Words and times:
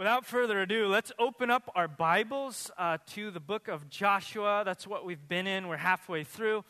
Without 0.00 0.24
further 0.24 0.62
ado, 0.62 0.86
let's 0.86 1.12
open 1.18 1.50
up 1.50 1.70
our 1.74 1.86
Bibles 1.86 2.70
uh, 2.78 2.96
to 3.08 3.30
the 3.30 3.38
book 3.38 3.68
of 3.68 3.90
Joshua. 3.90 4.62
That's 4.64 4.86
what 4.86 5.04
we've 5.04 5.28
been 5.28 5.46
in. 5.46 5.68
We're 5.68 5.76
halfway 5.76 6.24
through. 6.24 6.64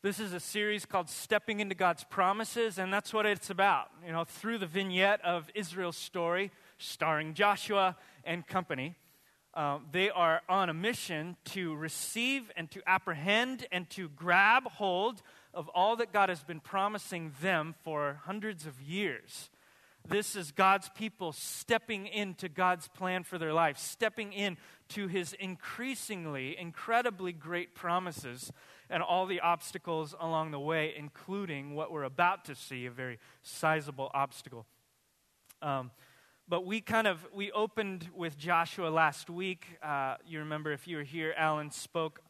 This 0.00 0.18
is 0.18 0.32
a 0.32 0.40
series 0.40 0.86
called 0.86 1.10
Stepping 1.10 1.60
into 1.60 1.74
God's 1.74 2.04
Promises, 2.04 2.78
and 2.78 2.90
that's 2.90 3.12
what 3.12 3.26
it's 3.26 3.50
about. 3.50 3.88
You 4.06 4.12
know, 4.12 4.24
through 4.24 4.56
the 4.56 4.66
vignette 4.66 5.22
of 5.22 5.50
Israel's 5.54 5.98
story, 5.98 6.50
starring 6.78 7.34
Joshua 7.34 7.98
and 8.24 8.46
company, 8.46 8.94
uh, 9.52 9.80
they 9.90 10.08
are 10.08 10.40
on 10.48 10.70
a 10.70 10.74
mission 10.74 11.36
to 11.50 11.74
receive 11.74 12.50
and 12.56 12.70
to 12.70 12.80
apprehend 12.86 13.66
and 13.70 13.90
to 13.90 14.08
grab 14.08 14.64
hold 14.64 15.20
of 15.52 15.68
all 15.74 15.96
that 15.96 16.14
God 16.14 16.30
has 16.30 16.42
been 16.42 16.60
promising 16.60 17.32
them 17.42 17.74
for 17.84 18.20
hundreds 18.24 18.64
of 18.64 18.80
years. 18.80 19.50
This 20.08 20.34
is 20.34 20.50
God's 20.50 20.88
people 20.90 21.32
stepping 21.32 22.06
into 22.06 22.48
God's 22.48 22.88
plan 22.88 23.22
for 23.22 23.38
their 23.38 23.52
life, 23.52 23.78
stepping 23.78 24.32
into 24.32 25.06
his 25.06 25.32
increasingly, 25.34 26.58
incredibly 26.58 27.32
great 27.32 27.74
promises 27.74 28.50
and 28.90 29.02
all 29.02 29.26
the 29.26 29.40
obstacles 29.40 30.14
along 30.20 30.50
the 30.50 30.60
way, 30.60 30.92
including 30.96 31.74
what 31.74 31.92
we're 31.92 32.02
about 32.02 32.44
to 32.46 32.54
see 32.54 32.84
a 32.86 32.90
very 32.90 33.18
sizable 33.42 34.10
obstacle. 34.12 34.66
Um, 35.62 35.92
but 36.48 36.66
we 36.66 36.80
kind 36.80 37.06
of 37.06 37.24
we 37.32 37.52
opened 37.52 38.10
with 38.14 38.36
joshua 38.36 38.88
last 38.88 39.30
week 39.30 39.66
uh, 39.82 40.16
you 40.26 40.40
remember 40.40 40.72
if 40.72 40.88
you 40.88 40.96
were 40.96 41.02
here 41.02 41.32
alan 41.36 41.70
spoke 41.70 42.20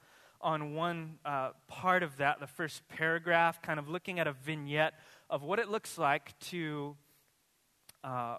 on 0.41 0.75
one 0.75 1.15
uh, 1.25 1.51
part 1.67 2.03
of 2.03 2.19
that 2.19 2.39
the 2.39 2.47
first 2.47 2.87
paragraph 2.89 3.63
kind 3.63 3.81
of 3.81 3.89
looking 3.89 4.21
at 4.21 4.27
a 4.27 4.33
vignette 4.33 4.95
of 5.31 5.43
what 5.43 5.59
it 5.59 5.69
looks 5.69 5.97
like 5.97 6.39
to 6.41 6.95
uh, 8.05 8.37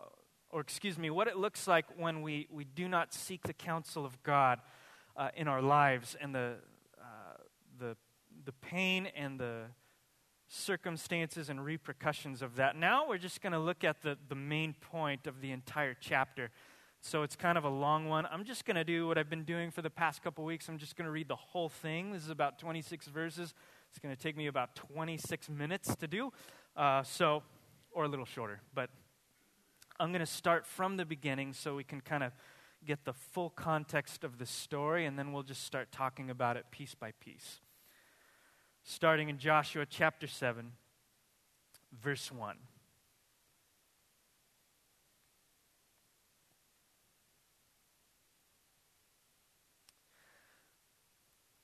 or 0.50 0.62
excuse 0.62 0.98
me, 0.98 1.10
what 1.10 1.28
it 1.28 1.38
looks 1.38 1.68
like 1.68 1.86
when 1.98 2.22
we, 2.22 2.48
we 2.52 2.64
do 2.64 2.88
not 2.88 3.14
seek 3.14 3.44
the 3.44 3.54
counsel 3.54 4.06
of 4.06 4.22
God 4.24 4.60
uh, 5.18 5.30
in 5.36 5.48
our 5.48 5.62
lives 5.62 6.16
and 6.22 6.34
the, 6.34 6.56
uh, 7.02 7.38
the, 7.80 7.98
the 8.46 8.52
pain 8.52 9.08
and 9.16 9.40
the 9.40 9.64
circumstances 10.48 11.50
and 11.50 11.66
repercussions 11.66 12.42
of 12.42 12.56
that. 12.58 12.76
Now 12.76 13.08
we're 13.08 13.18
just 13.18 13.42
going 13.42 13.54
to 13.54 13.60
look 13.60 13.84
at 13.84 14.02
the, 14.02 14.18
the 14.30 14.36
main 14.36 14.74
point 14.74 15.26
of 15.26 15.42
the 15.42 15.52
entire 15.52 15.96
chapter. 16.00 16.52
So 17.02 17.24
it's 17.24 17.36
kind 17.36 17.58
of 17.58 17.64
a 17.64 17.70
long 17.70 18.08
one. 18.08 18.28
I'm 18.32 18.46
just 18.46 18.64
going 18.64 18.76
to 18.76 18.84
do 18.84 19.08
what 19.08 19.18
I've 19.18 19.30
been 19.30 19.44
doing 19.44 19.72
for 19.72 19.82
the 19.82 19.90
past 19.90 20.24
couple 20.24 20.46
weeks. 20.46 20.70
I'm 20.70 20.78
just 20.78 20.96
going 20.96 21.06
to 21.06 21.12
read 21.12 21.28
the 21.28 21.36
whole 21.36 21.68
thing. 21.68 22.14
This 22.14 22.24
is 22.24 22.30
about 22.30 22.60
26 22.60 23.08
verses. 23.08 23.54
It's 23.90 24.00
going 24.00 24.16
to 24.16 24.22
take 24.22 24.38
me 24.38 24.48
about 24.48 24.76
26 24.76 25.50
minutes 25.50 25.96
to 25.96 26.08
do. 26.08 26.32
Uh, 26.78 27.04
so, 27.04 27.44
or 27.92 28.06
a 28.06 28.08
little 28.08 28.26
shorter, 28.26 28.62
but 28.74 28.90
I'm 30.00 30.12
going 30.12 30.20
to 30.20 30.26
start 30.26 30.66
from 30.66 30.98
the 30.98 31.06
beginning 31.06 31.54
so 31.54 31.76
we 31.76 31.84
can 31.84 32.02
kind 32.02 32.24
of 32.24 32.32
get 32.86 33.06
the 33.06 33.14
full 33.14 33.50
context 33.50 34.24
of 34.24 34.38
the 34.38 34.46
story, 34.46 35.06
and 35.06 35.18
then 35.18 35.32
we'll 35.32 35.44
just 35.44 35.64
start 35.64 35.92
talking 35.92 36.30
about 36.30 36.58
it 36.58 36.66
piece 36.72 36.96
by 36.96 37.12
piece. 37.20 37.62
Starting 38.84 39.30
in 39.30 39.38
Joshua 39.38 39.86
chapter 39.86 40.28
7, 40.28 40.74
verse 42.02 42.32
1. 42.32 42.58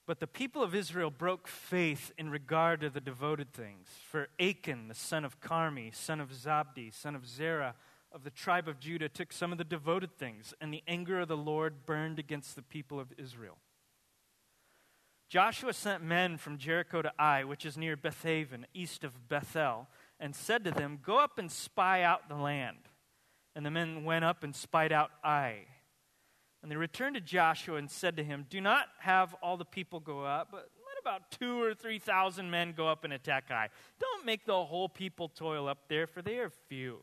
But 0.10 0.20
the 0.20 0.26
people 0.26 0.64
of 0.64 0.74
Israel 0.74 1.12
broke 1.12 1.48
faith 1.48 2.12
in 2.18 2.32
regard 2.32 2.82
to 2.82 2.90
the 2.90 3.00
devoted 3.00 3.54
things. 3.54 3.90
For 4.10 4.30
Achan, 4.40 4.88
the 4.88 4.96
son 4.96 5.24
of 5.24 5.40
Carmi, 5.40 5.94
son 5.94 6.20
of 6.20 6.32
Zabdi, 6.32 6.92
son 6.92 7.16
of 7.16 7.28
Zerah, 7.28 7.76
of 8.12 8.24
the 8.24 8.30
tribe 8.30 8.68
of 8.68 8.80
Judah 8.80 9.10
took 9.10 9.32
some 9.32 9.52
of 9.52 9.58
the 9.58 9.64
devoted 9.64 10.18
things, 10.18 10.54
and 10.60 10.74
the 10.74 10.84
anger 10.88 11.20
of 11.20 11.28
the 11.28 11.38
Lord 11.38 11.86
burned 11.86 12.20
against 12.20 12.56
the 12.56 12.62
people 12.62 13.00
of 13.00 13.14
Israel. 13.18 13.58
Joshua 15.30 15.74
sent 15.74 16.04
men 16.04 16.38
from 16.38 16.58
Jericho 16.58 17.04
to 17.04 17.14
Ai, 17.20 17.44
which 17.44 17.64
is 17.64 17.78
near 17.78 17.96
Bethaven, 17.96 18.66
east 18.74 19.04
of 19.04 19.30
Bethel, 19.30 19.88
and 20.20 20.36
said 20.36 20.64
to 20.64 20.72
them, 20.72 21.00
Go 21.04 21.20
up 21.20 21.38
and 21.38 21.52
spy 21.52 22.02
out 22.02 22.28
the 22.28 22.36
land. 22.36 22.78
And 23.56 23.64
the 23.64 23.72
men 23.72 24.04
went 24.04 24.26
up 24.26 24.44
and 24.44 24.56
spied 24.56 24.92
out 24.92 25.12
Ai. 25.24 25.68
And 26.64 26.72
they 26.72 26.76
returned 26.76 27.16
to 27.16 27.22
Joshua 27.22 27.78
and 27.78 27.90
said 27.90 28.18
to 28.18 28.24
him, 28.24 28.48
Do 28.50 28.60
not 28.60 28.88
have 29.00 29.36
all 29.36 29.56
the 29.56 29.66
people 29.66 30.00
go 30.00 30.26
up, 30.26 30.50
but 30.52 30.70
let 30.86 31.00
about 31.00 31.30
two 31.40 31.62
or 31.62 31.76
three 31.76 32.00
thousand 32.00 32.50
men 32.50 32.74
go 32.76 32.88
up 32.88 33.04
and 33.04 33.14
attack 33.14 33.46
Ai. 33.52 33.70
Don't 34.00 34.26
make 34.26 34.46
the 34.46 34.66
whole 34.66 34.90
people 34.90 35.30
toil 35.30 35.68
up 35.68 35.88
there, 35.90 36.08
for 36.08 36.24
they 36.24 36.40
are 36.40 36.50
few. 36.50 37.02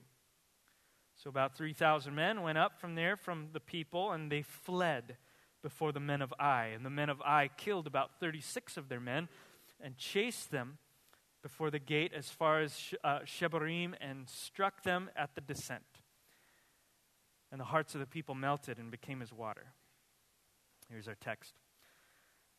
So 1.26 1.30
about 1.30 1.56
3,000 1.56 2.14
men 2.14 2.42
went 2.42 2.56
up 2.56 2.80
from 2.80 2.94
there 2.94 3.16
from 3.16 3.48
the 3.52 3.58
people, 3.58 4.12
and 4.12 4.30
they 4.30 4.42
fled 4.42 5.16
before 5.60 5.90
the 5.90 5.98
men 5.98 6.22
of 6.22 6.32
Ai. 6.38 6.66
And 6.66 6.86
the 6.86 6.90
men 6.90 7.10
of 7.10 7.20
Ai 7.20 7.48
killed 7.48 7.88
about 7.88 8.20
36 8.20 8.76
of 8.76 8.88
their 8.88 9.00
men 9.00 9.26
and 9.80 9.96
chased 9.96 10.52
them 10.52 10.78
before 11.42 11.68
the 11.72 11.80
gate 11.80 12.12
as 12.14 12.30
far 12.30 12.60
as 12.60 12.94
uh, 13.02 13.22
Shebarim 13.24 13.94
and 14.00 14.28
struck 14.28 14.84
them 14.84 15.10
at 15.16 15.34
the 15.34 15.40
descent. 15.40 15.82
And 17.50 17.60
the 17.60 17.64
hearts 17.64 17.94
of 17.94 18.00
the 18.00 18.06
people 18.06 18.36
melted 18.36 18.78
and 18.78 18.92
became 18.92 19.20
as 19.20 19.32
water. 19.32 19.72
Here's 20.88 21.08
our 21.08 21.16
text. 21.16 21.54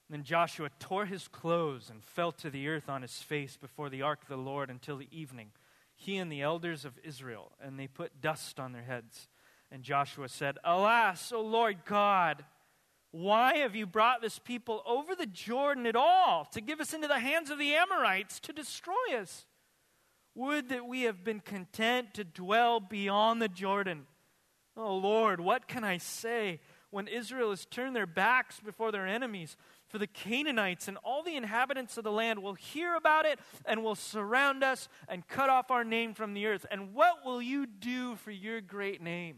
Then 0.09 0.23
Joshua 0.23 0.71
tore 0.77 1.05
his 1.05 1.29
clothes 1.29 1.89
and 1.89 2.03
fell 2.03 2.33
to 2.33 2.49
the 2.49 2.67
earth 2.67 2.89
on 2.89 3.01
his 3.01 3.21
face 3.21 3.55
before 3.55 3.89
the 3.89 4.01
ark 4.01 4.23
of 4.23 4.27
the 4.27 4.35
Lord 4.35 4.69
until 4.69 4.97
the 4.97 5.07
evening 5.09 5.51
he 5.97 6.17
and 6.17 6.31
the 6.31 6.41
elders 6.41 6.85
of 6.85 6.93
Israel, 7.03 7.51
and 7.59 7.77
they 7.77 7.87
put 7.87 8.21
dust 8.21 8.59
on 8.59 8.71
their 8.71 8.83
heads. 8.83 9.27
And 9.71 9.83
Joshua 9.83 10.29
said, 10.29 10.57
Alas, 10.63 11.33
O 11.33 11.41
Lord 11.41 11.79
God, 11.85 12.45
why 13.11 13.57
have 13.57 13.75
you 13.75 13.87
brought 13.87 14.21
this 14.21 14.37
people 14.37 14.83
over 14.85 15.15
the 15.15 15.25
Jordan 15.25 15.87
at 15.87 15.95
all 15.95 16.45
to 16.51 16.61
give 16.61 16.79
us 16.79 16.93
into 16.93 17.07
the 17.07 17.19
hands 17.19 17.49
of 17.49 17.57
the 17.57 17.73
Amorites 17.73 18.39
to 18.41 18.53
destroy 18.53 19.17
us? 19.19 19.47
Would 20.35 20.69
that 20.69 20.85
we 20.85 21.01
have 21.01 21.23
been 21.23 21.39
content 21.39 22.13
to 22.13 22.23
dwell 22.23 22.79
beyond 22.79 23.41
the 23.41 23.49
Jordan. 23.49 24.05
Oh 24.77 24.95
Lord, 24.95 25.39
what 25.39 25.67
can 25.67 25.83
I 25.83 25.97
say 25.97 26.61
when 26.91 27.07
Israel 27.07 27.49
has 27.49 27.65
turned 27.65 27.95
their 27.95 28.05
backs 28.05 28.59
before 28.59 28.91
their 28.91 29.07
enemies? 29.07 29.57
For 29.87 29.97
the 29.97 30.07
Canaanites 30.07 30.87
and 30.87 30.97
all 31.03 31.23
the 31.23 31.37
inhabitants 31.37 31.97
of 31.97 32.03
the 32.03 32.11
land 32.11 32.43
will 32.43 32.55
hear 32.55 32.95
about 32.95 33.25
it 33.25 33.39
and 33.65 33.83
will 33.83 33.95
surround 33.95 34.63
us 34.63 34.89
and 35.07 35.27
cut 35.27 35.49
off 35.49 35.71
our 35.71 35.85
name 35.85 36.13
from 36.13 36.33
the 36.33 36.45
earth. 36.45 36.65
And 36.69 36.93
what 36.93 37.25
will 37.25 37.41
you 37.41 37.65
do 37.65 38.15
for 38.15 38.31
your 38.31 38.59
great 38.59 39.01
name? 39.01 39.37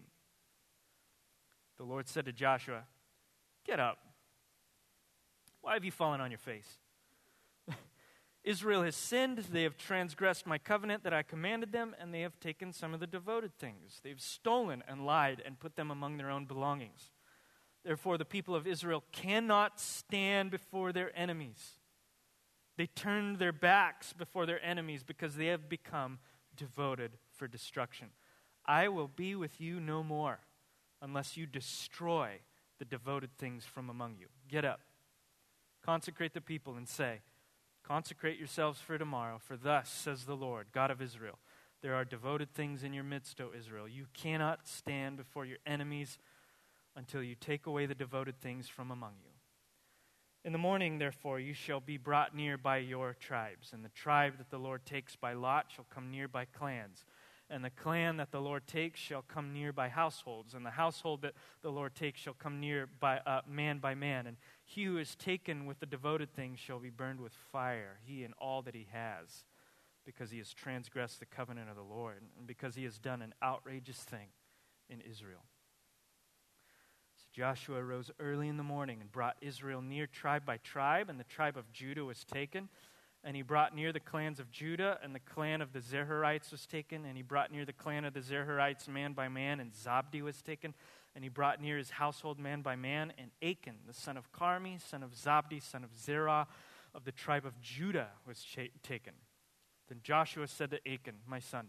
The 1.77 1.83
Lord 1.83 2.07
said 2.07 2.25
to 2.25 2.33
Joshua, 2.33 2.83
Get 3.65 3.79
up. 3.79 3.99
Why 5.61 5.73
have 5.73 5.85
you 5.85 5.91
fallen 5.91 6.19
on 6.19 6.31
your 6.31 6.39
face? 6.39 6.77
Israel 8.43 8.81
has 8.81 8.95
sinned. 8.95 9.37
They 9.37 9.63
have 9.63 9.77
transgressed 9.77 10.47
my 10.47 10.57
covenant 10.57 11.03
that 11.03 11.13
I 11.13 11.21
commanded 11.21 11.71
them, 11.71 11.95
and 11.99 12.13
they 12.13 12.21
have 12.21 12.39
taken 12.39 12.73
some 12.73 12.93
of 12.93 12.99
the 12.99 13.07
devoted 13.07 13.55
things. 13.55 13.99
They've 14.03 14.19
stolen 14.19 14.83
and 14.87 15.05
lied 15.05 15.43
and 15.45 15.59
put 15.59 15.75
them 15.75 15.91
among 15.91 16.17
their 16.17 16.31
own 16.31 16.45
belongings. 16.45 17.11
Therefore, 17.83 18.17
the 18.17 18.25
people 18.25 18.55
of 18.55 18.67
Israel 18.67 19.03
cannot 19.11 19.79
stand 19.79 20.51
before 20.51 20.91
their 20.91 21.17
enemies. 21.17 21.79
They 22.77 22.87
turn 22.87 23.37
their 23.37 23.51
backs 23.51 24.13
before 24.13 24.45
their 24.45 24.63
enemies 24.63 25.03
because 25.03 25.35
they 25.35 25.47
have 25.47 25.69
become 25.69 26.19
devoted 26.55 27.11
for 27.35 27.47
destruction. 27.47 28.09
I 28.65 28.87
will 28.87 29.07
be 29.07 29.35
with 29.35 29.59
you 29.59 29.79
no 29.79 30.03
more 30.03 30.39
unless 31.01 31.37
you 31.37 31.45
destroy 31.45 32.39
the 32.77 32.85
devoted 32.85 33.31
things 33.37 33.65
from 33.65 33.89
among 33.89 34.15
you. 34.19 34.27
Get 34.47 34.65
up, 34.65 34.81
consecrate 35.85 36.33
the 36.33 36.41
people, 36.41 36.75
and 36.75 36.87
say, 36.87 37.21
Consecrate 37.83 38.37
yourselves 38.37 38.79
for 38.79 38.97
tomorrow, 38.97 39.39
for 39.39 39.57
thus 39.57 39.89
says 39.89 40.25
the 40.25 40.35
Lord, 40.35 40.67
God 40.71 40.91
of 40.91 41.01
Israel. 41.01 41.39
There 41.81 41.95
are 41.95 42.05
devoted 42.05 42.53
things 42.53 42.83
in 42.83 42.93
your 42.93 43.03
midst, 43.03 43.41
O 43.41 43.49
Israel. 43.57 43.87
You 43.87 44.05
cannot 44.13 44.67
stand 44.67 45.17
before 45.17 45.45
your 45.45 45.57
enemies 45.65 46.19
until 46.99 47.23
you 47.23 47.33
take 47.33 47.65
away 47.65 47.85
the 47.85 47.95
devoted 47.95 48.37
things 48.41 48.67
from 48.67 48.91
among 48.91 49.13
you. 49.23 49.31
In 50.43 50.51
the 50.51 50.57
morning, 50.57 50.99
therefore, 50.99 51.39
you 51.39 51.53
shall 51.53 51.79
be 51.79 51.97
brought 51.97 52.35
near 52.35 52.57
by 52.57 52.79
your 52.79 53.13
tribes, 53.13 53.71
and 53.71 53.83
the 53.83 53.89
tribe 53.89 54.37
that 54.37 54.49
the 54.49 54.57
Lord 54.57 54.85
takes 54.85 55.15
by 55.15 55.31
lot 55.31 55.67
shall 55.73 55.85
come 55.89 56.11
near 56.11 56.27
by 56.27 56.43
clans. 56.43 57.05
And 57.49 57.63
the 57.63 57.69
clan 57.69 58.17
that 58.17 58.31
the 58.31 58.41
Lord 58.41 58.67
takes 58.67 58.99
shall 58.99 59.21
come 59.21 59.53
near 59.53 59.71
by 59.71 59.87
households, 59.87 60.53
and 60.53 60.65
the 60.65 60.71
household 60.71 61.21
that 61.21 61.35
the 61.61 61.71
Lord 61.71 61.95
takes 61.95 62.19
shall 62.19 62.33
come 62.33 62.59
near 62.59 62.89
by 62.99 63.19
uh, 63.19 63.41
man 63.49 63.79
by 63.79 63.95
man. 63.95 64.27
And 64.27 64.37
he 64.65 64.83
who 64.83 64.97
is 64.97 65.15
taken 65.15 65.65
with 65.65 65.79
the 65.79 65.85
devoted 65.85 66.33
things 66.33 66.59
shall 66.59 66.79
be 66.79 66.89
burned 66.89 67.21
with 67.21 67.33
fire, 67.33 67.97
he 68.03 68.25
and 68.25 68.33
all 68.39 68.61
that 68.63 68.75
he 68.75 68.87
has, 68.91 69.45
because 70.05 70.31
he 70.31 70.37
has 70.37 70.53
transgressed 70.53 71.21
the 71.21 71.25
covenant 71.25 71.69
of 71.69 71.77
the 71.77 71.81
Lord, 71.81 72.23
and 72.37 72.45
because 72.45 72.75
he 72.75 72.83
has 72.83 72.99
done 72.99 73.21
an 73.21 73.33
outrageous 73.41 73.99
thing 73.99 74.27
in 74.89 75.01
Israel. 75.01 75.45
Joshua 77.39 77.81
rose 77.81 78.11
early 78.19 78.49
in 78.49 78.57
the 78.57 78.63
morning 78.63 78.97
and 78.99 79.09
brought 79.09 79.37
Israel 79.39 79.81
near 79.81 80.07
tribe 80.07 80.45
by 80.45 80.57
tribe, 80.57 81.09
and 81.09 81.17
the 81.17 81.23
tribe 81.23 81.55
of 81.55 81.71
Judah 81.71 82.03
was 82.03 82.25
taken. 82.25 82.67
And 83.23 83.33
he 83.33 83.43
brought 83.43 83.73
near 83.73 83.93
the 83.93 84.01
clans 84.01 84.41
of 84.41 84.51
Judah, 84.51 84.99
and 85.01 85.15
the 85.15 85.21
clan 85.21 85.61
of 85.61 85.71
the 85.71 85.79
Zerahrites 85.79 86.51
was 86.51 86.65
taken. 86.65 87.05
And 87.05 87.15
he 87.15 87.23
brought 87.23 87.49
near 87.49 87.63
the 87.63 87.71
clan 87.71 88.03
of 88.03 88.13
the 88.13 88.19
Zerahrites 88.19 88.89
man 88.89 89.13
by 89.13 89.29
man, 89.29 89.61
and 89.61 89.71
Zabdi 89.71 90.21
was 90.21 90.41
taken. 90.41 90.73
And 91.15 91.23
he 91.23 91.29
brought 91.29 91.61
near 91.61 91.77
his 91.77 91.91
household 91.91 92.39
man 92.39 92.61
by 92.61 92.75
man, 92.75 93.13
and 93.17 93.31
Achan, 93.41 93.77
the 93.87 93.93
son 93.93 94.17
of 94.17 94.33
Carmi, 94.33 94.77
son 94.77 95.01
of 95.01 95.11
Zabdi, 95.11 95.63
son 95.63 95.85
of 95.85 95.97
Zerah, 95.97 96.45
of 96.93 97.05
the 97.05 97.13
tribe 97.13 97.45
of 97.45 97.61
Judah, 97.61 98.09
was 98.27 98.43
cha- 98.43 98.63
taken. 98.83 99.13
Then 99.87 100.01
Joshua 100.03 100.45
said 100.45 100.71
to 100.71 100.85
Achan, 100.85 101.15
My 101.25 101.39
son, 101.39 101.67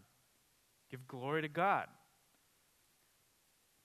give 0.89 1.07
glory 1.07 1.41
to 1.43 1.47
God, 1.47 1.87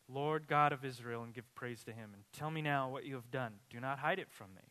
Lord 0.08 0.46
God 0.46 0.72
of 0.72 0.84
Israel, 0.84 1.22
and 1.22 1.34
give 1.34 1.52
praise 1.54 1.82
to 1.84 1.92
him. 1.92 2.10
And 2.14 2.22
tell 2.32 2.50
me 2.50 2.62
now 2.62 2.88
what 2.88 3.04
you 3.04 3.14
have 3.14 3.30
done. 3.30 3.54
Do 3.70 3.80
not 3.80 3.98
hide 3.98 4.18
it 4.18 4.30
from 4.30 4.54
me. 4.54 4.62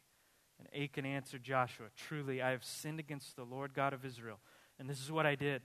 And 0.58 0.84
Achan 0.84 1.06
answered 1.06 1.44
Joshua, 1.44 1.88
Truly, 1.96 2.42
I 2.42 2.52
have 2.52 2.64
sinned 2.64 3.00
against 3.00 3.36
the 3.36 3.44
Lord 3.44 3.74
God 3.74 3.94
of 3.94 4.06
Israel. 4.06 4.40
And 4.80 4.90
this 4.90 5.02
is 5.02 5.12
what 5.12 5.26
I 5.26 5.36
did. 5.36 5.62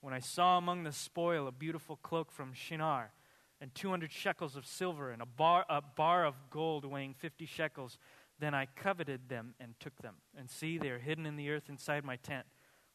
When 0.00 0.12
I 0.12 0.18
saw 0.18 0.58
among 0.58 0.82
the 0.82 0.92
spoil 0.92 1.46
a 1.46 1.52
beautiful 1.52 1.96
cloak 1.96 2.32
from 2.32 2.52
Shinar, 2.52 3.12
and 3.60 3.72
200 3.76 4.10
shekels 4.10 4.56
of 4.56 4.66
silver, 4.66 5.12
and 5.12 5.22
a 5.22 5.26
bar, 5.26 5.64
a 5.68 5.80
bar 5.80 6.26
of 6.26 6.34
gold 6.50 6.84
weighing 6.84 7.14
50 7.14 7.46
shekels, 7.46 7.96
then 8.40 8.54
I 8.54 8.66
coveted 8.74 9.28
them 9.28 9.54
and 9.60 9.78
took 9.78 9.96
them. 10.02 10.16
And 10.36 10.50
see, 10.50 10.78
they 10.78 10.90
are 10.90 10.98
hidden 10.98 11.26
in 11.26 11.36
the 11.36 11.48
earth 11.48 11.68
inside 11.68 12.04
my 12.04 12.16
tent, 12.16 12.46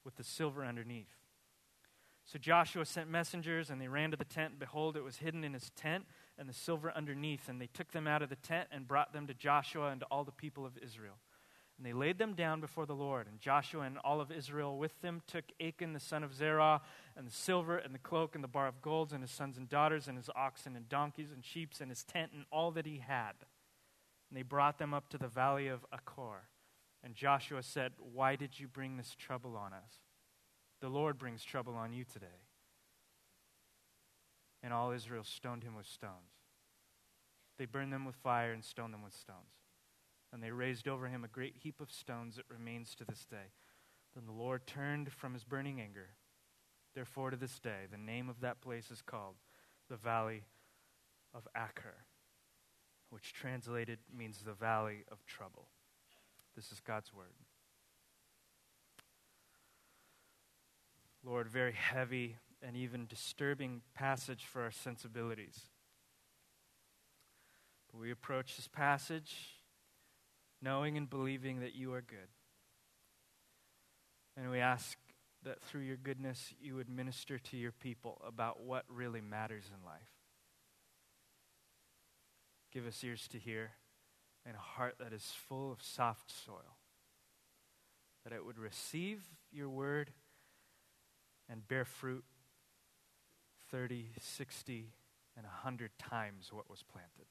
with 0.04 0.18
the 0.18 0.26
silver 0.26 0.66
underneath. 0.66 1.17
So 2.28 2.38
Joshua 2.38 2.84
sent 2.86 3.10
messengers, 3.10 3.70
and 3.70 3.80
they 3.80 3.88
ran 3.88 4.12
to 4.12 4.18
the 4.18 4.26
tent. 4.26 4.52
And 4.52 4.60
behold, 4.60 4.98
it 4.98 5.04
was 5.04 5.18
hidden 5.18 5.46
in 5.46 5.54
his 5.54 5.70
tent, 5.78 6.04
and 6.38 6.50
the 6.50 6.54
silver 6.54 6.92
underneath. 6.94 7.48
And 7.48 7.62
they 7.62 7.68
took 7.68 7.94
them 7.94 8.06
out 8.06 8.22
of 8.22 8.28
the 8.28 8.36
tent 8.36 8.68
and 8.70 8.86
brought 8.86 9.14
them 9.14 9.28
to 9.28 9.34
Joshua 9.34 9.92
and 9.92 10.02
to 10.02 10.06
all 10.08 10.26
the 10.26 10.34
people 10.34 10.66
of 10.66 10.78
Israel. 10.78 11.16
And 11.78 11.86
they 11.86 11.94
laid 11.94 12.18
them 12.18 12.34
down 12.34 12.60
before 12.60 12.86
the 12.86 12.94
Lord. 12.94 13.28
And 13.28 13.40
Joshua 13.40 13.84
and 13.84 13.98
all 14.00 14.20
of 14.20 14.30
Israel 14.30 14.78
with 14.78 15.00
them 15.02 15.22
took 15.26 15.46
Achan 15.62 15.94
the 15.94 16.02
son 16.02 16.22
of 16.22 16.34
Zerah, 16.34 16.82
and 17.16 17.26
the 17.26 17.32
silver, 17.32 17.78
and 17.78 17.96
the 17.96 18.00
cloak, 18.00 18.36
and 18.36 18.44
the 18.44 18.50
bar 18.50 18.68
of 18.68 18.82
golds, 18.82 19.14
and 19.14 19.24
his 19.24 19.32
sons 19.32 19.58
and 19.58 19.70
daughters, 19.70 20.10
and 20.10 20.18
his 20.18 20.30
oxen, 20.36 20.76
and 20.76 20.90
donkeys, 20.90 21.32
and 21.32 21.46
sheep, 21.46 21.76
and 21.80 21.90
his 21.90 22.04
tent, 22.04 22.32
and 22.34 22.44
all 22.52 22.72
that 22.72 22.86
he 22.86 22.98
had. 22.98 23.36
And 24.30 24.38
they 24.38 24.42
brought 24.42 24.80
them 24.80 24.94
up 24.94 25.08
to 25.10 25.18
the 25.18 25.30
valley 25.30 25.68
of 25.70 25.86
Achor. 25.94 26.50
And 27.06 27.16
Joshua 27.16 27.64
said, 27.64 27.94
Why 28.00 28.36
did 28.36 28.60
you 28.60 28.68
bring 28.68 28.98
this 28.98 29.16
trouble 29.18 29.56
on 29.56 29.72
us? 29.72 30.07
The 30.82 30.90
Lord 30.90 31.18
brings 31.18 31.44
trouble 31.44 31.76
on 31.76 31.94
you 31.94 32.04
today. 32.04 32.28
And 34.62 34.74
all 34.74 34.92
Israel 34.92 35.24
stoned 35.24 35.64
him 35.64 35.76
with 35.76 35.88
stones. 35.88 36.14
They 37.58 37.66
burned 37.66 37.92
them 37.92 38.06
with 38.06 38.16
fire 38.16 38.52
and 38.52 38.64
stoned 38.64 38.94
them 38.94 39.04
with 39.04 39.14
stones. 39.14 39.54
And 40.32 40.44
they 40.44 40.52
raised 40.52 40.88
over 40.88 41.08
him 41.08 41.24
a 41.24 41.30
great 41.30 41.56
heap 41.64 41.80
of 41.80 41.92
stones 41.92 42.36
that 42.36 42.46
remains 42.50 42.94
to 42.96 43.06
this 43.06 43.26
day. 43.26 43.54
Then 44.14 44.26
the 44.26 44.32
Lord 44.32 44.68
turned 44.68 45.12
from 45.12 45.34
his 45.34 45.44
burning 45.44 45.80
anger. 45.80 46.10
Therefore, 46.94 47.32
to 47.32 47.38
this 47.38 47.60
day, 47.60 47.86
the 47.90 47.98
name 47.98 48.30
of 48.30 48.42
that 48.42 48.62
place 48.62 48.92
is 48.92 49.02
called 49.02 49.36
the 49.90 49.96
Valley 49.96 50.44
of 51.34 51.48
Achor, 51.56 52.06
which 53.10 53.34
translated 53.34 54.00
means 54.16 54.40
the 54.40 54.54
Valley 54.54 55.06
of 55.12 55.26
Trouble. 55.26 55.68
This 56.56 56.72
is 56.72 56.80
God's 56.80 57.14
Word. 57.14 57.34
Lord, 61.28 61.50
very 61.50 61.74
heavy 61.74 62.38
and 62.62 62.78
even 62.78 63.06
disturbing 63.06 63.82
passage 63.94 64.46
for 64.46 64.62
our 64.62 64.72
sensibilities. 64.72 65.60
But 67.92 68.00
we 68.00 68.12
approach 68.12 68.56
this 68.56 68.70
passage 68.70 69.36
knowing 70.62 70.96
and 70.96 71.10
believing 71.10 71.60
that 71.60 71.76
you 71.76 71.94
are 71.94 72.02
good. 72.02 72.30
And 74.38 74.50
we 74.50 74.60
ask 74.60 74.98
that 75.44 75.62
through 75.62 75.82
your 75.82 75.98
goodness, 75.98 76.54
you 76.62 76.76
would 76.76 76.90
minister 76.90 77.38
to 77.38 77.58
your 77.58 77.74
people 77.74 78.22
about 78.26 78.62
what 78.62 78.86
really 78.88 79.22
matters 79.22 79.66
in 79.78 79.86
life. 79.86 80.14
Give 82.72 82.88
us 82.88 83.04
ears 83.04 83.28
to 83.30 83.38
hear 83.38 83.72
and 84.46 84.56
a 84.56 84.60
heart 84.60 84.96
that 85.00 85.12
is 85.12 85.34
full 85.50 85.74
of 85.74 85.82
soft 85.82 86.32
soil, 86.46 86.78
that 88.24 88.32
it 88.32 88.46
would 88.46 88.58
receive 88.58 89.24
your 89.52 89.68
word 89.68 90.12
and 91.50 91.68
bear 91.68 91.86
fruit 91.86 92.24
30, 93.72 94.12
60, 94.20 94.94
and 95.36 95.46
100 95.46 95.92
times 95.98 96.50
what 96.52 96.70
was 96.70 96.84
planted. 96.84 97.28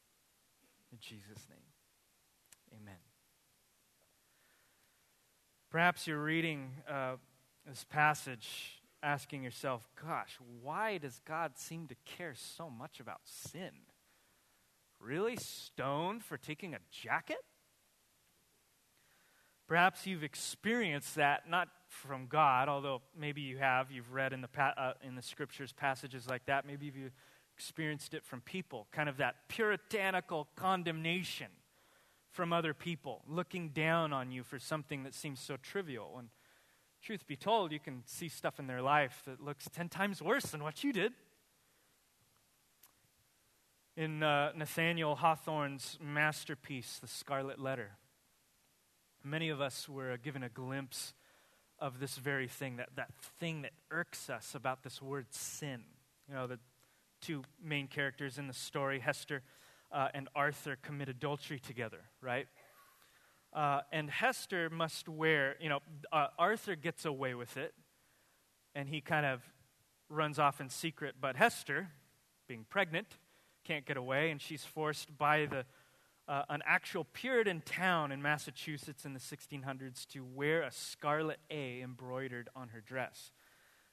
In 0.93 0.99
Jesus' 1.01 1.47
name, 1.49 2.79
amen. 2.81 2.99
Perhaps 5.71 6.07
you're 6.07 6.23
reading 6.23 6.71
uh, 6.89 7.17
this 7.67 7.85
passage 7.85 8.81
asking 9.03 9.43
yourself, 9.43 9.89
gosh, 10.01 10.39
why 10.63 10.99
does 10.99 11.21
God 11.27 11.59
seem 11.59 11.87
to 11.89 11.95
care 12.05 12.35
so 12.35 12.71
much 12.71 13.01
about 13.01 13.21
sin? 13.25 13.71
Really 15.01 15.37
stoned 15.37 16.25
for 16.25 16.37
taking 16.37 16.75
a 16.75 16.79
jacket? 16.91 17.45
Perhaps 19.67 20.07
you've 20.07 20.23
experienced 20.23 21.17
that, 21.17 21.49
not 21.49 21.69
from 21.89 22.27
God, 22.27 22.69
although 22.69 23.03
maybe 23.19 23.41
you 23.41 23.59
have. 23.59 23.91
You've 23.91 24.13
read 24.13 24.33
in 24.33 24.41
the, 24.41 24.49
uh, 24.61 24.93
in 25.03 25.17
the 25.17 25.23
scriptures 25.23 25.73
passages 25.73 26.29
like 26.29 26.47
that. 26.47 26.67
Maybe 26.67 26.87
you've 26.87 27.13
experienced 27.57 28.15
it 28.15 28.25
from 28.25 28.43
people, 28.43 28.87
kind 28.93 29.09
of 29.09 29.17
that 29.17 29.49
puritanical 29.49 30.47
condemnation 30.57 31.49
from 32.31 32.53
other 32.53 32.75
people, 32.75 33.23
looking 33.27 33.71
down 33.71 34.13
on 34.13 34.31
you 34.31 34.45
for 34.45 34.59
something 34.59 35.03
that 35.05 35.15
seems 35.15 35.41
so 35.41 35.57
trivial. 35.57 36.17
And 36.19 36.29
truth 37.03 37.27
be 37.27 37.35
told, 37.35 37.73
you 37.73 37.81
can 37.81 38.03
see 38.05 38.29
stuff 38.29 38.61
in 38.61 38.67
their 38.67 38.83
life 38.83 39.23
that 39.27 39.41
looks 39.41 39.69
10 39.73 39.89
times 39.89 40.21
worse 40.21 40.45
than 40.45 40.63
what 40.63 40.85
you 40.85 40.93
did. 40.93 41.13
In 43.97 44.23
uh, 44.23 44.53
Nathaniel 44.55 45.17
Hawthorne's 45.17 45.99
masterpiece, 45.99 46.99
The 47.01 47.09
Scarlet 47.09 47.59
Letter, 47.59 47.93
many 49.27 49.49
of 49.49 49.61
us 49.61 49.89
were 49.89 50.17
given 50.17 50.43
a 50.43 50.49
glimpse 50.49 51.13
of 51.79 52.01
this 52.01 52.17
very 52.17 52.49
thing, 52.49 52.77
that, 52.77 52.91
that 52.97 53.11
thing 53.39 53.63
that 53.63 53.73
irks 53.91 54.31
us 54.31 54.55
about 54.55 54.83
this 54.83 55.03
word 55.03 55.27
sin. 55.31 55.83
You 56.29 56.35
know, 56.35 56.47
the 56.47 56.59
two 57.21 57.43
main 57.63 57.89
characters 57.89 58.39
in 58.39 58.47
the 58.47 58.55
story, 58.55 59.01
Hester 59.01 59.43
uh, 59.93 60.09
and 60.15 60.29
Arthur, 60.35 60.77
commit 60.81 61.09
adultery 61.09 61.59
together, 61.59 62.01
right? 62.21 62.47
Uh, 63.53 63.81
and 63.93 64.11
Hester 64.11 64.71
must 64.71 65.09
wear, 65.09 65.57
you 65.61 65.69
know, 65.69 65.81
uh, 66.13 66.29
Arthur 66.39 66.77
gets 66.77 67.05
away 67.05 67.35
with 67.35 67.57
it, 67.57 67.75
and 68.75 68.89
he 68.89 69.01
kind 69.01 69.27
of 69.27 69.43
runs 70.09 70.39
off 70.39 70.61
in 70.61 70.69
secret, 70.69 71.17
but 71.21 71.37
Hester, 71.37 71.89
being 72.49 72.65
pregnant, 72.69 73.19
can't 73.65 73.85
get 73.85 73.97
away, 73.97 74.31
and 74.31 74.41
she's 74.41 74.65
forced 74.65 75.17
by 75.19 75.47
the 75.47 75.65
uh, 76.29 76.43
an 76.49 76.63
actual 76.67 77.05
Puritan 77.05 77.63
town 77.65 78.11
in 78.11 78.21
Massachusetts 78.21 79.05
in 79.05 79.13
the 79.13 79.21
1600s 79.21 80.07
to 80.09 80.25
wear 80.25 80.63
a 80.63 80.73
scarlet 80.73 81.39
A 81.51 81.81
embroidered 81.81 82.49
on 82.57 82.69
her 82.69 82.81
dress. 82.81 83.33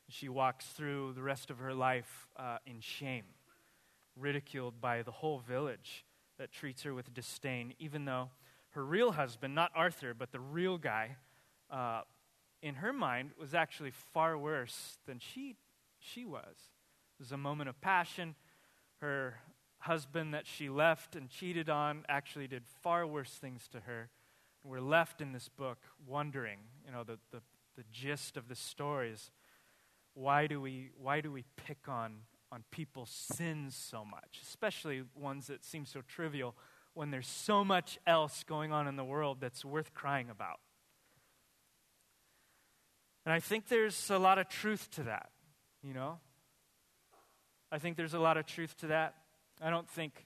She 0.09 0.29
walks 0.29 0.65
through 0.65 1.13
the 1.13 1.21
rest 1.21 1.49
of 1.49 1.59
her 1.59 1.73
life 1.73 2.27
uh, 2.35 2.57
in 2.65 2.81
shame, 2.81 3.25
ridiculed 4.15 4.81
by 4.81 5.01
the 5.01 5.11
whole 5.11 5.39
village 5.39 6.05
that 6.37 6.51
treats 6.51 6.83
her 6.83 6.93
with 6.93 7.13
disdain, 7.13 7.73
even 7.79 8.05
though 8.05 8.29
her 8.71 8.83
real 8.83 9.11
husband, 9.11 9.53
not 9.53 9.71
Arthur, 9.75 10.13
but 10.13 10.31
the 10.31 10.39
real 10.39 10.77
guy, 10.77 11.17
uh, 11.69 12.01
in 12.61 12.75
her 12.75 12.93
mind 12.93 13.31
was 13.39 13.53
actually 13.53 13.91
far 13.91 14.37
worse 14.37 14.97
than 15.05 15.19
she, 15.19 15.55
she 15.99 16.25
was. 16.25 16.55
It 17.19 17.19
was 17.19 17.31
a 17.31 17.37
moment 17.37 17.69
of 17.69 17.79
passion. 17.81 18.35
Her 18.97 19.39
husband 19.83 20.33
that 20.33 20.47
she 20.47 20.69
left 20.69 21.15
and 21.15 21.29
cheated 21.29 21.69
on 21.69 22.05
actually 22.07 22.47
did 22.47 22.63
far 22.81 23.05
worse 23.05 23.31
things 23.31 23.67
to 23.67 23.81
her. 23.81 24.09
And 24.63 24.71
we're 24.71 24.79
left 24.79 25.19
in 25.19 25.33
this 25.33 25.49
book 25.49 25.77
wondering, 26.07 26.59
you 26.85 26.91
know, 26.91 27.03
the, 27.03 27.19
the, 27.31 27.41
the 27.75 27.83
gist 27.91 28.37
of 28.37 28.47
the 28.47 28.55
story 28.55 29.11
is 29.11 29.29
why 30.13 30.47
do 30.47 30.61
we, 30.61 30.91
why 30.97 31.19
do 31.19 31.31
we 31.31 31.43
pick 31.57 31.89
on, 31.89 32.19
on 32.49 32.63
people's 32.71 33.09
sins 33.09 33.75
so 33.75 34.05
much, 34.05 34.39
especially 34.41 35.03
ones 35.15 35.47
that 35.47 35.65
seem 35.65 35.85
so 35.85 36.01
trivial 36.07 36.55
when 36.93 37.11
there's 37.11 37.27
so 37.27 37.65
much 37.65 37.99
else 38.07 38.43
going 38.43 38.71
on 38.71 38.87
in 38.87 38.95
the 38.95 39.03
world 39.03 39.39
that's 39.41 39.65
worth 39.65 39.93
crying 39.93 40.29
about? 40.29 40.59
And 43.25 43.33
I 43.33 43.41
think 43.41 43.67
there's 43.67 44.09
a 44.09 44.17
lot 44.17 44.37
of 44.37 44.47
truth 44.47 44.89
to 44.91 45.03
that, 45.03 45.29
you 45.81 45.93
know? 45.93 46.19
I 47.69 47.79
think 47.79 47.97
there's 47.97 48.13
a 48.13 48.19
lot 48.19 48.37
of 48.37 48.45
truth 48.45 48.77
to 48.77 48.87
that. 48.87 49.15
I 49.63 49.70
don't 49.70 49.88
think 49.89 50.25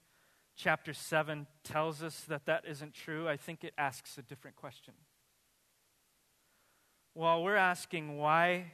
chapter 0.55 0.93
7 0.93 1.45
tells 1.63 2.01
us 2.01 2.21
that 2.21 2.47
that 2.47 2.63
isn't 2.67 2.95
true. 2.95 3.29
I 3.29 3.37
think 3.37 3.63
it 3.63 3.73
asks 3.77 4.17
a 4.17 4.23
different 4.23 4.57
question. 4.57 4.95
While 7.13 7.43
we're 7.43 7.55
asking 7.55 8.17
why 8.17 8.73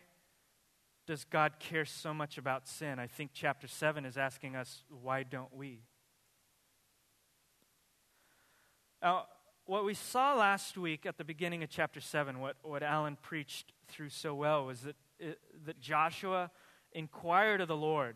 does 1.06 1.26
God 1.26 1.60
care 1.60 1.84
so 1.84 2.14
much 2.14 2.38
about 2.38 2.70
sin, 2.70 2.98
I 2.98 3.08
think 3.08 3.32
chapter 3.34 3.68
7 3.68 4.06
is 4.06 4.18
asking 4.18 4.56
us 4.56 4.84
why 4.90 5.24
don't 5.24 5.54
we? 5.54 5.82
Now, 9.02 9.26
what 9.66 9.84
we 9.84 9.94
saw 9.94 10.34
last 10.34 10.78
week 10.78 11.06
at 11.06 11.18
the 11.18 11.26
beginning 11.26 11.62
of 11.62 11.70
chapter 11.70 12.00
7, 12.00 12.40
what, 12.40 12.56
what 12.62 12.84
Alan 12.84 13.18
preached 13.22 13.74
through 13.90 14.10
so 14.10 14.34
well, 14.34 14.66
was 14.66 14.82
that, 14.82 14.96
it, 15.20 15.40
that 15.66 15.82
Joshua 15.82 16.52
inquired 16.94 17.60
of 17.60 17.68
the 17.68 17.76
Lord, 17.76 18.16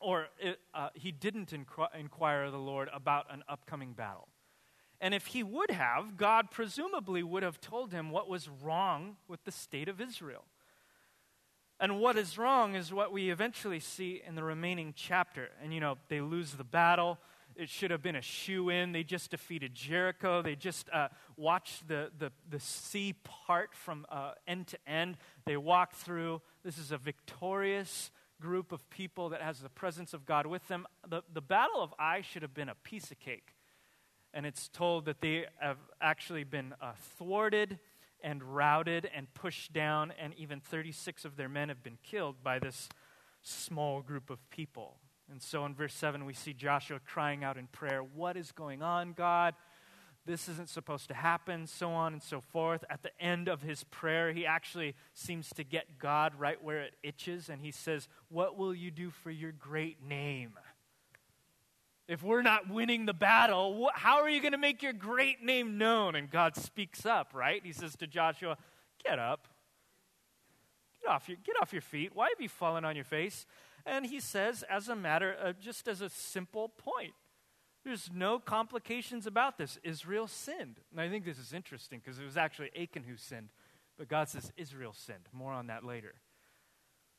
or 0.00 0.26
uh, 0.74 0.88
he 0.94 1.12
didn't 1.12 1.50
inqu- 1.50 1.94
inquire 1.98 2.44
of 2.44 2.52
the 2.52 2.58
Lord 2.58 2.88
about 2.92 3.26
an 3.30 3.42
upcoming 3.48 3.92
battle. 3.92 4.28
And 5.00 5.14
if 5.14 5.26
he 5.26 5.42
would 5.42 5.70
have, 5.70 6.16
God 6.16 6.50
presumably 6.50 7.22
would 7.22 7.42
have 7.42 7.60
told 7.60 7.92
him 7.92 8.10
what 8.10 8.28
was 8.28 8.48
wrong 8.48 9.16
with 9.28 9.44
the 9.44 9.52
state 9.52 9.88
of 9.88 10.00
Israel. 10.00 10.44
And 11.80 12.00
what 12.00 12.18
is 12.18 12.36
wrong 12.36 12.74
is 12.74 12.92
what 12.92 13.12
we 13.12 13.30
eventually 13.30 13.78
see 13.78 14.20
in 14.26 14.34
the 14.34 14.42
remaining 14.42 14.92
chapter. 14.96 15.50
And, 15.62 15.72
you 15.72 15.78
know, 15.78 15.96
they 16.08 16.20
lose 16.20 16.52
the 16.52 16.64
battle. 16.64 17.18
It 17.54 17.68
should 17.68 17.92
have 17.92 18.02
been 18.02 18.16
a 18.16 18.22
shoe 18.22 18.68
in. 18.70 18.90
They 18.90 19.04
just 19.04 19.30
defeated 19.30 19.74
Jericho. 19.74 20.42
They 20.42 20.56
just 20.56 20.88
uh, 20.92 21.08
watched 21.36 21.86
the, 21.86 22.10
the, 22.18 22.32
the 22.50 22.58
sea 22.58 23.14
part 23.22 23.74
from 23.74 24.06
uh, 24.10 24.32
end 24.48 24.66
to 24.68 24.78
end. 24.88 25.18
They 25.44 25.56
walk 25.56 25.94
through. 25.94 26.42
This 26.64 26.78
is 26.78 26.90
a 26.90 26.98
victorious 26.98 28.10
group 28.40 28.72
of 28.72 28.88
people 28.90 29.30
that 29.30 29.42
has 29.42 29.60
the 29.60 29.68
presence 29.68 30.14
of 30.14 30.26
God 30.26 30.46
with 30.46 30.66
them. 30.68 30.86
The, 31.08 31.22
the 31.32 31.40
Battle 31.40 31.82
of 31.82 31.94
Ai 31.98 32.22
should 32.22 32.42
have 32.42 32.54
been 32.54 32.68
a 32.68 32.74
piece 32.74 33.10
of 33.10 33.18
cake. 33.18 33.54
And 34.34 34.46
it's 34.46 34.68
told 34.68 35.06
that 35.06 35.20
they 35.20 35.46
have 35.58 35.78
actually 36.00 36.44
been 36.44 36.74
uh, 36.80 36.92
thwarted 37.16 37.78
and 38.22 38.42
routed 38.42 39.08
and 39.14 39.32
pushed 39.34 39.72
down, 39.72 40.12
and 40.20 40.34
even 40.34 40.60
36 40.60 41.24
of 41.24 41.36
their 41.36 41.48
men 41.48 41.68
have 41.68 41.82
been 41.82 41.98
killed 42.02 42.42
by 42.42 42.58
this 42.58 42.88
small 43.42 44.02
group 44.02 44.28
of 44.28 44.38
people. 44.50 44.98
And 45.30 45.42
so 45.42 45.64
in 45.64 45.74
verse 45.74 45.94
7, 45.94 46.24
we 46.24 46.32
see 46.32 46.52
Joshua 46.52 47.00
crying 47.04 47.44
out 47.44 47.56
in 47.56 47.66
prayer, 47.66 48.00
What 48.02 48.36
is 48.36 48.50
going 48.52 48.82
on, 48.82 49.12
God? 49.12 49.54
This 50.28 50.46
isn't 50.46 50.68
supposed 50.68 51.08
to 51.08 51.14
happen, 51.14 51.66
so 51.66 51.90
on 51.90 52.12
and 52.12 52.22
so 52.22 52.42
forth. 52.42 52.84
At 52.90 53.02
the 53.02 53.18
end 53.18 53.48
of 53.48 53.62
his 53.62 53.84
prayer, 53.84 54.30
he 54.30 54.44
actually 54.44 54.94
seems 55.14 55.48
to 55.54 55.64
get 55.64 55.98
God 55.98 56.34
right 56.38 56.62
where 56.62 56.82
it 56.82 56.92
itches, 57.02 57.48
and 57.48 57.62
he 57.62 57.70
says, 57.70 58.08
What 58.28 58.58
will 58.58 58.74
you 58.74 58.90
do 58.90 59.08
for 59.08 59.30
your 59.30 59.52
great 59.52 60.06
name? 60.06 60.52
If 62.08 62.22
we're 62.22 62.42
not 62.42 62.68
winning 62.68 63.06
the 63.06 63.14
battle, 63.14 63.88
how 63.94 64.18
are 64.20 64.28
you 64.28 64.42
going 64.42 64.52
to 64.52 64.58
make 64.58 64.82
your 64.82 64.92
great 64.92 65.42
name 65.42 65.78
known? 65.78 66.14
And 66.14 66.30
God 66.30 66.56
speaks 66.56 67.06
up, 67.06 67.32
right? 67.32 67.62
He 67.64 67.72
says 67.72 67.96
to 67.96 68.06
Joshua, 68.06 68.58
Get 69.02 69.18
up. 69.18 69.48
Get 71.00 71.10
off 71.10 71.26
your, 71.26 71.38
get 71.42 71.56
off 71.62 71.72
your 71.72 71.80
feet. 71.80 72.10
Why 72.14 72.28
have 72.28 72.40
you 72.40 72.50
fallen 72.50 72.84
on 72.84 72.96
your 72.96 73.04
face? 73.06 73.46
And 73.86 74.04
he 74.04 74.20
says, 74.20 74.62
as 74.68 74.88
a 74.88 74.96
matter 74.96 75.32
of 75.32 75.58
just 75.58 75.88
as 75.88 76.02
a 76.02 76.10
simple 76.10 76.68
point, 76.68 77.14
there's 77.84 78.10
no 78.12 78.38
complications 78.38 79.26
about 79.26 79.58
this. 79.58 79.78
Israel 79.82 80.26
sinned. 80.26 80.80
And 80.90 81.00
I 81.00 81.08
think 81.08 81.24
this 81.24 81.38
is 81.38 81.52
interesting 81.52 82.00
because 82.04 82.18
it 82.18 82.24
was 82.24 82.36
actually 82.36 82.70
Achan 82.76 83.04
who 83.04 83.16
sinned, 83.16 83.50
but 83.96 84.08
God 84.08 84.28
says 84.28 84.52
Israel 84.56 84.92
sinned. 84.92 85.28
More 85.32 85.52
on 85.52 85.68
that 85.68 85.84
later. 85.84 86.14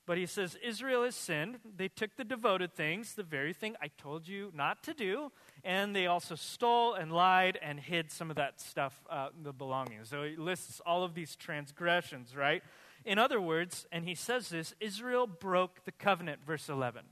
But 0.09 0.17
he 0.17 0.25
says, 0.25 0.57
Israel 0.63 1.03
has 1.03 1.15
sinned. 1.15 1.59
They 1.77 1.87
took 1.87 2.15
the 2.15 2.23
devoted 2.23 2.73
things, 2.73 3.13
the 3.13 3.21
very 3.21 3.53
thing 3.53 3.75
I 3.79 3.89
told 3.95 4.27
you 4.27 4.51
not 4.55 4.81
to 4.85 4.95
do, 4.95 5.31
and 5.63 5.95
they 5.95 6.07
also 6.07 6.33
stole 6.33 6.95
and 6.95 7.11
lied 7.11 7.59
and 7.61 7.79
hid 7.79 8.11
some 8.11 8.31
of 8.31 8.35
that 8.37 8.59
stuff, 8.59 9.03
uh, 9.07 9.29
the 9.43 9.53
belongings. 9.53 10.09
So 10.09 10.23
he 10.23 10.35
lists 10.35 10.81
all 10.83 11.03
of 11.03 11.13
these 11.13 11.35
transgressions, 11.35 12.35
right? 12.35 12.63
In 13.05 13.19
other 13.19 13.39
words, 13.39 13.85
and 13.91 14.03
he 14.03 14.15
says 14.15 14.49
this 14.49 14.73
Israel 14.79 15.27
broke 15.27 15.85
the 15.85 15.91
covenant, 15.91 16.43
verse 16.43 16.69
11. 16.69 17.05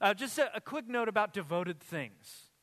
Uh, 0.00 0.14
just 0.14 0.38
a, 0.38 0.56
a, 0.56 0.62
quick 0.62 0.88
note 0.88 1.08
about 1.08 1.34
devoted 1.34 1.78
things. 1.78 2.53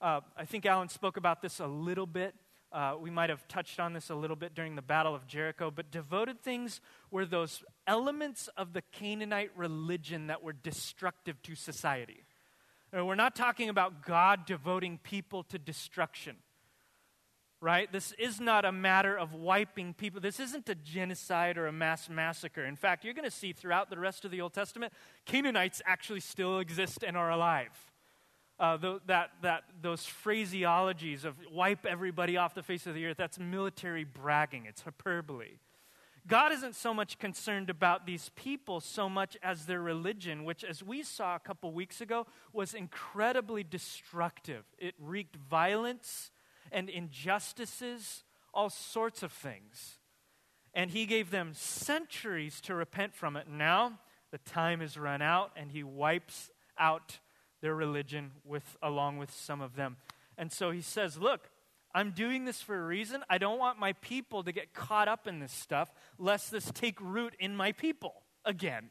Uh, 0.00 0.20
I 0.36 0.44
think 0.44 0.66
Alan 0.66 0.88
spoke 0.88 1.16
about 1.16 1.42
this 1.42 1.60
a 1.60 1.66
little 1.66 2.06
bit 2.06 2.34
uh, 2.72 2.94
we 3.00 3.10
might 3.10 3.30
have 3.30 3.46
touched 3.48 3.78
on 3.78 3.92
this 3.92 4.10
a 4.10 4.14
little 4.14 4.36
bit 4.36 4.54
during 4.54 4.76
the 4.76 4.82
Battle 4.82 5.14
of 5.14 5.26
Jericho, 5.26 5.70
but 5.70 5.90
devoted 5.90 6.42
things 6.42 6.80
were 7.10 7.24
those 7.24 7.64
elements 7.86 8.48
of 8.56 8.72
the 8.72 8.82
Canaanite 8.92 9.50
religion 9.56 10.26
that 10.26 10.42
were 10.42 10.52
destructive 10.52 11.40
to 11.42 11.54
society. 11.54 12.24
Uh, 12.96 13.04
we're 13.04 13.14
not 13.14 13.34
talking 13.34 13.68
about 13.68 14.04
God 14.04 14.46
devoting 14.46 14.98
people 14.98 15.42
to 15.44 15.58
destruction, 15.58 16.36
right? 17.60 17.90
This 17.90 18.12
is 18.18 18.40
not 18.40 18.64
a 18.64 18.72
matter 18.72 19.16
of 19.16 19.32
wiping 19.32 19.94
people. 19.94 20.20
This 20.20 20.40
isn't 20.40 20.68
a 20.68 20.74
genocide 20.74 21.56
or 21.56 21.68
a 21.68 21.72
mass 21.72 22.10
massacre. 22.10 22.64
In 22.64 22.76
fact, 22.76 23.04
you're 23.04 23.14
going 23.14 23.24
to 23.24 23.30
see 23.30 23.52
throughout 23.52 23.90
the 23.90 23.98
rest 23.98 24.24
of 24.24 24.30
the 24.30 24.40
Old 24.40 24.52
Testament, 24.52 24.92
Canaanites 25.24 25.80
actually 25.86 26.20
still 26.20 26.58
exist 26.58 27.04
and 27.06 27.16
are 27.16 27.30
alive 27.30 27.70
uh, 28.58 28.76
the, 28.76 29.00
that, 29.06 29.30
that, 29.42 29.64
those 29.82 30.02
phraseologies 30.02 31.24
of 31.24 31.34
wipe 31.52 31.84
everybody 31.84 32.36
off 32.36 32.54
the 32.54 32.62
face 32.62 32.86
of 32.86 32.94
the 32.94 33.04
earth, 33.06 33.16
that's 33.16 33.38
military 33.38 34.04
bragging, 34.04 34.64
it's 34.66 34.82
hyperbole. 34.82 35.58
God 36.26 36.50
isn't 36.50 36.74
so 36.74 36.92
much 36.92 37.18
concerned 37.18 37.70
about 37.70 38.04
these 38.04 38.30
people 38.34 38.80
so 38.80 39.08
much 39.08 39.36
as 39.44 39.66
their 39.66 39.80
religion, 39.80 40.44
which, 40.44 40.64
as 40.64 40.82
we 40.82 41.04
saw 41.04 41.36
a 41.36 41.38
couple 41.38 41.72
weeks 41.72 42.00
ago, 42.00 42.26
was 42.52 42.74
incredibly 42.74 43.62
destructive. 43.62 44.64
It 44.76 44.94
wreaked 44.98 45.36
violence 45.36 46.32
and 46.72 46.88
injustices, 46.88 48.24
all 48.52 48.70
sorts 48.70 49.22
of 49.22 49.30
things. 49.30 49.98
And 50.74 50.90
he 50.90 51.06
gave 51.06 51.30
them 51.30 51.52
centuries 51.54 52.60
to 52.62 52.74
repent 52.74 53.14
from 53.14 53.36
it. 53.36 53.48
Now, 53.48 54.00
the 54.32 54.38
time 54.38 54.80
has 54.80 54.98
run 54.98 55.22
out, 55.22 55.52
and 55.54 55.70
he 55.70 55.84
wipes 55.84 56.50
out 56.76 57.20
their 57.60 57.74
religion 57.74 58.32
with, 58.44 58.76
along 58.82 59.18
with 59.18 59.32
some 59.32 59.60
of 59.60 59.76
them. 59.76 59.96
And 60.38 60.52
so 60.52 60.70
he 60.70 60.80
says, 60.80 61.18
Look, 61.18 61.50
I'm 61.94 62.10
doing 62.10 62.44
this 62.44 62.60
for 62.60 62.76
a 62.76 62.86
reason. 62.86 63.24
I 63.30 63.38
don't 63.38 63.58
want 63.58 63.78
my 63.78 63.94
people 63.94 64.44
to 64.44 64.52
get 64.52 64.74
caught 64.74 65.08
up 65.08 65.26
in 65.26 65.40
this 65.40 65.52
stuff, 65.52 65.90
lest 66.18 66.50
this 66.50 66.70
take 66.72 67.00
root 67.00 67.34
in 67.38 67.56
my 67.56 67.72
people 67.72 68.22
again. 68.44 68.90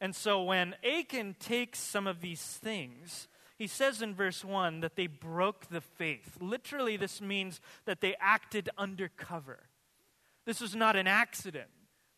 And 0.00 0.14
so 0.14 0.42
when 0.42 0.74
Achan 0.84 1.36
takes 1.40 1.78
some 1.78 2.06
of 2.06 2.20
these 2.20 2.42
things, 2.42 3.26
he 3.56 3.66
says 3.66 4.02
in 4.02 4.14
verse 4.14 4.44
1 4.44 4.80
that 4.80 4.94
they 4.94 5.08
broke 5.08 5.68
the 5.68 5.80
faith. 5.80 6.36
Literally, 6.40 6.96
this 6.96 7.20
means 7.20 7.60
that 7.86 8.00
they 8.00 8.14
acted 8.20 8.70
undercover. 8.78 9.64
This 10.46 10.60
was 10.60 10.76
not 10.76 10.94
an 10.94 11.06
accident. 11.06 11.68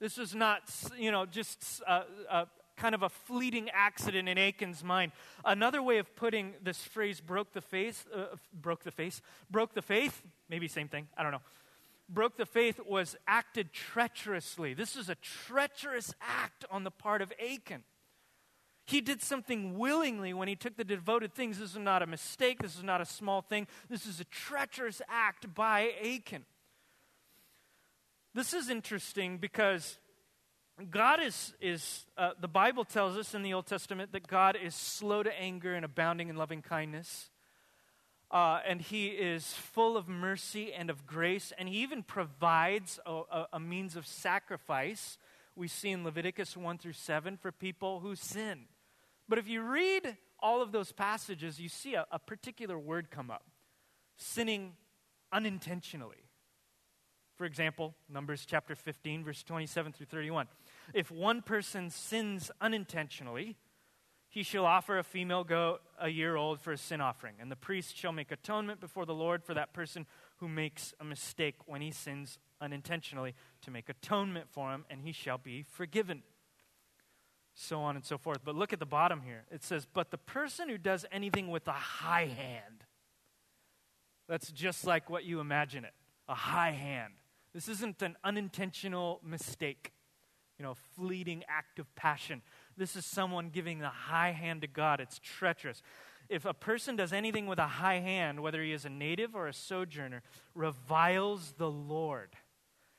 This 0.01 0.17
was 0.17 0.35
not, 0.35 0.63
you 0.99 1.11
know, 1.11 1.27
just 1.27 1.83
uh, 1.87 2.03
uh, 2.29 2.45
kind 2.81 2.95
of 2.95 3.03
a 3.03 3.11
fleeting 3.11 3.69
accident 3.75 4.29
in 4.29 4.39
Achan's 4.39 4.83
mind. 4.83 5.13
Another 5.45 5.83
way 5.83 5.99
of 5.99 6.17
putting 6.17 6.55
this 6.63 6.79
phrase 6.79 7.21
broke 7.21 7.53
the 7.53 7.61
faith, 7.61 8.07
uh, 8.15 8.37
broke 8.55 8.85
the 8.85 8.91
face, 8.91 9.21
broke 9.51 9.75
the 9.75 9.83
faith, 9.83 10.23
maybe 10.49 10.67
same 10.67 10.89
thing, 10.89 11.07
I 11.17 11.23
don't 11.23 11.33
know. 11.33 11.43
Broke 12.09 12.37
the 12.37 12.47
faith 12.47 12.81
was 12.85 13.17
acted 13.29 13.73
treacherously. 13.73 14.75
This 14.75 14.97
is 14.97 15.09
a 15.09 15.15
treacherous 15.17 16.13
act 16.21 16.65
on 16.71 16.83
the 16.83 16.91
part 16.91 17.23
of 17.23 17.33
Achan. 17.41 17.85
He 18.87 19.01
did 19.01 19.23
something 19.23 19.79
willingly 19.79 20.35
when 20.35 20.49
he 20.49 20.57
took 20.57 20.77
the 20.77 20.83
devoted 20.83 21.35
things. 21.35 21.61
This 21.61 21.73
is 21.73 21.79
not 21.79 22.03
a 22.03 22.07
mistake. 22.07 22.61
This 22.61 22.77
is 22.77 22.83
not 22.83 23.01
a 23.01 23.05
small 23.05 23.43
thing. 23.43 23.69
This 23.89 24.07
is 24.07 24.19
a 24.19 24.25
treacherous 24.25 25.01
act 25.09 25.55
by 25.55 25.93
Achan. 26.03 26.45
This 28.35 28.53
is 28.53 28.71
interesting 28.71 29.39
because 29.39 29.99
God 30.89 31.21
is, 31.23 31.53
is 31.61 32.07
uh, 32.17 32.31
the 32.41 32.49
Bible 32.49 32.85
tells 32.85 33.17
us 33.17 33.35
in 33.35 33.43
the 33.43 33.53
Old 33.53 33.67
Testament 33.67 34.13
that 34.13 34.27
God 34.27 34.57
is 34.57 34.75
slow 34.75 35.23
to 35.23 35.41
anger 35.41 35.75
and 35.75 35.85
abounding 35.85 36.29
in 36.29 36.37
loving 36.37 36.63
kindness. 36.63 37.31
Uh, 38.31 38.61
and 38.67 38.81
he 38.81 39.09
is 39.09 39.53
full 39.53 39.97
of 39.97 40.09
mercy 40.09 40.73
and 40.73 40.89
of 40.89 41.05
grace, 41.05 41.53
and 41.59 41.69
he 41.69 41.83
even 41.83 42.03
provides 42.03 43.01
a, 43.05 43.11
a, 43.11 43.47
a, 43.55 43.61
means 43.61 43.97
of 43.97 44.07
sacrifice. 44.07 45.19
We 45.57 45.67
see 45.67 45.91
in 45.91 46.05
Leviticus 46.05 46.57
1 46.57 46.79
through 46.79 46.93
7 46.93 47.37
for 47.37 47.51
people 47.51 47.99
who 48.01 48.15
sin. 48.15 48.67
But 49.29 49.39
if 49.39 49.49
you 49.49 49.63
read 49.63 50.17
all 50.39 50.63
of 50.63 50.71
those 50.71 50.93
passages, 50.93 51.61
you 51.61 51.69
see 51.69 51.95
a, 51.95 52.07
a 52.13 52.21
particular 52.21 52.79
word 52.79 53.11
come 53.11 53.31
up 53.31 53.43
sinning 54.17 54.75
unintentionally. 55.33 56.25
For 57.41 57.47
example, 57.47 57.95
Numbers 58.07 58.45
chapter 58.47 58.75
15, 58.75 59.25
verse 59.25 59.43
27 59.43 59.93
through 59.93 60.07
31. 60.07 60.47
If 60.95 61.11
one 61.11 61.43
person 61.43 61.91
sins 61.91 62.51
unintentionally, 62.61 63.57
he 64.29 64.43
shall 64.43 64.65
offer 64.65 64.99
a 64.99 65.03
female 65.03 65.43
goat 65.43 65.81
a 65.99 66.09
year 66.09 66.37
old 66.37 66.61
for 66.61 66.73
a 66.73 66.79
sin 66.79 67.01
offering, 67.01 67.35
and 67.41 67.51
the 67.51 67.57
priest 67.57 67.97
shall 67.97 68.13
make 68.13 68.31
atonement 68.31 68.81
before 68.81 69.05
the 69.05 69.15
Lord 69.15 69.45
for 69.45 69.55
that 69.55 69.73
person 69.73 70.07
who 70.37 70.49
makes 70.49 70.95
a 71.01 71.05
mistake 71.05 71.57
when 71.67 71.81
he 71.81 71.91
sins 71.91 72.39
unintentionally 72.61 73.35
to 73.63 73.71
make 73.71 73.89
atonement 73.89 74.49
for 74.49 74.71
him, 74.73 74.85
and 74.89 75.03
he 75.03 75.13
shall 75.13 75.39
be 75.39 75.63
forgiven. 75.63 76.23
So 77.55 77.81
on 77.81 77.97
and 77.97 78.05
so 78.05 78.17
forth. 78.17 78.39
But 78.45 78.55
look 78.55 78.73
at 78.73 78.79
the 78.79 78.87
bottom 78.87 79.23
here. 79.23 79.45
It 79.51 79.65
says, 79.65 79.85
But 79.85 80.11
the 80.11 80.19
person 80.19 80.69
who 80.69 80.79
does 80.79 81.05
anything 81.11 81.49
with 81.49 81.67
a 81.67 81.73
high 81.73 82.27
hand, 82.27 82.85
that's 84.29 84.53
just 84.53 84.87
like 84.87 85.11
what 85.11 85.25
you 85.25 85.41
imagine 85.41 85.85
it 85.85 85.93
a 86.29 86.35
high 86.35 86.71
hand. 86.71 87.15
This 87.53 87.69
isn't 87.69 88.01
an 88.03 88.17
unintentional 88.23 89.21
mistake, 89.25 89.91
you 90.61 90.67
know, 90.67 90.75
fleeting 90.95 91.43
act 91.49 91.79
of 91.79 91.87
passion. 91.97 92.43
This 92.77 92.95
is 92.95 93.07
someone 93.07 93.49
giving 93.49 93.79
the 93.79 93.89
high 93.89 94.33
hand 94.33 94.61
to 94.61 94.67
God. 94.67 95.01
It's 95.01 95.19
treacherous. 95.19 95.83
if 96.31 96.45
a 96.45 96.55
person 96.55 96.95
does 96.95 97.13
anything 97.13 97.47
with 97.47 97.59
a 97.59 97.67
high 97.67 97.99
hand, 97.99 98.41
whether 98.41 98.63
he 98.63 98.73
is 98.73 98.85
a 98.85 98.89
native 98.89 99.35
or 99.35 99.49
a 99.49 99.53
sojourner, 99.53 100.23
reviles 100.55 101.55
the 101.59 101.71
Lord, 101.71 102.37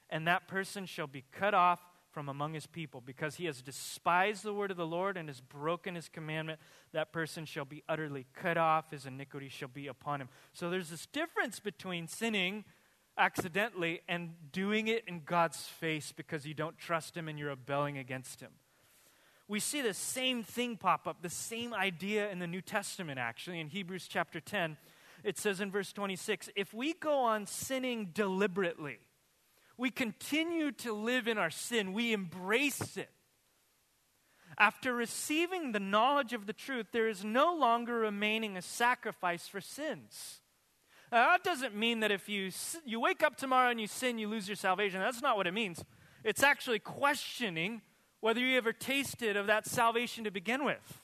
and 0.09 0.27
that 0.27 0.47
person 0.49 0.85
shall 0.85 1.07
be 1.07 1.23
cut 1.31 1.53
off 1.53 1.79
from 2.11 2.27
among 2.27 2.53
his 2.53 2.67
people, 2.67 2.99
because 2.99 3.35
he 3.35 3.45
has 3.45 3.61
despised 3.61 4.43
the 4.43 4.53
word 4.53 4.69
of 4.69 4.75
the 4.75 4.85
Lord 4.85 5.15
and 5.15 5.29
has 5.29 5.39
broken 5.39 5.95
his 5.95 6.09
commandment, 6.09 6.59
that 6.91 7.13
person 7.13 7.45
shall 7.45 7.63
be 7.63 7.83
utterly 7.87 8.25
cut 8.33 8.57
off, 8.57 8.91
his 8.91 9.05
iniquity 9.05 9.47
shall 9.47 9.69
be 9.69 9.87
upon 9.87 10.19
him. 10.19 10.27
So 10.51 10.69
there's 10.69 10.89
this 10.89 11.05
difference 11.05 11.61
between 11.61 12.07
sinning 12.07 12.65
accidentally 13.17 14.01
and 14.07 14.33
doing 14.51 14.87
it 14.87 15.03
in 15.07 15.21
God's 15.25 15.59
face 15.59 16.11
because 16.11 16.45
you 16.45 16.53
don't 16.53 16.77
trust 16.77 17.15
him 17.15 17.27
and 17.27 17.37
you're 17.37 17.49
rebelling 17.49 17.97
against 17.97 18.39
him 18.39 18.51
we 19.51 19.59
see 19.59 19.81
the 19.81 19.93
same 19.93 20.43
thing 20.43 20.77
pop 20.77 21.05
up, 21.05 21.21
the 21.21 21.29
same 21.29 21.73
idea 21.73 22.31
in 22.31 22.39
the 22.39 22.47
New 22.47 22.61
Testament, 22.61 23.19
actually. 23.19 23.59
In 23.59 23.67
Hebrews 23.67 24.07
chapter 24.07 24.39
10, 24.39 24.77
it 25.25 25.37
says 25.37 25.59
in 25.59 25.71
verse 25.71 25.91
26 25.91 26.49
if 26.55 26.73
we 26.73 26.93
go 26.93 27.19
on 27.19 27.45
sinning 27.45 28.11
deliberately, 28.13 28.99
we 29.77 29.89
continue 29.89 30.71
to 30.71 30.93
live 30.93 31.27
in 31.27 31.37
our 31.37 31.49
sin, 31.49 31.91
we 31.91 32.13
embrace 32.13 32.95
it. 32.95 33.09
After 34.57 34.93
receiving 34.93 35.73
the 35.73 35.81
knowledge 35.81 36.31
of 36.31 36.45
the 36.45 36.53
truth, 36.53 36.87
there 36.93 37.09
is 37.09 37.25
no 37.25 37.53
longer 37.53 37.95
remaining 37.95 38.55
a 38.55 38.61
sacrifice 38.61 39.49
for 39.49 39.59
sins. 39.59 40.39
Now, 41.11 41.31
that 41.31 41.43
doesn't 41.43 41.75
mean 41.75 41.99
that 41.99 42.11
if 42.11 42.29
you, 42.29 42.51
you 42.85 42.99
wake 42.99 43.21
up 43.21 43.35
tomorrow 43.35 43.69
and 43.69 43.81
you 43.81 43.87
sin, 43.87 44.17
you 44.17 44.29
lose 44.29 44.47
your 44.47 44.55
salvation. 44.55 44.99
That's 45.01 45.21
not 45.21 45.35
what 45.35 45.45
it 45.45 45.53
means. 45.53 45.83
It's 46.23 46.41
actually 46.41 46.79
questioning 46.79 47.81
whether 48.21 48.39
you 48.39 48.57
ever 48.57 48.71
tasted 48.71 49.35
of 49.35 49.47
that 49.47 49.65
salvation 49.65 50.23
to 50.23 50.31
begin 50.31 50.63
with. 50.63 51.01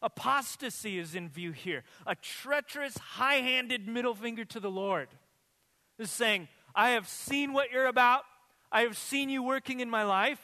Apostasy 0.00 0.98
is 0.98 1.16
in 1.16 1.28
view 1.28 1.50
here. 1.50 1.82
A 2.06 2.14
treacherous, 2.14 2.96
high 2.96 3.36
handed 3.36 3.88
middle 3.88 4.14
finger 4.14 4.44
to 4.44 4.60
the 4.60 4.70
Lord 4.70 5.08
is 5.98 6.10
saying, 6.10 6.46
I 6.74 6.90
have 6.90 7.08
seen 7.08 7.52
what 7.52 7.72
you're 7.72 7.86
about. 7.86 8.22
I 8.70 8.82
have 8.82 8.96
seen 8.96 9.30
you 9.30 9.42
working 9.42 9.80
in 9.80 9.90
my 9.90 10.04
life. 10.04 10.40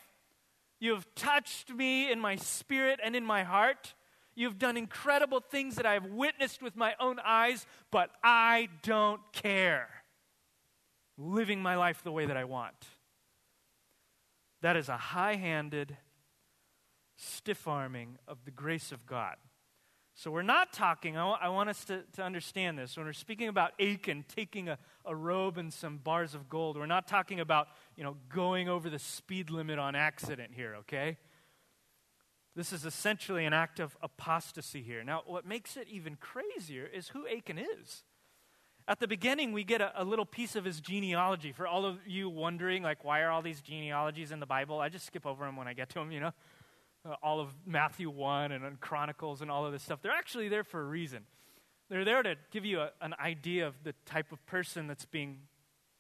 You 0.81 0.95
have 0.95 1.07
touched 1.15 1.71
me 1.71 2.11
in 2.11 2.19
my 2.19 2.35
spirit 2.35 2.99
and 3.03 3.15
in 3.15 3.25
my 3.25 3.45
heart. 3.45 3.95
You've 4.35 4.59
done 4.59 4.77
incredible 4.77 5.41
things 5.41 5.77
that 5.77 5.87
I 5.87 5.95
have 5.95 6.07
witnessed 6.07 6.63
with 6.63 6.77
my 6.77 6.95
own 6.99 7.19
eyes, 7.25 7.67
but 7.91 8.11
I 8.23 8.69
don't 8.83 9.21
care. 9.33 9.89
Living 11.17 11.63
my 11.63 11.77
life 11.77 12.03
the 12.03 12.13
way 12.13 12.27
that 12.27 12.37
I 12.37 12.45
want. 12.45 12.75
That 14.63 14.77
is 14.77 14.89
a 14.89 14.97
high 14.97 15.37
handed, 15.37 15.97
stiff 17.17 17.69
arming 17.69 18.19
of 18.27 18.45
the 18.45 18.51
grace 18.51 18.93
of 18.93 19.07
God. 19.07 19.37
So 20.17 20.31
we're 20.31 20.43
not 20.43 20.73
talking, 20.73 21.17
I, 21.17 21.21
w- 21.21 21.39
I 21.41 21.49
want 21.49 21.69
us 21.69 21.85
to, 21.87 22.03
to 22.13 22.23
understand 22.23 22.79
this. 22.79 22.97
When 22.97 23.05
we're 23.05 23.13
speaking 23.13 23.49
about 23.49 23.73
Achan 23.81 24.25
taking 24.29 24.69
a, 24.69 24.79
a 25.05 25.15
robe 25.15 25.59
and 25.59 25.73
some 25.73 25.99
bars 25.99 26.35
of 26.37 26.49
gold, 26.49 26.77
we're 26.77 26.87
not 26.87 27.09
talking 27.09 27.41
about, 27.41 27.67
you 27.97 28.05
know, 28.05 28.17
going 28.29 28.69
over 28.69 28.89
the 28.89 28.99
speed 28.99 29.51
limit 29.51 29.81
on 29.81 29.97
accident 29.97 30.53
here, 30.55 30.77
okay? 30.77 31.19
This 32.57 32.73
is 32.73 32.85
essentially 32.85 33.45
an 33.45 33.53
act 33.53 33.81
of 33.81 33.97
apostasy 34.01 34.83
here. 34.83 35.03
Now, 35.03 35.23
what 35.27 35.45
makes 35.45 35.77
it 35.77 35.89
even 35.89 36.17
crazier 36.17 36.87
is 36.87 37.09
who 37.09 37.27
Achan 37.27 37.59
is. 37.59 38.05
At 38.87 39.01
the 39.01 39.09
beginning, 39.09 39.53
we 39.53 39.65
get 39.65 39.81
a, 39.81 39.93
a, 40.01 40.05
little 40.05 40.27
piece 40.27 40.55
of 40.57 40.65
his 40.65 40.81
genealogy. 40.81 41.53
For 41.53 41.67
all 41.67 41.85
of 41.87 41.99
you 42.07 42.29
wondering, 42.29 42.83
like, 42.83 43.03
why 43.03 43.23
are 43.23 43.31
all 43.31 43.43
these 43.43 43.61
genealogies 43.61 44.31
in 44.31 44.41
the 44.41 44.47
Bible? 44.47 44.79
I 44.79 44.89
just 44.89 45.07
skip 45.07 45.27
over 45.27 45.45
them 45.45 45.57
when 45.57 45.67
I 45.67 45.73
get 45.73 45.89
to 45.91 45.95
them, 45.95 46.13
you 46.13 46.21
know? 46.21 46.33
Uh, 47.05 47.15
all 47.23 47.41
of 47.41 47.49
Matthew 47.67 48.11
1 48.11 48.53
and, 48.53 48.65
and 48.65 48.81
Chronicles 48.81 49.41
and 49.43 49.51
all 49.51 49.67
of 49.67 49.73
this 49.73 49.83
stuff. 49.83 50.01
They're 50.03 50.13
actually 50.13 50.49
there 50.49 50.65
for 50.65 50.81
a 50.81 50.85
reason. 50.85 51.25
They're 51.89 52.05
there 52.05 52.23
to 52.23 52.37
give 52.51 52.65
you 52.65 52.81
a, 52.81 52.91
an 53.01 53.15
idea 53.19 53.67
of 53.67 53.75
the 53.85 53.95
type 54.07 54.33
of 54.33 54.45
person 54.47 54.87
that's 54.87 55.07
being 55.07 55.39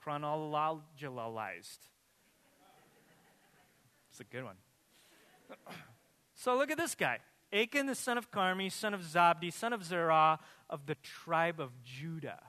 chronologized. 0.05 1.79
It's 4.11 4.21
a 4.21 4.25
good 4.25 4.45
one. 4.45 4.57
so 6.35 6.57
look 6.57 6.71
at 6.71 6.79
this 6.79 6.95
guy. 6.95 7.19
Achan, 7.53 7.87
the 7.87 7.95
son 7.95 8.19
of 8.19 8.31
Carmi, 8.31 8.71
son 8.71 8.95
of 8.95 9.03
Zabdi, 9.03 9.53
son 9.53 9.73
of 9.73 9.85
Zerah, 9.85 10.41
of 10.69 10.87
the 10.87 10.97
tribe 10.97 11.61
of 11.61 11.71
Judah. 11.83 12.43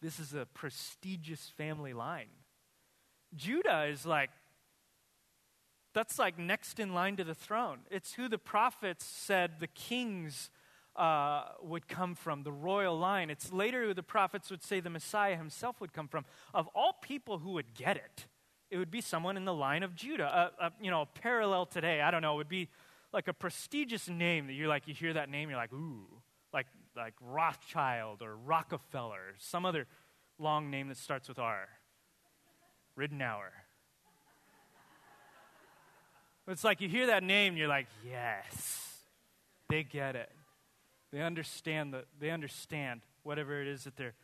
This 0.00 0.18
is 0.18 0.34
a 0.34 0.46
prestigious 0.46 1.52
family 1.56 1.92
line. 1.92 2.28
Judah 3.34 3.84
is 3.84 4.04
like, 4.04 4.30
that's 5.94 6.18
like 6.18 6.38
next 6.38 6.80
in 6.80 6.92
line 6.92 7.16
to 7.16 7.24
the 7.24 7.34
throne. 7.34 7.80
It's 7.90 8.14
who 8.14 8.28
the 8.28 8.38
prophets 8.38 9.04
said 9.04 9.60
the 9.60 9.68
kings 9.68 10.50
uh, 10.96 11.44
would 11.62 11.86
come 11.86 12.14
from, 12.14 12.42
the 12.42 12.52
royal 12.52 12.98
line. 12.98 13.30
It's 13.30 13.52
later 13.52 13.84
who 13.84 13.94
the 13.94 14.02
prophets 14.02 14.50
would 14.50 14.62
say 14.62 14.80
the 14.80 14.90
Messiah 14.90 15.36
himself 15.36 15.80
would 15.80 15.92
come 15.92 16.08
from. 16.08 16.24
Of 16.52 16.68
all 16.74 16.98
people 17.00 17.38
who 17.38 17.52
would 17.52 17.74
get 17.74 17.96
it, 17.96 18.26
it 18.70 18.78
would 18.78 18.90
be 18.90 19.00
someone 19.00 19.36
in 19.36 19.44
the 19.44 19.54
line 19.54 19.82
of 19.82 19.94
Judah. 19.94 20.50
Uh, 20.60 20.64
uh, 20.64 20.70
you 20.80 20.90
know, 20.90 21.06
parallel 21.14 21.66
today, 21.66 22.00
I 22.00 22.10
don't 22.10 22.22
know, 22.22 22.34
it 22.34 22.38
would 22.38 22.48
be 22.48 22.68
like 23.12 23.28
a 23.28 23.32
prestigious 23.32 24.08
name 24.08 24.46
that 24.46 24.54
you're 24.54 24.68
like, 24.68 24.88
you 24.88 24.94
hear 24.94 25.12
that 25.12 25.28
name, 25.28 25.50
you're 25.50 25.58
like, 25.58 25.72
ooh, 25.72 26.06
like 26.52 26.66
like 26.96 27.14
Rothschild 27.20 28.22
or 28.22 28.36
Rockefeller, 28.36 29.34
some 29.38 29.64
other 29.64 29.86
long 30.38 30.70
name 30.70 30.88
that 30.88 30.96
starts 30.96 31.28
with 31.28 31.38
R. 31.38 31.68
Ridenour. 32.98 33.48
It's 36.48 36.64
like 36.64 36.80
you 36.80 36.88
hear 36.88 37.06
that 37.06 37.22
name, 37.22 37.56
you're 37.56 37.68
like, 37.68 37.86
yes, 38.04 38.98
they 39.68 39.84
get 39.84 40.16
it. 40.16 40.30
They 41.12 41.20
understand 41.20 41.92
the, 41.92 42.04
they 42.18 42.30
understand 42.30 43.02
whatever 43.22 43.60
it 43.60 43.68
is 43.68 43.84
that 43.84 43.96
they're 43.96 44.14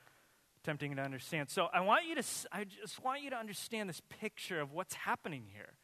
attempting 0.63 0.97
to 0.97 1.03
understand. 1.03 1.49
So 1.49 1.69
I 1.73 1.81
want 1.81 2.07
you 2.07 2.17
to, 2.17 2.25
I 2.51 2.65
just 2.65 3.03
want 3.05 3.23
you 3.23 3.31
to 3.31 3.37
understand 3.37 3.89
this 3.89 4.03
picture 4.21 4.61
of 4.61 4.73
what's 4.73 4.95
happening 4.95 5.45
here. 5.53 5.75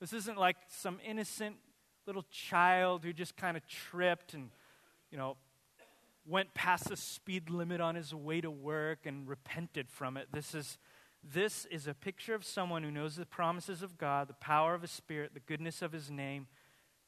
This 0.00 0.12
isn't 0.12 0.36
like 0.36 0.56
some 0.68 0.98
innocent 1.06 1.56
little 2.06 2.24
child 2.30 3.04
who 3.04 3.12
just 3.12 3.36
kind 3.36 3.56
of 3.56 3.66
tripped 3.66 4.34
and, 4.34 4.50
you 5.10 5.18
know, 5.18 5.36
went 6.26 6.54
past 6.54 6.88
the 6.88 6.96
speed 6.96 7.50
limit 7.50 7.80
on 7.80 7.94
his 7.94 8.14
way 8.14 8.40
to 8.40 8.50
work 8.50 9.06
and 9.06 9.28
repented 9.28 9.90
from 9.90 10.16
it. 10.16 10.28
This 10.32 10.54
is, 10.54 10.78
this 11.22 11.66
is 11.66 11.86
a 11.86 11.94
picture 11.94 12.34
of 12.34 12.44
someone 12.44 12.82
who 12.82 12.90
knows 12.90 13.16
the 13.16 13.26
promises 13.26 13.82
of 13.82 13.98
God, 13.98 14.28
the 14.28 14.34
power 14.34 14.74
of 14.74 14.82
his 14.82 14.90
spirit, 14.90 15.34
the 15.34 15.40
goodness 15.40 15.82
of 15.82 15.92
his 15.92 16.10
name, 16.10 16.46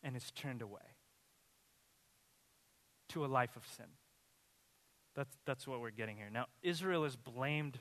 and 0.02 0.16
is 0.16 0.30
turned 0.32 0.62
away 0.62 0.80
to 3.08 3.24
a 3.24 3.26
life 3.26 3.56
of 3.56 3.66
sin. 3.76 3.86
That's, 5.14 5.36
that's 5.46 5.66
what 5.66 5.80
we're 5.80 5.90
getting 5.90 6.16
here. 6.16 6.30
Now, 6.32 6.46
Israel 6.62 7.04
is 7.04 7.14
blamed 7.14 7.78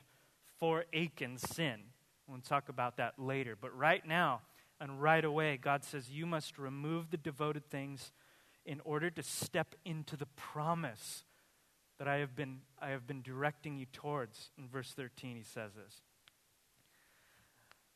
for 0.58 0.84
Achan's 0.92 1.42
sin. 1.42 1.80
We'll 2.28 2.38
talk 2.40 2.68
about 2.68 2.96
that 2.98 3.18
later. 3.18 3.56
But 3.60 3.76
right 3.76 4.06
now 4.06 4.42
and 4.80 5.00
right 5.00 5.24
away, 5.24 5.56
God 5.56 5.84
says, 5.84 6.10
You 6.10 6.26
must 6.26 6.58
remove 6.58 7.10
the 7.10 7.16
devoted 7.16 7.70
things 7.70 8.12
in 8.66 8.80
order 8.84 9.10
to 9.10 9.22
step 9.22 9.74
into 9.84 10.16
the 10.16 10.26
promise 10.26 11.24
that 11.98 12.08
I 12.08 12.16
have 12.16 12.34
been, 12.34 12.60
I 12.80 12.88
have 12.88 13.06
been 13.06 13.22
directing 13.22 13.76
you 13.76 13.86
towards. 13.92 14.50
In 14.58 14.68
verse 14.68 14.92
13, 14.92 15.36
he 15.36 15.42
says 15.42 15.72
this. 15.74 16.02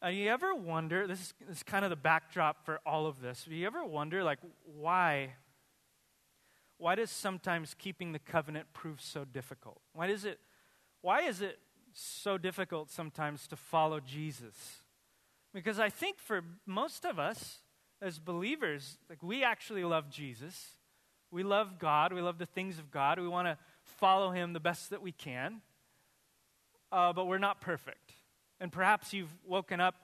Uh, 0.02 0.08
you 0.08 0.28
ever 0.30 0.54
wonder, 0.54 1.08
this 1.08 1.20
is, 1.20 1.34
this 1.48 1.56
is 1.58 1.62
kind 1.64 1.84
of 1.84 1.90
the 1.90 1.96
backdrop 1.96 2.64
for 2.64 2.78
all 2.86 3.06
of 3.06 3.20
this. 3.20 3.44
Do 3.48 3.54
you 3.54 3.66
ever 3.66 3.84
wonder, 3.84 4.22
like, 4.22 4.38
why? 4.64 5.34
Why 6.76 6.94
does 6.94 7.10
sometimes 7.10 7.74
keeping 7.76 8.12
the 8.12 8.20
covenant 8.20 8.68
prove 8.72 9.00
so 9.00 9.24
difficult? 9.24 9.80
Why 9.94 10.06
does 10.06 10.24
it, 10.24 10.38
why 11.00 11.22
is 11.22 11.40
it 11.40 11.58
so 11.92 12.38
difficult 12.38 12.90
sometimes 12.90 13.48
to 13.48 13.56
follow 13.56 13.98
Jesus? 13.98 14.82
Because 15.58 15.80
I 15.80 15.90
think 15.90 16.20
for 16.20 16.42
most 16.66 17.04
of 17.04 17.18
us, 17.18 17.58
as 18.00 18.20
believers, 18.20 18.96
like 19.10 19.24
we 19.24 19.42
actually 19.42 19.82
love 19.82 20.08
Jesus. 20.08 20.68
We 21.32 21.42
love 21.42 21.80
God. 21.80 22.12
We 22.12 22.20
love 22.20 22.38
the 22.38 22.46
things 22.46 22.78
of 22.78 22.92
God. 22.92 23.18
We 23.18 23.26
want 23.26 23.48
to 23.48 23.58
follow 23.82 24.30
Him 24.30 24.52
the 24.52 24.60
best 24.60 24.90
that 24.90 25.02
we 25.02 25.10
can. 25.10 25.60
Uh, 26.92 27.12
but 27.12 27.26
we're 27.26 27.38
not 27.38 27.60
perfect. 27.60 28.12
And 28.60 28.70
perhaps 28.70 29.12
you've 29.12 29.34
woken 29.44 29.80
up 29.80 29.96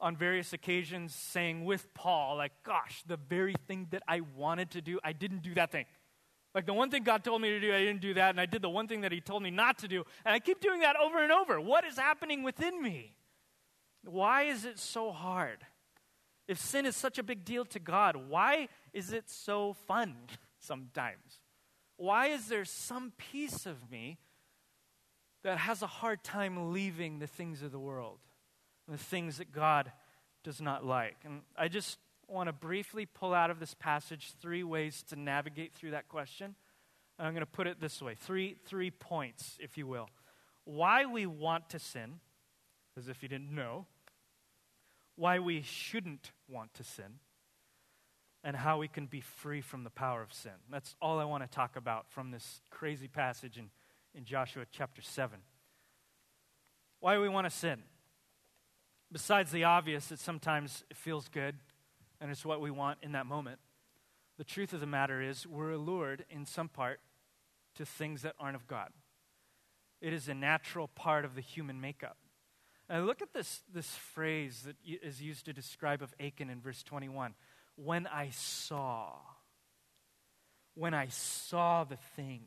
on 0.00 0.16
various 0.16 0.52
occasions 0.52 1.14
saying 1.14 1.64
with 1.64 1.94
Paul, 1.94 2.38
like, 2.38 2.52
gosh, 2.64 3.04
the 3.06 3.16
very 3.16 3.54
thing 3.68 3.86
that 3.92 4.02
I 4.08 4.22
wanted 4.36 4.72
to 4.72 4.80
do, 4.80 4.98
I 5.04 5.12
didn't 5.12 5.42
do 5.42 5.54
that 5.54 5.70
thing. 5.70 5.86
Like 6.52 6.66
the 6.66 6.74
one 6.74 6.90
thing 6.90 7.04
God 7.04 7.22
told 7.22 7.40
me 7.42 7.50
to 7.50 7.60
do, 7.60 7.72
I 7.72 7.78
didn't 7.78 8.00
do 8.00 8.14
that, 8.14 8.30
and 8.30 8.40
I 8.40 8.46
did 8.46 8.60
the 8.60 8.68
one 8.68 8.88
thing 8.88 9.02
that 9.02 9.12
He 9.12 9.20
told 9.20 9.44
me 9.44 9.52
not 9.52 9.78
to 9.78 9.88
do, 9.88 10.02
and 10.24 10.34
I 10.34 10.40
keep 10.40 10.60
doing 10.60 10.80
that 10.80 10.96
over 10.96 11.22
and 11.22 11.30
over. 11.30 11.60
What 11.60 11.84
is 11.84 11.96
happening 11.96 12.42
within 12.42 12.82
me? 12.82 13.15
Why 14.06 14.44
is 14.44 14.64
it 14.64 14.78
so 14.78 15.12
hard? 15.12 15.58
If 16.48 16.58
sin 16.58 16.86
is 16.86 16.94
such 16.94 17.18
a 17.18 17.22
big 17.22 17.44
deal 17.44 17.64
to 17.66 17.78
God, 17.78 18.16
why 18.28 18.68
is 18.92 19.12
it 19.12 19.28
so 19.28 19.74
fun 19.86 20.14
sometimes? 20.60 21.40
Why 21.96 22.28
is 22.28 22.48
there 22.48 22.64
some 22.64 23.12
piece 23.16 23.66
of 23.66 23.90
me 23.90 24.18
that 25.42 25.58
has 25.58 25.82
a 25.82 25.86
hard 25.86 26.22
time 26.22 26.72
leaving 26.72 27.18
the 27.18 27.26
things 27.26 27.62
of 27.62 27.72
the 27.72 27.78
world, 27.78 28.18
the 28.88 28.98
things 28.98 29.38
that 29.38 29.50
God 29.50 29.90
does 30.44 30.60
not 30.60 30.84
like? 30.84 31.16
And 31.24 31.40
I 31.56 31.68
just 31.68 31.98
want 32.28 32.48
to 32.48 32.52
briefly 32.52 33.06
pull 33.06 33.34
out 33.34 33.50
of 33.50 33.60
this 33.60 33.74
passage 33.74 34.32
three 34.40 34.62
ways 34.62 35.02
to 35.08 35.16
navigate 35.16 35.72
through 35.74 35.92
that 35.92 36.08
question. 36.08 36.54
I'm 37.18 37.32
going 37.32 37.40
to 37.40 37.46
put 37.46 37.66
it 37.66 37.80
this 37.80 38.02
way 38.02 38.14
three, 38.14 38.56
three 38.66 38.90
points, 38.90 39.56
if 39.60 39.78
you 39.78 39.86
will. 39.86 40.08
Why 40.64 41.06
we 41.06 41.26
want 41.26 41.70
to 41.70 41.78
sin, 41.78 42.20
as 42.98 43.08
if 43.08 43.22
you 43.22 43.28
didn't 43.28 43.54
know, 43.54 43.86
why 45.16 45.38
we 45.38 45.62
shouldn't 45.62 46.30
want 46.48 46.74
to 46.74 46.84
sin, 46.84 47.18
and 48.44 48.54
how 48.54 48.78
we 48.78 48.86
can 48.86 49.06
be 49.06 49.20
free 49.20 49.60
from 49.60 49.82
the 49.82 49.90
power 49.90 50.22
of 50.22 50.32
sin. 50.32 50.52
That's 50.70 50.94
all 51.02 51.18
I 51.18 51.24
want 51.24 51.42
to 51.42 51.48
talk 51.48 51.74
about 51.74 52.08
from 52.08 52.30
this 52.30 52.60
crazy 52.70 53.08
passage 53.08 53.58
in, 53.58 53.70
in 54.14 54.24
Joshua 54.24 54.64
chapter 54.70 55.02
7. 55.02 55.38
Why 57.00 57.18
we 57.18 57.28
want 57.28 57.46
to 57.46 57.50
sin. 57.50 57.82
Besides 59.10 59.50
the 59.50 59.64
obvious 59.64 60.06
that 60.06 60.20
sometimes 60.20 60.84
it 60.90 60.96
feels 60.96 61.28
good 61.28 61.56
and 62.20 62.30
it's 62.30 62.44
what 62.44 62.60
we 62.60 62.70
want 62.70 62.98
in 63.02 63.12
that 63.12 63.26
moment, 63.26 63.58
the 64.38 64.44
truth 64.44 64.72
of 64.72 64.80
the 64.80 64.86
matter 64.86 65.20
is 65.20 65.46
we're 65.46 65.72
allured 65.72 66.24
in 66.30 66.46
some 66.46 66.68
part 66.68 67.00
to 67.76 67.86
things 67.86 68.22
that 68.22 68.34
aren't 68.38 68.56
of 68.56 68.66
God. 68.66 68.90
It 70.00 70.12
is 70.12 70.28
a 70.28 70.34
natural 70.34 70.88
part 70.88 71.24
of 71.24 71.34
the 71.34 71.40
human 71.40 71.80
makeup. 71.80 72.16
And 72.88 73.06
look 73.06 73.20
at 73.20 73.32
this, 73.32 73.62
this 73.74 73.88
phrase 73.88 74.62
that 74.64 74.76
is 74.84 75.20
used 75.20 75.46
to 75.46 75.52
describe 75.52 76.02
of 76.02 76.14
Achan 76.20 76.50
in 76.50 76.60
verse 76.60 76.82
21 76.82 77.34
when 77.74 78.06
I 78.06 78.30
saw, 78.30 79.12
when 80.74 80.94
I 80.94 81.08
saw 81.08 81.84
the 81.84 81.98
thing. 82.14 82.42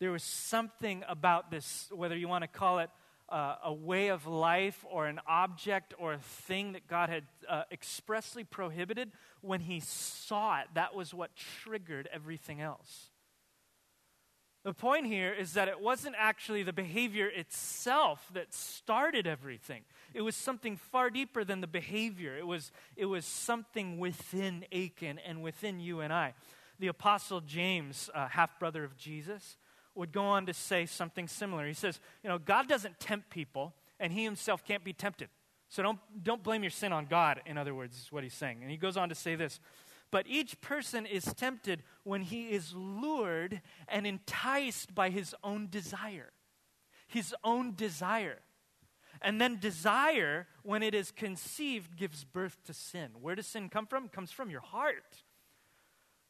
There 0.00 0.10
was 0.10 0.22
something 0.22 1.04
about 1.08 1.50
this, 1.50 1.88
whether 1.92 2.16
you 2.16 2.26
want 2.26 2.42
to 2.42 2.48
call 2.48 2.80
it 2.80 2.90
uh, 3.28 3.56
a 3.64 3.72
way 3.72 4.08
of 4.08 4.26
life 4.26 4.84
or 4.90 5.06
an 5.06 5.20
object 5.26 5.94
or 5.98 6.14
a 6.14 6.18
thing 6.18 6.72
that 6.72 6.88
God 6.88 7.08
had 7.08 7.24
uh, 7.48 7.62
expressly 7.70 8.42
prohibited, 8.42 9.12
when 9.40 9.60
he 9.60 9.80
saw 9.80 10.60
it, 10.60 10.66
that 10.74 10.94
was 10.94 11.14
what 11.14 11.30
triggered 11.36 12.08
everything 12.12 12.60
else. 12.60 13.09
The 14.62 14.74
point 14.74 15.06
here 15.06 15.32
is 15.32 15.54
that 15.54 15.68
it 15.68 15.80
wasn't 15.80 16.16
actually 16.18 16.62
the 16.62 16.72
behavior 16.72 17.26
itself 17.26 18.28
that 18.34 18.52
started 18.52 19.26
everything. 19.26 19.82
It 20.12 20.20
was 20.20 20.36
something 20.36 20.76
far 20.76 21.08
deeper 21.08 21.44
than 21.44 21.62
the 21.62 21.66
behavior. 21.66 22.36
It 22.36 22.46
was, 22.46 22.70
it 22.94 23.06
was 23.06 23.24
something 23.24 23.98
within 23.98 24.66
Achan 24.70 25.18
and 25.26 25.42
within 25.42 25.80
you 25.80 26.00
and 26.00 26.12
I. 26.12 26.34
The 26.78 26.88
Apostle 26.88 27.40
James, 27.40 28.10
uh, 28.14 28.28
half 28.28 28.58
brother 28.58 28.84
of 28.84 28.98
Jesus, 28.98 29.56
would 29.94 30.12
go 30.12 30.24
on 30.24 30.44
to 30.46 30.54
say 30.54 30.84
something 30.84 31.26
similar. 31.26 31.66
He 31.66 31.72
says, 31.72 31.98
You 32.22 32.28
know, 32.28 32.38
God 32.38 32.68
doesn't 32.68 33.00
tempt 33.00 33.30
people, 33.30 33.74
and 33.98 34.12
he 34.12 34.24
himself 34.24 34.64
can't 34.64 34.84
be 34.84 34.92
tempted. 34.92 35.28
So 35.70 35.82
don't, 35.82 35.98
don't 36.22 36.42
blame 36.42 36.62
your 36.62 36.70
sin 36.70 36.92
on 36.92 37.06
God, 37.06 37.40
in 37.46 37.56
other 37.56 37.74
words, 37.74 37.96
is 37.96 38.12
what 38.12 38.24
he's 38.24 38.34
saying. 38.34 38.58
And 38.60 38.70
he 38.70 38.76
goes 38.76 38.96
on 38.96 39.08
to 39.08 39.14
say 39.14 39.36
this 39.36 39.58
but 40.10 40.26
each 40.28 40.60
person 40.60 41.06
is 41.06 41.24
tempted 41.34 41.82
when 42.04 42.22
he 42.22 42.50
is 42.50 42.72
lured 42.74 43.60
and 43.88 44.06
enticed 44.06 44.94
by 44.94 45.10
his 45.10 45.34
own 45.44 45.68
desire. 45.70 46.32
His 47.06 47.34
own 47.44 47.74
desire. 47.74 48.40
And 49.22 49.40
then 49.40 49.58
desire, 49.58 50.46
when 50.62 50.82
it 50.82 50.94
is 50.94 51.10
conceived, 51.10 51.96
gives 51.96 52.24
birth 52.24 52.58
to 52.64 52.72
sin. 52.72 53.10
Where 53.20 53.34
does 53.34 53.46
sin 53.46 53.68
come 53.68 53.86
from? 53.86 54.06
It 54.06 54.12
comes 54.12 54.32
from 54.32 54.50
your 54.50 54.60
heart. 54.60 55.22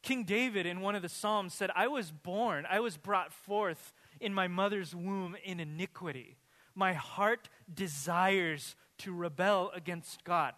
King 0.03 0.25
David, 0.25 0.67
in 0.67 0.81
one 0.81 0.95
of 0.95 1.03
the 1.03 1.09
Psalms, 1.09 1.55
said, 1.55 1.71
I 1.77 1.87
was 1.87 2.11
born, 2.11 2.67
I 2.69 2.81
was 2.81 2.97
brought 2.97 3.33
forth 3.33 3.93
in 4.19 4.33
my 4.33 4.49
mother's 4.49 4.95
womb 4.95 5.37
in 5.45 5.61
iniquity. 5.61 6.37
My 6.75 6.95
heart 6.95 7.49
desires 7.73 8.77
to 8.99 9.13
rebel 9.13 9.71
against 9.75 10.25
God 10.25 10.55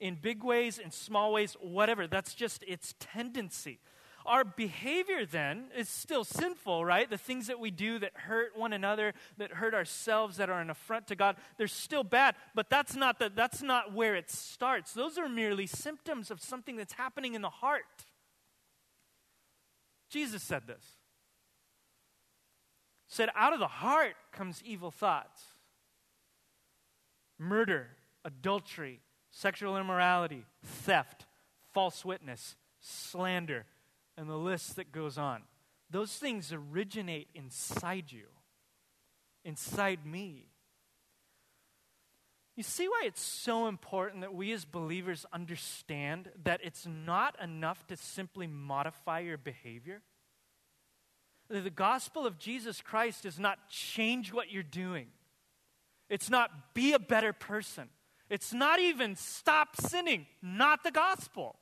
in 0.00 0.16
big 0.20 0.42
ways, 0.42 0.78
in 0.78 0.90
small 0.90 1.32
ways, 1.32 1.56
whatever. 1.60 2.06
That's 2.06 2.34
just 2.34 2.62
its 2.66 2.94
tendency. 2.98 3.80
Our 4.26 4.44
behavior 4.44 5.24
then 5.24 5.68
is 5.76 5.88
still 5.88 6.22
sinful, 6.22 6.84
right? 6.84 7.08
The 7.08 7.16
things 7.16 7.46
that 7.46 7.58
we 7.58 7.70
do 7.70 7.98
that 8.00 8.12
hurt 8.14 8.56
one 8.56 8.74
another, 8.74 9.14
that 9.38 9.52
hurt 9.52 9.72
ourselves, 9.72 10.36
that 10.36 10.50
are 10.50 10.60
an 10.60 10.68
affront 10.68 11.06
to 11.06 11.16
God, 11.16 11.36
they're 11.56 11.66
still 11.66 12.04
bad, 12.04 12.34
but 12.54 12.68
that's 12.68 12.94
not, 12.94 13.18
the, 13.18 13.32
that's 13.34 13.62
not 13.62 13.94
where 13.94 14.14
it 14.14 14.30
starts. 14.30 14.92
Those 14.92 15.16
are 15.16 15.28
merely 15.28 15.66
symptoms 15.66 16.30
of 16.30 16.42
something 16.42 16.76
that's 16.76 16.92
happening 16.92 17.34
in 17.34 17.40
the 17.40 17.48
heart. 17.48 18.04
Jesus 20.10 20.42
said 20.42 20.66
this. 20.66 20.84
Said, 23.06 23.30
out 23.34 23.54
of 23.54 23.60
the 23.60 23.66
heart 23.66 24.14
comes 24.32 24.62
evil 24.62 24.90
thoughts, 24.90 25.42
murder, 27.38 27.88
adultery, 28.26 29.00
sexual 29.30 29.76
immorality, 29.76 30.44
theft, 30.64 31.26
false 31.72 32.04
witness, 32.04 32.56
slander, 32.80 33.66
and 34.16 34.28
the 34.28 34.36
list 34.36 34.76
that 34.76 34.92
goes 34.92 35.18
on. 35.18 35.42
Those 35.90 36.12
things 36.12 36.52
originate 36.52 37.28
inside 37.34 38.12
you, 38.12 38.26
inside 39.44 40.04
me. 40.04 40.48
You 42.56 42.64
see 42.64 42.88
why 42.88 43.02
it's 43.06 43.22
so 43.22 43.68
important 43.68 44.22
that 44.22 44.34
we 44.34 44.52
as 44.52 44.64
believers 44.64 45.24
understand 45.32 46.30
that 46.42 46.60
it's 46.64 46.86
not 46.86 47.40
enough 47.40 47.86
to 47.86 47.96
simply 47.96 48.48
modify 48.48 49.20
your 49.20 49.38
behavior? 49.38 50.02
The 51.48 51.70
gospel 51.70 52.26
of 52.26 52.38
Jesus 52.38 52.82
Christ 52.82 53.22
does 53.22 53.38
not 53.38 53.68
change 53.70 54.32
what 54.32 54.50
you're 54.50 54.64
doing. 54.64 55.06
It's 56.10 56.28
not 56.28 56.74
be 56.74 56.92
a 56.92 56.98
better 56.98 57.32
person. 57.32 57.88
It's 58.30 58.52
not 58.52 58.80
even 58.80 59.16
stop 59.16 59.76
sinning, 59.80 60.26
not 60.42 60.84
the 60.84 60.90
gospel. 60.90 61.56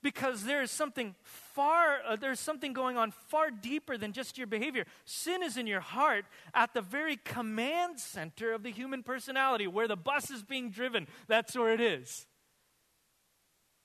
Because 0.00 0.44
there 0.44 0.62
is 0.62 0.70
something 0.70 1.16
far, 1.22 1.98
uh, 2.06 2.14
there's 2.14 2.38
something 2.38 2.72
going 2.72 2.96
on 2.96 3.10
far 3.10 3.50
deeper 3.50 3.98
than 3.98 4.12
just 4.12 4.38
your 4.38 4.46
behavior. 4.46 4.84
Sin 5.04 5.42
is 5.42 5.56
in 5.56 5.66
your 5.66 5.80
heart 5.80 6.24
at 6.54 6.72
the 6.72 6.80
very 6.80 7.16
command 7.16 7.98
center 7.98 8.52
of 8.52 8.62
the 8.62 8.70
human 8.70 9.02
personality, 9.02 9.66
where 9.66 9.88
the 9.88 9.96
bus 9.96 10.30
is 10.30 10.44
being 10.44 10.70
driven. 10.70 11.08
That's 11.26 11.56
where 11.56 11.74
it 11.74 11.80
is. 11.80 12.26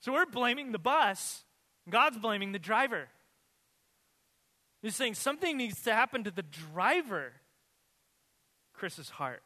So 0.01 0.13
we're 0.13 0.27
blaming 0.27 0.71
the 0.71 0.79
bus, 0.79 1.43
God's 1.89 2.19
blaming 2.19 2.51
the 2.51 2.59
driver. 2.59 3.07
He's 4.83 4.95
saying 4.95 5.15
something 5.15 5.57
needs 5.57 5.81
to 5.83 5.93
happen 5.93 6.25
to 6.25 6.31
the 6.31 6.43
driver, 6.43 7.31
Chris's 8.73 9.09
heart. 9.09 9.41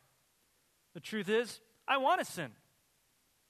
The 0.97 1.01
truth 1.01 1.29
is, 1.29 1.59
I 1.87 1.97
want 1.97 2.21
to 2.21 2.25
sin. 2.25 2.49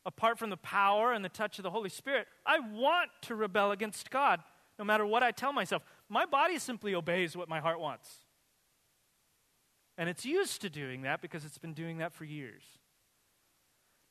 Apart 0.05 0.37
from 0.37 0.49
the 0.49 0.57
power 0.57 1.13
and 1.13 1.23
the 1.23 1.29
touch 1.29 1.57
of 1.59 1.63
the 1.63 1.71
Holy 1.71 1.87
Spirit, 1.87 2.27
I 2.45 2.59
want 2.59 3.09
to 3.21 3.35
rebel 3.35 3.71
against 3.71 4.11
God 4.11 4.41
no 4.77 4.83
matter 4.83 5.05
what 5.05 5.23
I 5.23 5.31
tell 5.31 5.53
myself. 5.53 5.81
My 6.09 6.25
body 6.25 6.59
simply 6.59 6.93
obeys 6.93 7.37
what 7.37 7.47
my 7.47 7.61
heart 7.61 7.79
wants. 7.79 8.09
And 9.97 10.09
it's 10.09 10.25
used 10.25 10.59
to 10.63 10.69
doing 10.69 11.03
that 11.03 11.21
because 11.21 11.45
it's 11.45 11.57
been 11.57 11.73
doing 11.73 11.99
that 11.99 12.11
for 12.11 12.25
years. 12.25 12.63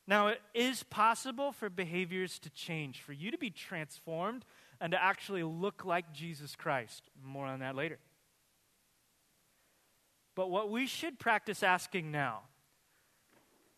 Now, 0.07 0.29
it 0.29 0.41
is 0.55 0.81
possible 0.81 1.51
for 1.51 1.69
behaviors 1.69 2.39
to 2.39 2.49
change, 2.49 3.01
for 3.03 3.13
you 3.13 3.29
to 3.29 3.37
be 3.37 3.51
transformed 3.51 4.45
and 4.81 4.93
to 4.93 5.03
actually 5.03 5.43
look 5.43 5.85
like 5.85 6.11
Jesus 6.11 6.55
Christ. 6.55 7.03
More 7.23 7.45
on 7.45 7.59
that 7.59 7.75
later. 7.75 7.99
But 10.33 10.49
what 10.49 10.71
we 10.71 10.87
should 10.87 11.19
practice 11.19 11.61
asking 11.61 12.09
now 12.09 12.41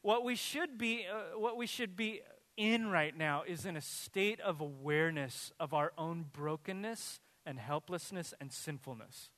what 0.02 0.24
we 0.24 0.36
should 0.36 0.78
be, 0.78 1.06
uh, 1.12 1.38
what 1.38 1.58
we 1.58 1.68
should 1.68 1.96
be 1.96 2.22
in 2.58 2.88
right 2.88 3.18
now 3.18 3.44
is 3.48 3.66
in 3.66 3.78
a 3.78 3.82
state 3.82 4.40
of 4.42 4.62
awareness 4.62 5.52
of 5.60 5.74
our 5.74 5.94
own 5.98 6.26
brokenness 6.32 7.20
and 7.46 7.60
helplessness 7.60 8.34
and 8.40 8.52
sinfulness. 8.52 9.30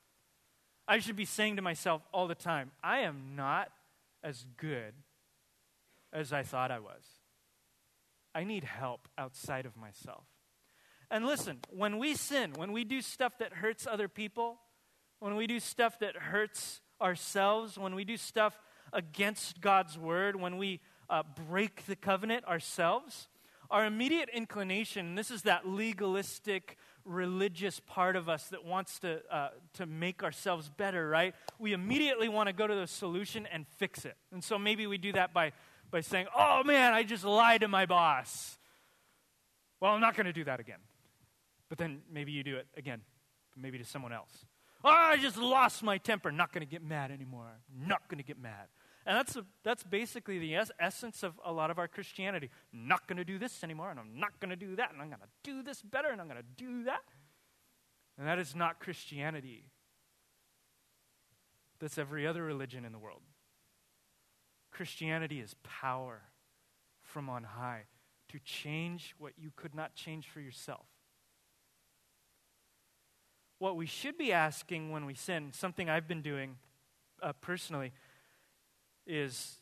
I 0.87 0.99
should 0.99 1.15
be 1.15 1.25
saying 1.25 1.55
to 1.55 1.61
myself 1.61 2.01
all 2.11 2.27
the 2.27 2.35
time, 2.35 2.71
I 2.83 2.99
am 2.99 3.35
not 3.35 3.69
as 4.23 4.45
good 4.57 4.93
as 6.11 6.33
I 6.33 6.43
thought 6.43 6.71
I 6.71 6.79
was. 6.79 7.03
I 8.33 8.43
need 8.43 8.63
help 8.63 9.07
outside 9.17 9.65
of 9.65 9.77
myself. 9.77 10.25
And 11.09 11.25
listen, 11.25 11.59
when 11.69 11.97
we 11.97 12.15
sin, 12.15 12.53
when 12.55 12.71
we 12.71 12.83
do 12.83 13.01
stuff 13.01 13.37
that 13.39 13.53
hurts 13.53 13.85
other 13.85 14.07
people, 14.07 14.59
when 15.19 15.35
we 15.35 15.45
do 15.45 15.59
stuff 15.59 15.99
that 15.99 16.15
hurts 16.15 16.81
ourselves, 17.01 17.77
when 17.77 17.95
we 17.95 18.05
do 18.05 18.17
stuff 18.17 18.57
against 18.93 19.61
God's 19.61 19.97
word, 19.97 20.35
when 20.35 20.57
we 20.57 20.79
uh, 21.09 21.23
break 21.49 21.85
the 21.85 21.95
covenant 21.95 22.45
ourselves, 22.45 23.27
our 23.69 23.85
immediate 23.85 24.29
inclination, 24.33 25.15
this 25.15 25.31
is 25.31 25.43
that 25.43 25.67
legalistic, 25.67 26.77
religious 27.05 27.79
part 27.79 28.15
of 28.15 28.27
us 28.27 28.49
that 28.49 28.65
wants 28.65 28.99
to, 28.99 29.21
uh, 29.31 29.49
to 29.73 29.85
make 29.85 30.23
ourselves 30.23 30.69
better, 30.69 31.07
right? 31.07 31.33
We 31.57 31.73
immediately 31.73 32.27
want 32.27 32.47
to 32.47 32.53
go 32.53 32.67
to 32.67 32.75
the 32.75 32.87
solution 32.87 33.47
and 33.47 33.65
fix 33.77 34.03
it. 34.05 34.17
And 34.31 34.43
so 34.43 34.59
maybe 34.59 34.87
we 34.87 34.97
do 34.97 35.13
that 35.13 35.33
by, 35.33 35.53
by 35.89 36.01
saying, 36.01 36.27
oh 36.35 36.63
man, 36.63 36.93
I 36.93 37.03
just 37.03 37.23
lied 37.23 37.61
to 37.61 37.69
my 37.69 37.85
boss. 37.85 38.57
Well, 39.79 39.93
I'm 39.93 40.01
not 40.01 40.15
going 40.15 40.27
to 40.27 40.33
do 40.33 40.43
that 40.43 40.59
again. 40.59 40.79
But 41.69 41.77
then 41.77 42.01
maybe 42.11 42.33
you 42.33 42.43
do 42.43 42.57
it 42.57 42.67
again, 42.75 43.01
maybe 43.55 43.77
to 43.77 43.85
someone 43.85 44.11
else. 44.11 44.45
Oh, 44.83 44.89
I 44.89 45.17
just 45.17 45.37
lost 45.37 45.83
my 45.83 45.97
temper. 45.97 46.31
Not 46.31 46.51
going 46.51 46.65
to 46.65 46.69
get 46.69 46.83
mad 46.83 47.11
anymore. 47.11 47.47
Not 47.87 48.07
going 48.09 48.17
to 48.17 48.23
get 48.23 48.37
mad. 48.41 48.67
And 49.05 49.17
that's, 49.17 49.35
a, 49.35 49.45
that's 49.63 49.83
basically 49.83 50.37
the 50.37 50.55
es- 50.55 50.71
essence 50.79 51.23
of 51.23 51.39
a 51.43 51.51
lot 51.51 51.71
of 51.71 51.79
our 51.79 51.87
Christianity. 51.87 52.49
Not 52.71 53.07
going 53.07 53.17
to 53.17 53.25
do 53.25 53.39
this 53.39 53.63
anymore, 53.63 53.89
and 53.89 53.99
I'm 53.99 54.19
not 54.19 54.39
going 54.39 54.51
to 54.51 54.55
do 54.55 54.75
that, 54.75 54.91
and 54.91 55.01
I'm 55.01 55.07
going 55.07 55.21
to 55.21 55.27
do 55.43 55.63
this 55.63 55.81
better, 55.81 56.09
and 56.09 56.21
I'm 56.21 56.27
going 56.27 56.39
to 56.39 56.63
do 56.63 56.83
that. 56.83 57.01
And 58.17 58.27
that 58.27 58.37
is 58.37 58.55
not 58.55 58.79
Christianity. 58.79 59.65
That's 61.79 61.97
every 61.97 62.27
other 62.27 62.43
religion 62.43 62.85
in 62.85 62.91
the 62.91 62.99
world. 62.99 63.21
Christianity 64.71 65.39
is 65.39 65.55
power 65.63 66.21
from 67.01 67.29
on 67.29 67.43
high 67.43 67.85
to 68.29 68.39
change 68.39 69.15
what 69.17 69.33
you 69.37 69.51
could 69.55 69.75
not 69.75 69.95
change 69.95 70.27
for 70.27 70.39
yourself. 70.39 70.85
What 73.57 73.75
we 73.75 73.85
should 73.85 74.17
be 74.17 74.31
asking 74.31 74.91
when 74.91 75.05
we 75.05 75.13
sin, 75.13 75.51
something 75.53 75.89
I've 75.89 76.07
been 76.07 76.21
doing 76.21 76.57
uh, 77.21 77.33
personally, 77.41 77.91
is 79.11 79.57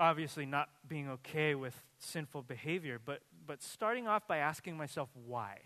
obviously 0.00 0.46
not 0.46 0.70
being 0.88 1.10
okay 1.10 1.54
with 1.54 1.74
sinful 1.98 2.42
behavior, 2.42 2.98
but, 3.04 3.20
but 3.46 3.62
starting 3.62 4.08
off 4.08 4.26
by 4.26 4.38
asking 4.38 4.76
myself 4.78 5.10
why. 5.26 5.58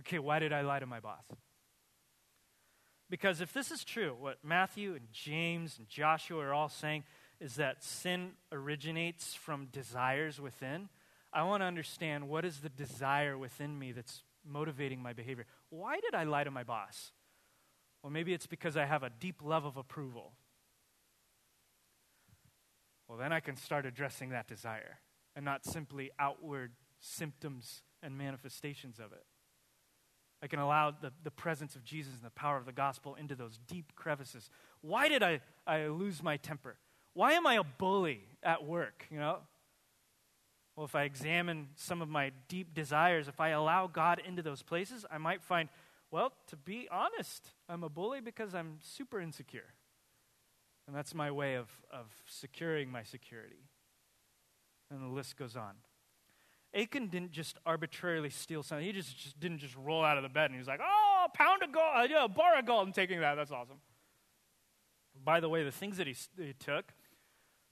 Okay, 0.00 0.18
why 0.18 0.38
did 0.38 0.54
I 0.54 0.62
lie 0.62 0.78
to 0.78 0.86
my 0.86 0.98
boss? 0.98 1.24
Because 3.10 3.42
if 3.42 3.52
this 3.52 3.70
is 3.70 3.84
true, 3.84 4.16
what 4.18 4.38
Matthew 4.42 4.94
and 4.94 5.08
James 5.12 5.76
and 5.78 5.86
Joshua 5.86 6.40
are 6.42 6.54
all 6.54 6.70
saying 6.70 7.04
is 7.40 7.56
that 7.56 7.84
sin 7.84 8.30
originates 8.50 9.34
from 9.34 9.66
desires 9.66 10.40
within, 10.40 10.88
I 11.32 11.42
want 11.42 11.60
to 11.60 11.66
understand 11.66 12.28
what 12.28 12.44
is 12.46 12.60
the 12.60 12.68
desire 12.70 13.36
within 13.36 13.78
me 13.78 13.92
that's 13.92 14.22
motivating 14.46 15.02
my 15.02 15.12
behavior. 15.12 15.44
Why 15.68 16.00
did 16.00 16.14
I 16.14 16.24
lie 16.24 16.44
to 16.44 16.50
my 16.50 16.64
boss? 16.64 17.12
Well, 18.02 18.10
maybe 18.10 18.32
it's 18.32 18.46
because 18.46 18.76
I 18.76 18.86
have 18.86 19.02
a 19.02 19.10
deep 19.10 19.42
love 19.44 19.66
of 19.66 19.76
approval. 19.76 20.32
Well, 23.10 23.18
then 23.18 23.32
I 23.32 23.40
can 23.40 23.56
start 23.56 23.86
addressing 23.86 24.28
that 24.30 24.46
desire 24.46 25.00
and 25.34 25.44
not 25.44 25.64
simply 25.64 26.12
outward 26.20 26.70
symptoms 27.00 27.82
and 28.04 28.16
manifestations 28.16 29.00
of 29.00 29.12
it. 29.12 29.24
I 30.40 30.46
can 30.46 30.60
allow 30.60 30.92
the, 30.92 31.12
the 31.24 31.32
presence 31.32 31.74
of 31.74 31.84
Jesus 31.84 32.14
and 32.14 32.22
the 32.22 32.30
power 32.30 32.56
of 32.56 32.66
the 32.66 32.72
gospel 32.72 33.16
into 33.16 33.34
those 33.34 33.58
deep 33.66 33.96
crevices. 33.96 34.48
Why 34.80 35.08
did 35.08 35.24
I, 35.24 35.40
I 35.66 35.88
lose 35.88 36.22
my 36.22 36.36
temper? 36.36 36.76
Why 37.12 37.32
am 37.32 37.48
I 37.48 37.54
a 37.54 37.64
bully 37.64 38.20
at 38.44 38.64
work? 38.64 39.06
You 39.10 39.18
know? 39.18 39.38
Well, 40.76 40.86
if 40.86 40.94
I 40.94 41.02
examine 41.02 41.70
some 41.74 42.02
of 42.02 42.08
my 42.08 42.30
deep 42.46 42.74
desires, 42.74 43.26
if 43.26 43.40
I 43.40 43.48
allow 43.48 43.88
God 43.88 44.22
into 44.24 44.40
those 44.40 44.62
places, 44.62 45.04
I 45.10 45.18
might 45.18 45.42
find, 45.42 45.68
well, 46.12 46.32
to 46.46 46.56
be 46.56 46.86
honest, 46.92 47.48
I'm 47.68 47.82
a 47.82 47.88
bully 47.88 48.20
because 48.20 48.54
I'm 48.54 48.78
super 48.80 49.20
insecure. 49.20 49.74
And 50.86 50.96
that's 50.96 51.14
my 51.14 51.30
way 51.30 51.54
of, 51.54 51.68
of 51.92 52.06
securing 52.26 52.90
my 52.90 53.02
security. 53.02 53.68
And 54.90 55.02
the 55.02 55.14
list 55.14 55.36
goes 55.36 55.56
on. 55.56 55.74
Achan 56.74 57.08
didn't 57.08 57.32
just 57.32 57.58
arbitrarily 57.66 58.30
steal 58.30 58.62
something. 58.62 58.86
He 58.86 58.92
just, 58.92 59.16
just 59.16 59.38
didn't 59.40 59.58
just 59.58 59.76
roll 59.76 60.04
out 60.04 60.16
of 60.16 60.22
the 60.22 60.28
bed 60.28 60.46
and 60.46 60.54
he 60.54 60.58
was 60.58 60.68
like, 60.68 60.80
oh, 60.82 61.26
pound 61.34 61.62
of 61.62 61.72
gold, 61.72 61.86
uh, 61.94 62.06
yeah, 62.08 62.26
bar 62.26 62.58
of 62.58 62.66
gold, 62.66 62.86
I'm 62.86 62.92
taking 62.92 63.20
that. 63.20 63.34
That's 63.34 63.50
awesome. 63.50 63.78
By 65.24 65.40
the 65.40 65.48
way, 65.48 65.64
the 65.64 65.72
things 65.72 65.96
that 65.96 66.06
he, 66.06 66.14
he 66.36 66.52
took 66.52 66.92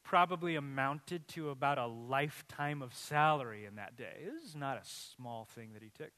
probably 0.03 0.57
amounted 0.57 1.29
to 1.29 1.51
about 1.51 1.79
a 1.79 1.87
lifetime 1.87 2.83
of 2.83 2.95
salary 2.95 3.67
in 3.67 3.77
that 3.77 3.97
day. 3.97 4.25
This 4.25 4.43
is 4.43 4.57
not 4.57 4.77
a 4.79 4.83
small 4.85 5.45
thing 5.45 5.75
that 5.75 5.83
he 5.83 5.91
took. 5.91 6.13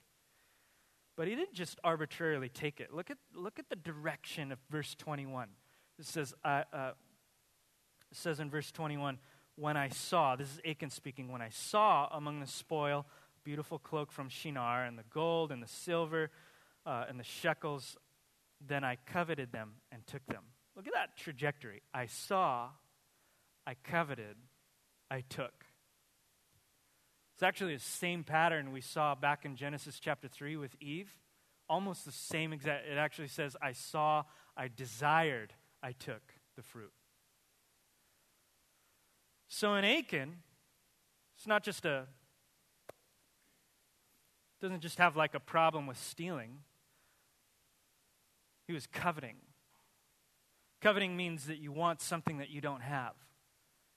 But 1.16 1.28
he 1.28 1.34
didn't 1.34 1.54
just 1.54 1.78
arbitrarily 1.84 2.48
take 2.48 2.80
it. 2.80 2.94
Look 2.94 3.10
at, 3.10 3.18
look 3.34 3.58
at 3.58 3.68
the 3.68 3.76
direction 3.76 4.52
of 4.52 4.58
verse 4.70 4.94
21. 4.94 5.48
It 6.00 6.06
says, 6.06 6.34
uh, 6.42 6.62
uh, 6.72 6.92
it 8.10 8.16
says 8.16 8.40
in 8.40 8.48
verse 8.48 8.72
21, 8.72 9.18
when 9.56 9.76
I 9.76 9.90
saw, 9.90 10.34
this 10.34 10.48
is 10.48 10.60
Achan 10.66 10.88
speaking, 10.88 11.30
when 11.30 11.42
I 11.42 11.50
saw 11.50 12.08
among 12.10 12.40
the 12.40 12.46
spoil 12.46 13.06
beautiful 13.44 13.78
cloak 13.78 14.10
from 14.10 14.28
Shinar 14.28 14.84
and 14.84 14.98
the 14.98 15.04
gold 15.10 15.52
and 15.52 15.62
the 15.62 15.68
silver 15.68 16.30
uh, 16.86 17.04
and 17.08 17.18
the 17.18 17.24
shekels, 17.24 17.96
then 18.66 18.84
I 18.84 18.96
coveted 19.06 19.52
them 19.52 19.72
and 19.92 20.06
took 20.06 20.24
them. 20.26 20.44
Look 20.74 20.86
at 20.86 20.94
that 20.94 21.16
trajectory. 21.16 21.82
I 21.92 22.06
saw, 22.06 22.68
I 23.66 23.74
coveted, 23.84 24.36
I 25.10 25.22
took. 25.28 25.64
It's 27.34 27.42
actually 27.42 27.74
the 27.74 27.80
same 27.80 28.24
pattern 28.24 28.72
we 28.72 28.80
saw 28.80 29.14
back 29.14 29.44
in 29.44 29.56
Genesis 29.56 29.98
chapter 30.00 30.28
3 30.28 30.56
with 30.56 30.76
Eve. 30.80 31.10
Almost 31.68 32.04
the 32.04 32.12
same 32.12 32.52
exact. 32.52 32.86
It 32.86 32.98
actually 32.98 33.28
says, 33.28 33.56
I 33.62 33.72
saw, 33.72 34.24
I 34.56 34.68
desired, 34.68 35.54
I 35.82 35.92
took 35.92 36.22
the 36.56 36.62
fruit. 36.62 36.92
So 39.48 39.74
in 39.74 39.84
Achan, 39.84 40.36
it's 41.36 41.46
not 41.46 41.62
just 41.64 41.84
a, 41.84 42.06
doesn't 44.60 44.80
just 44.80 44.98
have 44.98 45.16
like 45.16 45.34
a 45.34 45.40
problem 45.40 45.86
with 45.86 45.98
stealing. 45.98 46.58
He 48.66 48.72
was 48.72 48.86
coveting. 48.86 49.36
Coveting 50.80 51.16
means 51.16 51.46
that 51.46 51.58
you 51.58 51.72
want 51.72 52.00
something 52.00 52.38
that 52.38 52.50
you 52.50 52.60
don't 52.60 52.82
have. 52.82 53.14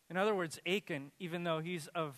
In 0.09 0.17
other 0.17 0.33
words, 0.33 0.59
Achan, 0.65 1.11
even 1.19 1.43
though 1.43 1.59
he's 1.59 1.87
of 1.87 2.15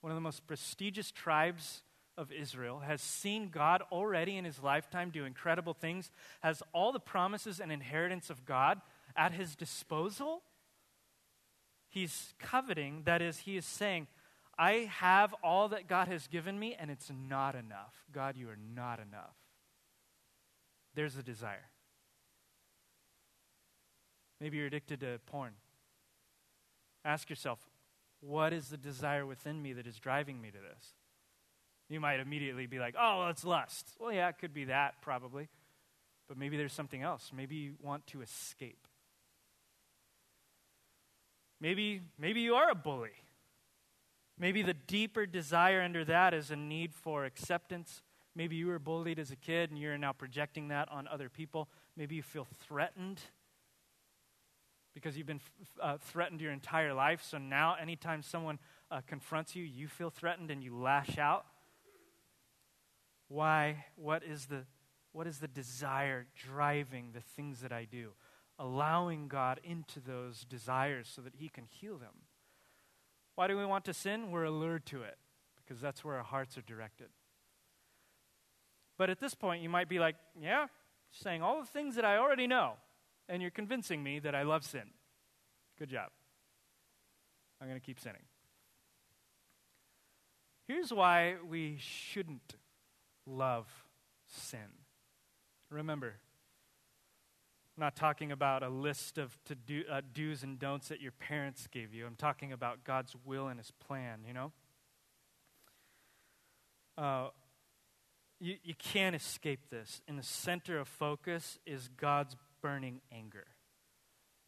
one 0.00 0.10
of 0.10 0.16
the 0.16 0.20
most 0.20 0.46
prestigious 0.46 1.10
tribes 1.10 1.82
of 2.16 2.30
Israel, 2.32 2.80
has 2.80 3.00
seen 3.00 3.48
God 3.48 3.82
already 3.90 4.36
in 4.36 4.44
his 4.44 4.62
lifetime 4.62 5.10
do 5.10 5.24
incredible 5.24 5.74
things, 5.74 6.10
has 6.40 6.62
all 6.72 6.92
the 6.92 7.00
promises 7.00 7.60
and 7.60 7.72
inheritance 7.72 8.30
of 8.30 8.44
God 8.44 8.80
at 9.16 9.32
his 9.32 9.56
disposal 9.56 10.42
he's 11.94 12.34
coveting. 12.38 13.02
That 13.04 13.22
is, 13.22 13.38
he 13.38 13.56
is 13.56 13.64
saying, 13.64 14.08
I 14.58 14.90
have 14.98 15.34
all 15.42 15.68
that 15.68 15.88
God 15.88 16.08
has 16.08 16.26
given 16.26 16.58
me, 16.58 16.76
and 16.78 16.90
it's 16.90 17.10
not 17.10 17.54
enough. 17.54 17.94
God, 18.12 18.36
you 18.36 18.48
are 18.48 18.58
not 18.74 18.98
enough. 18.98 19.36
There's 20.94 21.16
a 21.16 21.22
desire. 21.22 21.70
Maybe 24.40 24.58
you're 24.58 24.66
addicted 24.66 25.00
to 25.00 25.20
porn. 25.26 25.52
Ask 27.04 27.30
yourself, 27.30 27.60
what 28.20 28.52
is 28.52 28.68
the 28.68 28.76
desire 28.76 29.24
within 29.24 29.62
me 29.62 29.72
that 29.72 29.86
is 29.86 29.98
driving 29.98 30.40
me 30.40 30.50
to 30.50 30.58
this? 30.58 30.94
You 31.94 32.00
might 32.00 32.18
immediately 32.18 32.66
be 32.66 32.80
like, 32.80 32.96
oh, 32.98 33.20
well, 33.20 33.28
it's 33.28 33.44
lust. 33.44 33.94
Well, 34.00 34.12
yeah, 34.12 34.28
it 34.28 34.38
could 34.40 34.52
be 34.52 34.64
that, 34.64 35.00
probably. 35.00 35.48
But 36.26 36.36
maybe 36.36 36.56
there's 36.56 36.72
something 36.72 37.02
else. 37.02 37.30
Maybe 37.32 37.54
you 37.54 37.74
want 37.80 38.04
to 38.08 38.20
escape. 38.20 38.88
Maybe, 41.60 42.00
maybe 42.18 42.40
you 42.40 42.56
are 42.56 42.68
a 42.68 42.74
bully. 42.74 43.12
Maybe 44.36 44.62
the 44.62 44.74
deeper 44.74 45.24
desire 45.24 45.82
under 45.82 46.04
that 46.06 46.34
is 46.34 46.50
a 46.50 46.56
need 46.56 46.92
for 46.92 47.26
acceptance. 47.26 48.02
Maybe 48.34 48.56
you 48.56 48.66
were 48.66 48.80
bullied 48.80 49.20
as 49.20 49.30
a 49.30 49.36
kid 49.36 49.70
and 49.70 49.78
you're 49.78 49.96
now 49.96 50.12
projecting 50.12 50.66
that 50.68 50.88
on 50.90 51.06
other 51.06 51.28
people. 51.28 51.68
Maybe 51.96 52.16
you 52.16 52.24
feel 52.24 52.48
threatened 52.66 53.20
because 54.94 55.16
you've 55.16 55.28
been 55.28 55.40
uh, 55.80 55.98
threatened 55.98 56.40
your 56.40 56.50
entire 56.50 56.92
life. 56.92 57.22
So 57.22 57.38
now, 57.38 57.76
anytime 57.80 58.20
someone 58.20 58.58
uh, 58.90 59.00
confronts 59.06 59.54
you, 59.54 59.62
you 59.62 59.86
feel 59.86 60.10
threatened 60.10 60.50
and 60.50 60.60
you 60.60 60.76
lash 60.76 61.18
out. 61.18 61.46
Why? 63.28 63.86
What 63.96 64.22
is 64.22 64.46
the, 64.46 64.64
what 65.12 65.26
is 65.26 65.38
the 65.38 65.48
desire 65.48 66.26
driving 66.34 67.10
the 67.12 67.20
things 67.20 67.60
that 67.60 67.72
I 67.72 67.84
do? 67.84 68.12
allowing 68.58 69.28
God 69.28 69.60
into 69.64 70.00
those 70.00 70.44
desires 70.44 71.10
so 71.12 71.22
that 71.22 71.34
He 71.36 71.48
can 71.48 71.64
heal 71.66 71.98
them. 71.98 72.14
Why 73.34 73.48
do 73.48 73.56
we 73.56 73.66
want 73.66 73.84
to 73.86 73.94
sin? 73.94 74.30
We're 74.30 74.44
allured 74.44 74.86
to 74.86 75.02
it 75.02 75.18
because 75.56 75.80
that's 75.80 76.04
where 76.04 76.16
our 76.16 76.22
hearts 76.22 76.56
are 76.56 76.62
directed. 76.62 77.08
But 78.96 79.10
at 79.10 79.18
this 79.18 79.34
point, 79.34 79.62
you 79.62 79.68
might 79.68 79.88
be 79.88 79.98
like, 79.98 80.14
yeah, 80.40 80.66
saying 81.10 81.42
all 81.42 81.60
the 81.60 81.66
things 81.66 81.96
that 81.96 82.04
I 82.04 82.16
already 82.16 82.46
know, 82.46 82.74
and 83.28 83.42
you're 83.42 83.50
convincing 83.50 84.02
me 84.02 84.20
that 84.20 84.34
I 84.34 84.42
love 84.42 84.64
sin. 84.64 84.90
Good 85.78 85.88
job. 85.88 86.10
I'm 87.60 87.66
going 87.66 87.80
to 87.80 87.84
keep 87.84 87.98
sinning. 87.98 88.22
Here's 90.68 90.92
why 90.92 91.36
we 91.48 91.76
shouldn't 91.80 92.54
love 93.26 93.66
sin. 94.26 94.58
Remember, 95.70 96.14
I'm 97.76 97.80
not 97.80 97.96
talking 97.96 98.30
about 98.30 98.62
a 98.62 98.68
list 98.68 99.18
of 99.18 99.36
to 99.46 99.54
do, 99.54 99.82
uh, 99.90 100.00
do's 100.12 100.42
and 100.42 100.58
don'ts 100.58 100.88
that 100.88 101.00
your 101.00 101.12
parents 101.12 101.66
gave 101.66 101.92
you. 101.92 102.06
I'm 102.06 102.14
talking 102.14 102.52
about 102.52 102.84
God's 102.84 103.16
will 103.24 103.48
and 103.48 103.58
His 103.58 103.72
plan, 103.72 104.20
you 104.26 104.32
know? 104.32 104.52
Uh, 106.96 107.28
you, 108.40 108.56
you 108.62 108.74
can't 108.74 109.16
escape 109.16 109.70
this. 109.70 110.02
In 110.06 110.16
the 110.16 110.22
center 110.22 110.78
of 110.78 110.86
focus 110.86 111.58
is 111.66 111.88
God's 111.96 112.36
burning 112.62 113.00
anger. 113.12 113.46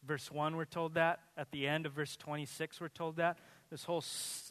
Verse 0.05 0.31
1, 0.31 0.55
we're 0.55 0.65
told 0.65 0.93
that. 0.93 1.19
At 1.35 1.51
the 1.51 1.67
end 1.67 1.85
of 1.85 1.91
verse 1.93 2.15
26, 2.15 2.79
we're 2.79 2.87
told 2.87 3.17
that. 3.17 3.39
This 3.69 3.83
whole, 3.83 4.03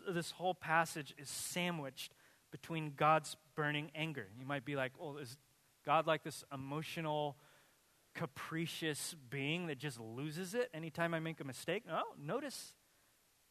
this 0.06 0.32
whole 0.32 0.54
passage 0.54 1.14
is 1.16 1.30
sandwiched 1.30 2.12
between 2.60 2.92
God's 2.96 3.36
burning 3.54 3.90
anger. 3.94 4.28
You 4.38 4.46
might 4.46 4.64
be 4.64 4.76
like, 4.76 4.92
oh, 4.98 5.18
is 5.18 5.36
God 5.84 6.06
like 6.06 6.22
this 6.22 6.42
emotional 6.52 7.36
capricious 8.14 9.14
being 9.28 9.66
that 9.66 9.78
just 9.78 10.00
loses 10.00 10.54
it 10.54 10.70
anytime 10.72 11.12
I 11.12 11.20
make 11.20 11.38
a 11.40 11.44
mistake. 11.44 11.82
No, 11.86 12.02
notice 12.18 12.72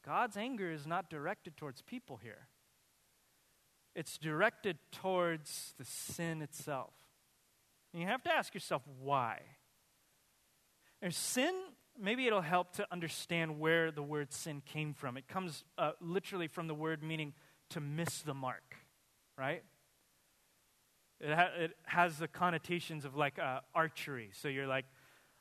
God's 0.04 0.38
anger 0.38 0.72
is 0.72 0.88
not 0.88 1.10
directed 1.10 1.56
towards 1.56 1.82
people 1.84 2.18
here. 2.18 2.48
it's 3.96 4.18
directed 4.18 4.78
towards 4.92 5.74
the 5.78 5.86
sin 5.86 6.42
itself. 6.42 6.94
And 7.94 8.02
you 8.02 8.08
have 8.08 8.22
to 8.24 8.32
ask 8.32 8.54
yourself 8.54 8.82
why. 9.02 9.40
There's 11.02 11.16
sin, 11.16 11.54
maybe 12.00 12.28
it'll 12.28 12.42
help 12.42 12.74
to 12.74 12.86
understand 12.92 13.60
where 13.60 13.92
the 13.92 14.04
word 14.04 14.34
sin 14.34 14.62
came 14.66 14.94
from. 14.94 15.16
It 15.16 15.28
comes 15.28 15.64
uh, 15.78 15.92
literally 16.02 16.48
from 16.48 16.68
the 16.68 16.76
word 16.76 17.02
meaning 17.02 17.34
to 17.70 17.80
miss 17.80 18.22
the 18.22 18.34
mark, 18.34 18.76
right? 19.38 19.64
It, 21.20 21.34
ha- 21.34 21.52
it 21.58 21.72
has 21.86 22.18
the 22.18 22.28
connotations 22.28 23.06
of 23.06 23.16
like 23.16 23.40
uh, 23.40 23.60
archery. 23.74 24.32
So 24.34 24.48
you're 24.48 24.68
like 24.68 24.86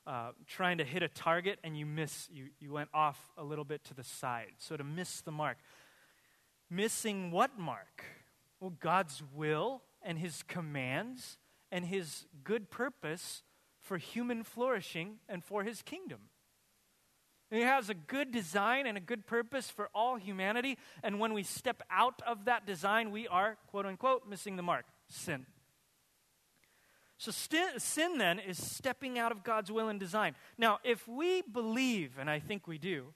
uh, 0.07 0.29
trying 0.47 0.77
to 0.77 0.83
hit 0.83 1.03
a 1.03 1.07
target 1.07 1.59
and 1.63 1.77
you 1.77 1.85
miss, 1.85 2.29
you, 2.31 2.47
you 2.59 2.71
went 2.71 2.89
off 2.93 3.19
a 3.37 3.43
little 3.43 3.65
bit 3.65 3.83
to 3.85 3.93
the 3.93 4.03
side. 4.03 4.53
So 4.57 4.77
to 4.77 4.83
miss 4.83 5.21
the 5.21 5.31
mark. 5.31 5.57
Missing 6.69 7.31
what 7.31 7.59
mark? 7.59 8.03
Well, 8.59 8.73
God's 8.79 9.21
will 9.33 9.81
and 10.01 10.17
his 10.17 10.43
commands 10.43 11.37
and 11.71 11.85
his 11.85 12.25
good 12.43 12.69
purpose 12.69 13.43
for 13.81 13.97
human 13.97 14.43
flourishing 14.43 15.17
and 15.27 15.43
for 15.43 15.63
his 15.63 15.81
kingdom. 15.81 16.29
He 17.51 17.61
has 17.61 17.89
a 17.89 17.93
good 17.93 18.31
design 18.31 18.87
and 18.87 18.97
a 18.97 19.01
good 19.01 19.27
purpose 19.27 19.69
for 19.69 19.89
all 19.93 20.15
humanity. 20.17 20.77
And 21.03 21.19
when 21.19 21.33
we 21.33 21.43
step 21.43 21.83
out 21.91 22.21
of 22.25 22.45
that 22.45 22.65
design, 22.65 23.11
we 23.11 23.27
are, 23.27 23.57
quote 23.67 23.85
unquote, 23.85 24.27
missing 24.27 24.55
the 24.55 24.63
mark 24.63 24.85
sin. 25.07 25.45
So, 27.17 27.31
st- 27.31 27.81
sin 27.81 28.17
then 28.17 28.39
is 28.39 28.61
stepping 28.61 29.17
out 29.17 29.31
of 29.31 29.43
God's 29.43 29.71
will 29.71 29.87
and 29.87 29.99
design. 29.99 30.35
Now, 30.57 30.79
if 30.83 31.07
we 31.07 31.41
believe, 31.43 32.17
and 32.19 32.29
I 32.29 32.39
think 32.39 32.67
we 32.67 32.77
do, 32.77 33.13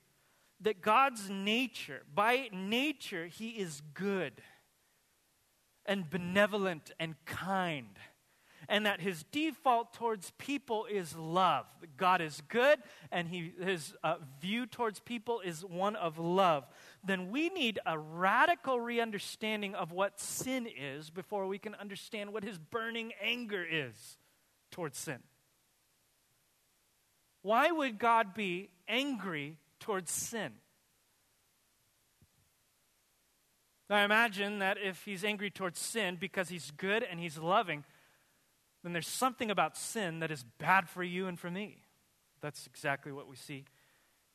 that 0.62 0.82
God's 0.82 1.30
nature, 1.30 2.04
by 2.14 2.50
nature, 2.54 3.28
He 3.28 3.50
is 3.50 3.82
good 3.94 4.42
and 5.86 6.10
benevolent 6.10 6.92
and 7.00 7.16
kind, 7.26 7.98
and 8.70 8.86
that 8.86 9.02
His 9.02 9.24
default 9.32 9.94
towards 9.94 10.32
people 10.38 10.86
is 10.86 11.14
love. 11.16 11.66
God 11.98 12.22
is 12.22 12.42
good, 12.48 12.80
and 13.12 13.28
he, 13.28 13.52
His 13.62 13.94
uh, 14.04 14.16
view 14.40 14.66
towards 14.66 15.02
people 15.02 15.42
is 15.42 15.66
one 15.66 15.98
of 15.98 16.18
love. 16.18 16.66
Then 17.04 17.30
we 17.30 17.50
need 17.50 17.80
a 17.86 18.00
radical 18.00 18.80
re 18.80 19.02
understanding 19.02 19.76
of 19.76 19.92
what 19.92 20.20
sin 20.22 20.68
is 20.68 21.10
before 21.10 21.48
we 21.48 21.58
can 21.58 21.76
understand 21.76 22.32
what 22.32 22.44
His 22.44 22.58
burning 22.58 23.12
anger 23.22 23.66
is 23.70 24.18
towards 24.72 24.98
sin. 24.98 25.20
Why 27.42 27.72
would 27.72 28.00
God 28.00 28.34
be 28.34 28.70
angry 28.90 29.58
towards 29.80 30.12
sin. 30.12 30.52
Now, 33.90 33.98
I 33.98 34.04
imagine 34.04 34.60
that 34.60 34.78
if 34.78 35.04
he's 35.04 35.24
angry 35.24 35.50
towards 35.50 35.80
sin 35.80 36.18
because 36.20 36.50
he's 36.50 36.72
good 36.72 37.04
and 37.04 37.20
he's 37.20 37.38
loving, 37.38 37.84
then 38.84 38.94
there's 38.94 39.08
something 39.08 39.52
about 39.52 39.78
sin 39.78 40.20
that 40.20 40.32
is 40.32 40.44
bad 40.58 40.88
for 40.88 41.04
you 41.04 41.28
and 41.28 41.38
for 41.38 41.52
me. 41.52 41.84
That's 42.42 42.66
exactly 42.66 43.12
what 43.12 43.28
we 43.28 43.36
see 43.36 43.66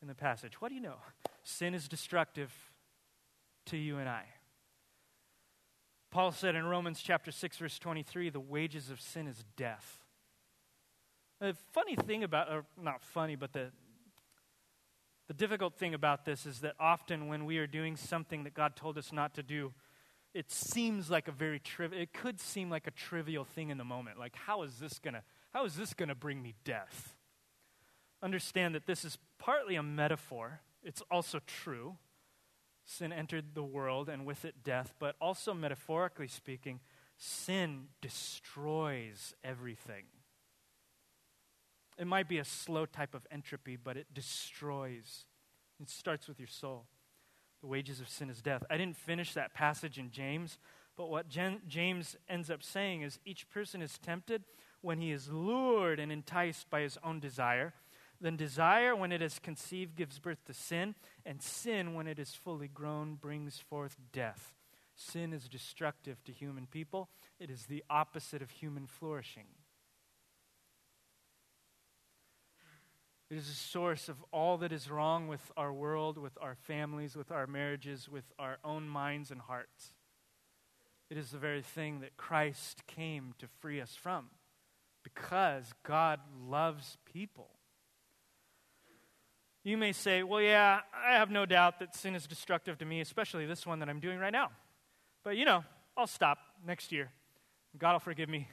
in 0.03 0.09
the 0.09 0.15
passage. 0.15 0.61
What 0.61 0.69
do 0.69 0.75
you 0.75 0.83
know? 0.83 0.97
Sin 1.43 1.75
is 1.75 1.89
destructive 1.89 2.53
to 3.67 3.77
you 3.77 3.99
and 3.99 4.09
I. 4.09 4.25
Paul 6.11 6.31
said 6.31 6.55
in 6.55 6.67
Romans 6.67 7.01
chapter 7.03 7.33
6 7.33 7.57
verse 7.57 7.79
23, 7.79 8.31
the 8.31 8.39
wages 8.39 8.91
of 8.91 9.01
sin 9.01 9.27
is 9.27 9.45
death. 9.57 10.01
The 11.41 11.57
funny 11.73 11.97
thing 11.97 12.23
about, 12.23 12.49
or 12.49 12.65
not 12.81 13.03
funny, 13.03 13.35
but 13.35 13.53
the, 13.53 13.73
the 15.27 15.35
difficult 15.35 15.75
thing 15.75 15.95
about 15.95 16.25
this 16.25 16.47
is 16.47 16.61
that 16.61 16.75
often 16.79 17.29
when 17.29 17.45
we 17.45 17.59
are 17.59 17.67
doing 17.67 17.97
something 17.97 18.45
that 18.45 18.55
God 18.55 18.77
told 18.77 18.97
us 18.97 19.13
not 19.13 19.35
to 19.35 19.43
do, 19.43 19.73
it 20.35 20.51
seems 20.51 21.11
like 21.11 21.29
a 21.29 21.33
very 21.33 21.61
trivial, 21.61 22.03
it 22.03 22.13
could 22.13 22.41
seem 22.41 22.69
like 22.69 22.87
a 22.89 22.91
trivial 22.91 23.45
thing 23.45 23.71
in 23.71 23.79
the 23.79 23.85
moment. 23.85 24.19
Like, 24.19 24.35
how 24.35 24.63
is 24.63 24.79
this 24.81 24.99
gonna, 24.99 25.23
how 25.53 25.65
is 25.65 25.77
this 25.77 25.95
gonna 25.95 26.17
bring 26.17 26.43
me 26.43 26.55
death? 26.65 27.15
Understand 28.21 28.75
that 28.75 28.87
this 28.87 29.05
is 29.05 29.17
partly 29.39 29.77
a 29.77 29.83
metaphor. 29.83 30.61
It's 30.83 31.03
also 31.11 31.41
true. 31.47 31.97
Sin 32.85 33.13
entered 33.13 33.55
the 33.55 33.63
world 33.63 34.09
and 34.09 34.27
with 34.27 34.45
it 34.45 34.65
death, 34.65 34.95
but 34.99 35.15
also 35.21 35.55
metaphorically 35.55 36.29
speaking, 36.29 36.81
sin 37.17 37.87
destroys 38.03 39.35
everything. 39.45 40.05
It 41.97 42.07
might 42.09 42.29
be 42.29 42.39
a 42.39 42.45
slow 42.45 42.87
type 42.87 43.15
of 43.15 43.25
entropy, 43.31 43.77
but 43.77 43.97
it 43.97 44.13
destroys. 44.13 45.27
It 45.81 45.89
starts 45.89 46.27
with 46.27 46.41
your 46.41 46.49
soul. 46.49 46.87
The 47.65 47.71
wages 47.71 47.99
of 47.99 48.11
sin 48.11 48.29
is 48.29 48.43
death. 48.43 48.63
I 48.69 48.77
didn't 48.77 48.99
finish 48.99 49.33
that 49.33 49.55
passage 49.55 49.97
in 49.97 50.11
James, 50.11 50.59
but 50.99 51.09
what 51.09 51.31
Jen, 51.31 51.63
James 51.67 52.15
ends 52.29 52.51
up 52.51 52.63
saying 52.63 53.01
is 53.01 53.19
each 53.25 53.49
person 53.49 53.81
is 53.81 53.97
tempted 53.97 54.45
when 54.83 54.99
he 54.99 55.11
is 55.13 55.31
lured 55.31 55.99
and 55.99 56.13
enticed 56.13 56.69
by 56.69 56.83
his 56.83 56.99
own 57.03 57.21
desire. 57.21 57.73
Then 58.21 58.37
desire, 58.37 58.95
when 58.95 59.13
it 59.13 59.23
is 59.23 59.39
conceived, 59.39 59.97
gives 59.97 60.19
birth 60.19 60.45
to 60.45 60.53
sin, 60.53 60.95
and 61.25 61.41
sin, 61.41 61.95
when 61.95 62.07
it 62.07 62.19
is 62.19 62.35
fully 62.35 62.69
grown, 62.69 63.15
brings 63.15 63.61
forth 63.61 63.97
death. 64.13 64.53
Sin 64.95 65.33
is 65.33 65.49
destructive 65.49 66.23
to 66.25 66.33
human 66.33 66.67
people, 66.67 67.09
it 67.41 67.49
is 67.49 67.65
the 67.65 67.83
opposite 67.89 68.43
of 68.43 68.51
human 68.51 68.87
flourishing. 68.87 69.47
It 73.35 73.39
is 73.39 73.49
a 73.49 73.55
source 73.55 74.09
of 74.09 74.23
all 74.31 74.59
that 74.59 74.71
is 74.71 74.89
wrong 74.89 75.27
with 75.27 75.51
our 75.57 75.73
world, 75.73 76.19
with 76.19 76.39
our 76.41 76.55
families, 76.55 77.17
with 77.17 77.33
our 77.33 77.49
marriages, 77.49 78.09
with 78.09 78.23
our 78.39 78.59
own 78.63 78.89
minds 78.89 79.33
and 79.33 79.41
hearts. 79.41 79.93
It 81.11 81.19
is 81.19 81.33
the 81.33 81.39
very 81.39 81.61
thing 81.61 81.99
that 81.99 82.17
Christ 82.17 82.87
came 82.87 83.35
to 83.41 83.49
free 83.59 83.81
us 83.81 83.97
from 84.01 84.27
because 85.03 85.73
God 85.83 86.21
loves 86.47 86.97
people. 87.13 87.49
You 89.65 89.79
may 89.79 89.91
say, 89.91 90.23
well, 90.23 90.41
yeah, 90.41 90.83
I 90.95 91.15
have 91.15 91.33
no 91.33 91.45
doubt 91.45 91.81
that 91.81 91.97
sin 91.97 92.15
is 92.15 92.29
destructive 92.29 92.79
to 92.79 92.85
me, 92.85 93.01
especially 93.01 93.47
this 93.47 93.67
one 93.67 93.81
that 93.81 93.89
I'm 93.89 93.99
doing 93.99 94.21
right 94.21 94.33
now. 94.33 94.53
But 95.25 95.37
you 95.37 95.45
know, 95.45 95.65
I'll 95.97 96.07
stop 96.07 96.39
next 96.65 96.93
year. 96.93 97.11
God 97.77 97.95
will 97.95 97.99
forgive 97.99 98.29
me, 98.29 98.47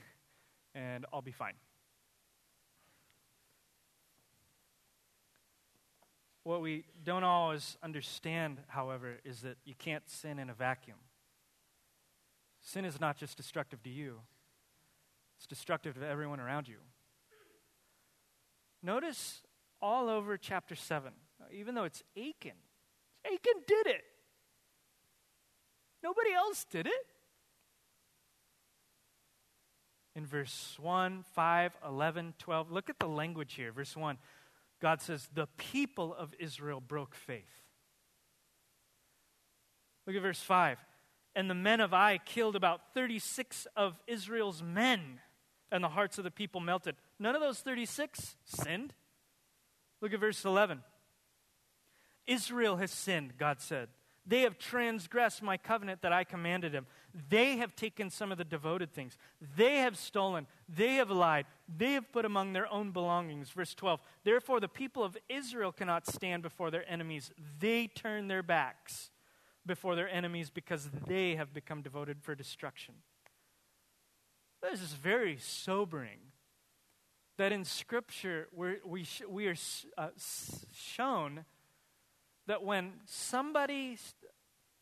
and 0.73 1.05
I'll 1.13 1.21
be 1.21 1.31
fine. 1.31 1.53
What 6.43 6.61
we 6.61 6.85
don't 7.03 7.23
always 7.23 7.77
understand, 7.83 8.59
however, 8.67 9.19
is 9.23 9.41
that 9.41 9.57
you 9.63 9.75
can't 9.77 10.09
sin 10.09 10.39
in 10.39 10.49
a 10.49 10.53
vacuum. 10.53 10.97
Sin 12.61 12.85
is 12.85 12.99
not 12.99 13.17
just 13.17 13.37
destructive 13.37 13.81
to 13.83 13.89
you, 13.89 14.19
it's 15.37 15.47
destructive 15.47 15.95
to 15.95 16.07
everyone 16.07 16.39
around 16.39 16.67
you. 16.67 16.77
Notice 18.83 19.41
all 19.81 20.09
over 20.09 20.37
chapter 20.37 20.75
7, 20.75 21.11
even 21.51 21.75
though 21.75 21.83
it's 21.83 22.03
Achan, 22.17 22.57
Achan 23.25 23.61
did 23.67 23.87
it. 23.87 24.03
Nobody 26.03 26.33
else 26.33 26.65
did 26.69 26.87
it. 26.87 27.05
In 30.15 30.25
verse 30.25 30.75
1, 30.79 31.23
5, 31.33 31.77
11, 31.87 32.33
12, 32.37 32.71
look 32.71 32.89
at 32.89 32.99
the 32.99 33.07
language 33.07 33.53
here. 33.53 33.71
Verse 33.71 33.95
1 33.95 34.17
God 34.81 35.01
says, 35.01 35.29
the 35.33 35.47
people 35.57 36.13
of 36.13 36.33
Israel 36.39 36.81
broke 36.81 37.15
faith. 37.15 37.61
Look 40.07 40.15
at 40.15 40.21
verse 40.21 40.41
5. 40.41 40.79
And 41.35 41.49
the 41.49 41.55
men 41.55 41.79
of 41.79 41.93
Ai 41.93 42.17
killed 42.17 42.55
about 42.55 42.81
36 42.93 43.67
of 43.75 43.97
Israel's 44.07 44.61
men, 44.61 45.19
and 45.71 45.83
the 45.83 45.89
hearts 45.89 46.17
of 46.17 46.23
the 46.23 46.31
people 46.31 46.59
melted. 46.59 46.95
None 47.19 47.35
of 47.35 47.41
those 47.41 47.59
36 47.59 48.35
sinned. 48.43 48.93
Look 50.01 50.13
at 50.13 50.19
verse 50.19 50.43
11. 50.43 50.81
Israel 52.27 52.77
has 52.77 52.91
sinned, 52.91 53.37
God 53.37 53.61
said. 53.61 53.87
They 54.25 54.41
have 54.41 54.57
transgressed 54.57 55.41
my 55.41 55.57
covenant 55.57 56.01
that 56.01 56.13
I 56.13 56.23
commanded 56.23 56.71
them. 56.71 56.85
They 57.29 57.57
have 57.57 57.75
taken 57.75 58.09
some 58.09 58.31
of 58.31 58.37
the 58.37 58.43
devoted 58.43 58.93
things. 58.93 59.17
They 59.55 59.77
have 59.77 59.97
stolen. 59.97 60.47
They 60.69 60.95
have 60.95 61.09
lied. 61.09 61.45
They 61.77 61.93
have 61.93 62.11
put 62.11 62.25
among 62.25 62.53
their 62.53 62.71
own 62.71 62.91
belongings. 62.91 63.49
Verse 63.49 63.73
12. 63.73 64.01
Therefore, 64.23 64.59
the 64.59 64.67
people 64.67 65.03
of 65.03 65.17
Israel 65.29 65.71
cannot 65.71 66.07
stand 66.07 66.43
before 66.43 66.71
their 66.71 66.89
enemies. 66.91 67.31
They 67.59 67.87
turn 67.87 68.27
their 68.27 68.43
backs 68.43 69.09
before 69.65 69.95
their 69.95 70.09
enemies 70.09 70.49
because 70.49 70.89
they 71.07 71.35
have 71.35 71.53
become 71.53 71.81
devoted 71.81 72.21
for 72.21 72.35
destruction. 72.35 72.95
This 74.61 74.81
is 74.81 74.93
very 74.93 75.37
sobering 75.37 76.19
that 77.37 77.51
in 77.51 77.65
Scripture 77.65 78.47
we're, 78.53 78.77
we, 78.85 79.03
sh- 79.03 79.23
we 79.27 79.47
are 79.47 79.55
uh, 79.97 80.09
shown 80.73 81.45
that 82.47 82.63
when 82.63 82.93
somebody 83.05 83.97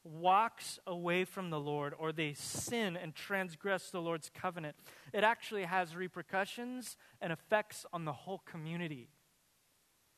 walks 0.03 0.79
away 0.87 1.23
from 1.23 1.49
the 1.49 1.59
Lord 1.59 1.93
or 1.97 2.11
they 2.11 2.33
sin 2.33 2.97
and 2.97 3.13
transgress 3.13 3.89
the 3.89 4.01
Lord's 4.01 4.29
covenant, 4.33 4.75
it 5.13 5.23
actually 5.23 5.63
has 5.63 5.95
repercussions 5.95 6.97
and 7.21 7.33
effects 7.33 7.85
on 7.91 8.05
the 8.05 8.13
whole 8.13 8.39
community. 8.39 9.09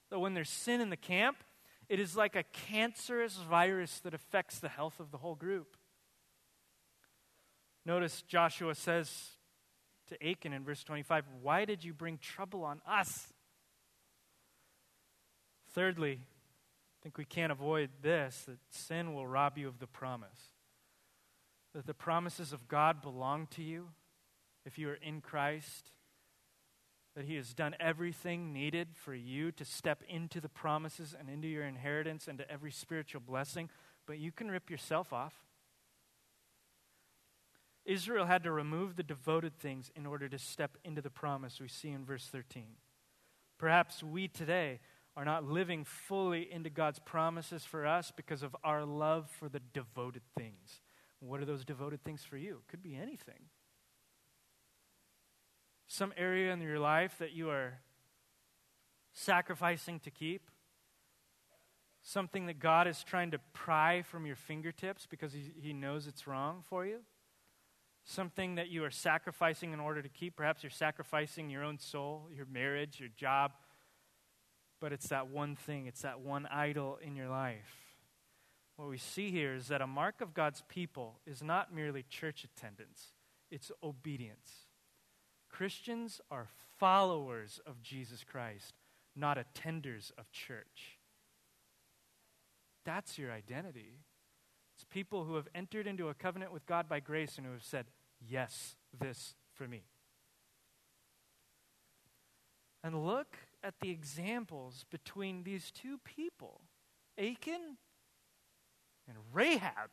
That 0.09 0.19
when 0.19 0.33
there's 0.33 0.49
sin 0.49 0.81
in 0.81 0.89
the 0.89 0.97
camp, 0.97 1.37
it 1.89 1.99
is 1.99 2.15
like 2.15 2.35
a 2.35 2.43
cancerous 2.43 3.35
virus 3.37 3.99
that 3.99 4.13
affects 4.13 4.59
the 4.59 4.69
health 4.69 4.99
of 4.99 5.11
the 5.11 5.17
whole 5.17 5.35
group. 5.35 5.75
Notice 7.85 8.21
Joshua 8.21 8.75
says 8.75 9.31
to 10.07 10.27
Achan 10.27 10.53
in 10.53 10.63
verse 10.63 10.83
25, 10.83 11.25
Why 11.41 11.65
did 11.65 11.83
you 11.83 11.93
bring 11.93 12.17
trouble 12.17 12.63
on 12.63 12.81
us? 12.87 13.33
Thirdly, 15.73 16.19
I 16.21 16.97
think 17.01 17.17
we 17.17 17.25
can't 17.25 17.51
avoid 17.51 17.89
this 18.01 18.43
that 18.47 18.59
sin 18.69 19.13
will 19.13 19.25
rob 19.25 19.57
you 19.57 19.67
of 19.67 19.79
the 19.79 19.87
promise. 19.87 20.53
That 21.73 21.87
the 21.87 21.93
promises 21.93 22.53
of 22.53 22.67
God 22.67 23.01
belong 23.01 23.47
to 23.51 23.63
you 23.63 23.87
if 24.65 24.77
you 24.77 24.89
are 24.89 24.95
in 25.01 25.21
Christ. 25.21 25.91
That 27.15 27.25
He 27.25 27.35
has 27.35 27.53
done 27.53 27.75
everything 27.79 28.53
needed 28.53 28.89
for 28.93 29.13
you 29.13 29.51
to 29.53 29.65
step 29.65 30.01
into 30.07 30.39
the 30.39 30.49
promises 30.49 31.13
and 31.17 31.29
into 31.29 31.47
your 31.47 31.65
inheritance 31.65 32.27
and 32.27 32.37
to 32.37 32.49
every 32.49 32.71
spiritual 32.71 33.21
blessing, 33.21 33.69
but 34.07 34.17
you 34.17 34.31
can 34.31 34.49
rip 34.49 34.69
yourself 34.69 35.11
off. 35.11 35.33
Israel 37.85 38.25
had 38.25 38.43
to 38.43 38.51
remove 38.51 38.95
the 38.95 39.03
devoted 39.03 39.57
things 39.57 39.91
in 39.95 40.05
order 40.05 40.29
to 40.29 40.37
step 40.37 40.77
into 40.85 41.01
the 41.01 41.09
promise 41.09 41.59
we 41.59 41.67
see 41.67 41.89
in 41.89 42.05
verse 42.05 42.27
13. 42.27 42.63
Perhaps 43.57 44.03
we 44.03 44.27
today 44.27 44.79
are 45.17 45.25
not 45.25 45.43
living 45.43 45.83
fully 45.83 46.51
into 46.51 46.69
God's 46.69 46.99
promises 46.99 47.65
for 47.65 47.85
us 47.85 48.11
because 48.15 48.43
of 48.43 48.55
our 48.63 48.85
love 48.85 49.29
for 49.29 49.49
the 49.49 49.61
devoted 49.73 50.21
things. 50.37 50.81
What 51.19 51.41
are 51.41 51.45
those 51.45 51.65
devoted 51.65 52.03
things 52.03 52.23
for 52.23 52.37
you? 52.37 52.61
It 52.65 52.71
could 52.71 52.81
be 52.81 52.95
anything. 52.95 53.49
Some 55.93 56.13
area 56.15 56.53
in 56.53 56.61
your 56.61 56.79
life 56.79 57.17
that 57.19 57.33
you 57.33 57.49
are 57.49 57.81
sacrificing 59.11 59.99
to 59.99 60.09
keep. 60.09 60.49
Something 62.01 62.45
that 62.45 62.59
God 62.59 62.87
is 62.87 63.03
trying 63.03 63.31
to 63.31 63.39
pry 63.51 64.01
from 64.01 64.25
your 64.25 64.37
fingertips 64.37 65.05
because 65.05 65.33
He, 65.33 65.51
he 65.61 65.73
knows 65.73 66.07
it's 66.07 66.27
wrong 66.27 66.63
for 66.69 66.85
you 66.85 66.99
something 68.03 68.55
that 68.55 68.69
you 68.69 68.83
are 68.83 68.89
sacrificing 68.89 69.73
in 69.73 69.79
order 69.79 70.01
to 70.01 70.09
keep. 70.09 70.35
Perhaps 70.35 70.63
you're 70.63 70.69
sacrificing 70.69 71.49
your 71.51 71.63
own 71.63 71.77
soul, 71.77 72.29
your 72.33 72.47
marriage, 72.47 72.99
your 72.99 73.09
job, 73.15 73.51
but 74.79 74.91
it's 74.91 75.09
that 75.09 75.27
one 75.27 75.55
thing, 75.55 75.87
it's 75.87 76.01
that 76.01 76.21
one 76.21 76.47
idol 76.47 76.99
in 77.05 77.15
your 77.15 77.29
life. 77.29 77.75
What 78.75 78.87
we 78.87 78.97
see 78.97 79.29
here 79.29 79.53
is 79.53 79.67
that 79.67 79.81
a 79.81 79.87
mark 79.87 80.21
of 80.21 80.33
God's 80.33 80.63
people 80.67 81.19
is 81.27 81.43
not 81.43 81.75
merely 81.75 82.03
church 82.09 82.43
attendance, 82.43 83.11
it's 83.51 83.71
obedience. 83.83 84.70
Christians 85.51 86.21
are 86.29 86.47
followers 86.79 87.59
of 87.65 87.81
Jesus 87.81 88.23
Christ, 88.23 88.73
not 89.15 89.37
attenders 89.37 90.11
of 90.17 90.31
church. 90.31 90.97
That's 92.85 93.17
your 93.17 93.31
identity. 93.31 93.99
It's 94.75 94.83
people 94.85 95.25
who 95.25 95.35
have 95.35 95.47
entered 95.53 95.85
into 95.85 96.09
a 96.09 96.13
covenant 96.13 96.51
with 96.51 96.65
God 96.65 96.89
by 96.89 96.99
grace 96.99 97.37
and 97.37 97.45
who 97.45 97.53
have 97.53 97.63
said, 97.63 97.85
Yes, 98.19 98.75
this 98.97 99.35
for 99.53 99.67
me. 99.67 99.83
And 102.83 103.05
look 103.05 103.37
at 103.63 103.75
the 103.79 103.91
examples 103.91 104.85
between 104.89 105.43
these 105.43 105.71
two 105.71 105.99
people 105.99 106.61
Achan 107.17 107.77
and 109.07 109.17
Rahab. 109.33 109.91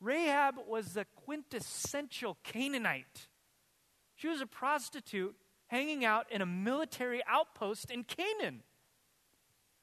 Rahab 0.00 0.56
was 0.66 0.94
the 0.94 1.06
quintessential 1.24 2.36
Canaanite. 2.44 3.28
She 4.22 4.28
was 4.28 4.40
a 4.40 4.46
prostitute 4.46 5.34
hanging 5.66 6.04
out 6.04 6.30
in 6.30 6.42
a 6.42 6.46
military 6.46 7.22
outpost 7.28 7.90
in 7.90 8.04
Canaan. 8.04 8.62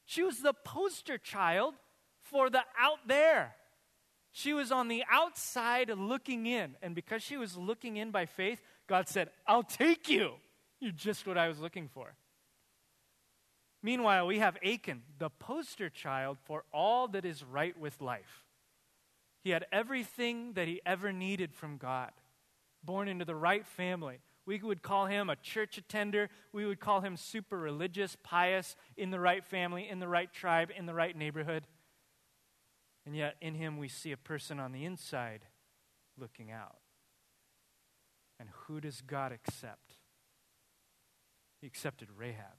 She 0.05 0.23
was 0.23 0.39
the 0.39 0.53
poster 0.53 1.17
child 1.17 1.73
for 2.21 2.49
the 2.49 2.61
out 2.79 2.99
there. 3.05 3.55
She 4.31 4.53
was 4.53 4.71
on 4.71 4.87
the 4.87 5.03
outside 5.11 5.89
looking 5.89 6.45
in. 6.45 6.77
And 6.81 6.95
because 6.95 7.21
she 7.21 7.35
was 7.35 7.57
looking 7.57 7.97
in 7.97 8.11
by 8.11 8.25
faith, 8.25 8.61
God 8.87 9.09
said, 9.09 9.29
I'll 9.45 9.61
take 9.61 10.07
you. 10.07 10.35
You're 10.79 10.93
just 10.93 11.27
what 11.27 11.37
I 11.37 11.49
was 11.49 11.59
looking 11.59 11.89
for. 11.89 12.13
Meanwhile, 13.83 14.25
we 14.25 14.39
have 14.39 14.57
Achan, 14.65 15.01
the 15.17 15.31
poster 15.31 15.89
child 15.89 16.37
for 16.45 16.63
all 16.71 17.09
that 17.09 17.25
is 17.25 17.43
right 17.43 17.77
with 17.77 17.99
life. 17.99 18.45
He 19.43 19.49
had 19.49 19.65
everything 19.69 20.53
that 20.53 20.69
he 20.69 20.79
ever 20.85 21.11
needed 21.11 21.53
from 21.53 21.75
God, 21.75 22.11
born 22.85 23.09
into 23.09 23.25
the 23.25 23.35
right 23.35 23.67
family. 23.67 24.21
We 24.49 24.57
would 24.57 24.81
call 24.81 25.05
him 25.05 25.29
a 25.29 25.35
church 25.35 25.77
attender. 25.77 26.27
We 26.51 26.65
would 26.65 26.79
call 26.79 27.01
him 27.01 27.17
super 27.17 27.55
religious, 27.55 28.17
pious, 28.23 28.75
in 28.97 29.11
the 29.11 29.19
right 29.19 29.45
family, 29.45 29.87
in 29.87 29.99
the 29.99 30.07
right 30.07 30.33
tribe, 30.33 30.71
in 30.75 30.87
the 30.87 30.93
right 30.95 31.15
neighborhood. 31.15 31.67
And 33.05 33.15
yet, 33.15 33.35
in 33.41 33.53
him, 33.53 33.77
we 33.77 33.87
see 33.87 34.11
a 34.11 34.17
person 34.17 34.59
on 34.59 34.71
the 34.71 34.85
inside 34.85 35.41
looking 36.17 36.49
out. 36.49 36.77
And 38.39 38.49
who 38.65 38.81
does 38.81 39.01
God 39.01 39.31
accept? 39.31 39.93
He 41.61 41.67
accepted 41.67 42.07
Rahab. 42.17 42.57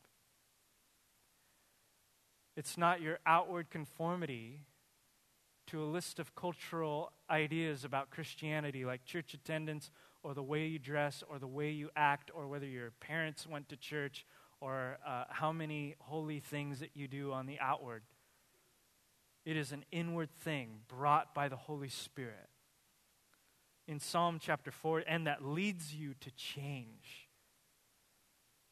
It's 2.57 2.79
not 2.79 3.01
your 3.01 3.19
outward 3.27 3.69
conformity 3.69 4.61
to 5.67 5.83
a 5.83 5.87
list 5.87 6.21
of 6.21 6.37
cultural 6.37 7.11
ideas 7.29 7.83
about 7.83 8.11
Christianity, 8.11 8.85
like 8.85 9.05
church 9.05 9.35
attendance, 9.35 9.91
or 10.23 10.35
the 10.35 10.43
way 10.43 10.67
you 10.67 10.79
dress, 10.79 11.23
or 11.29 11.39
the 11.39 11.47
way 11.47 11.71
you 11.71 11.91
act, 11.97 12.31
or 12.35 12.47
whether 12.47 12.67
your 12.67 12.91
parents 13.01 13.47
went 13.47 13.69
to 13.69 13.77
church, 13.77 14.27
or 14.61 14.99
uh, 15.07 15.25
how 15.31 15.53
many 15.53 15.97
holy 16.01 16.41
things 16.41 16.81
that 16.81 16.91
you 16.95 17.09
do 17.09 17.33
on 17.33 17.47
the 17.47 17.59
outward. 17.61 18.03
It 19.45 19.57
is 19.57 19.73
an 19.73 19.85
inward 19.91 20.31
thing 20.31 20.81
brought 20.87 21.35
by 21.35 21.49
the 21.49 21.57
Holy 21.57 21.89
Spirit. 21.89 22.49
In 23.89 23.99
Psalm 23.99 24.39
chapter 24.41 24.71
4, 24.71 25.05
and 25.07 25.27
that 25.27 25.45
leads 25.45 25.95
you 25.95 26.15
to 26.21 26.31
change. 26.33 27.29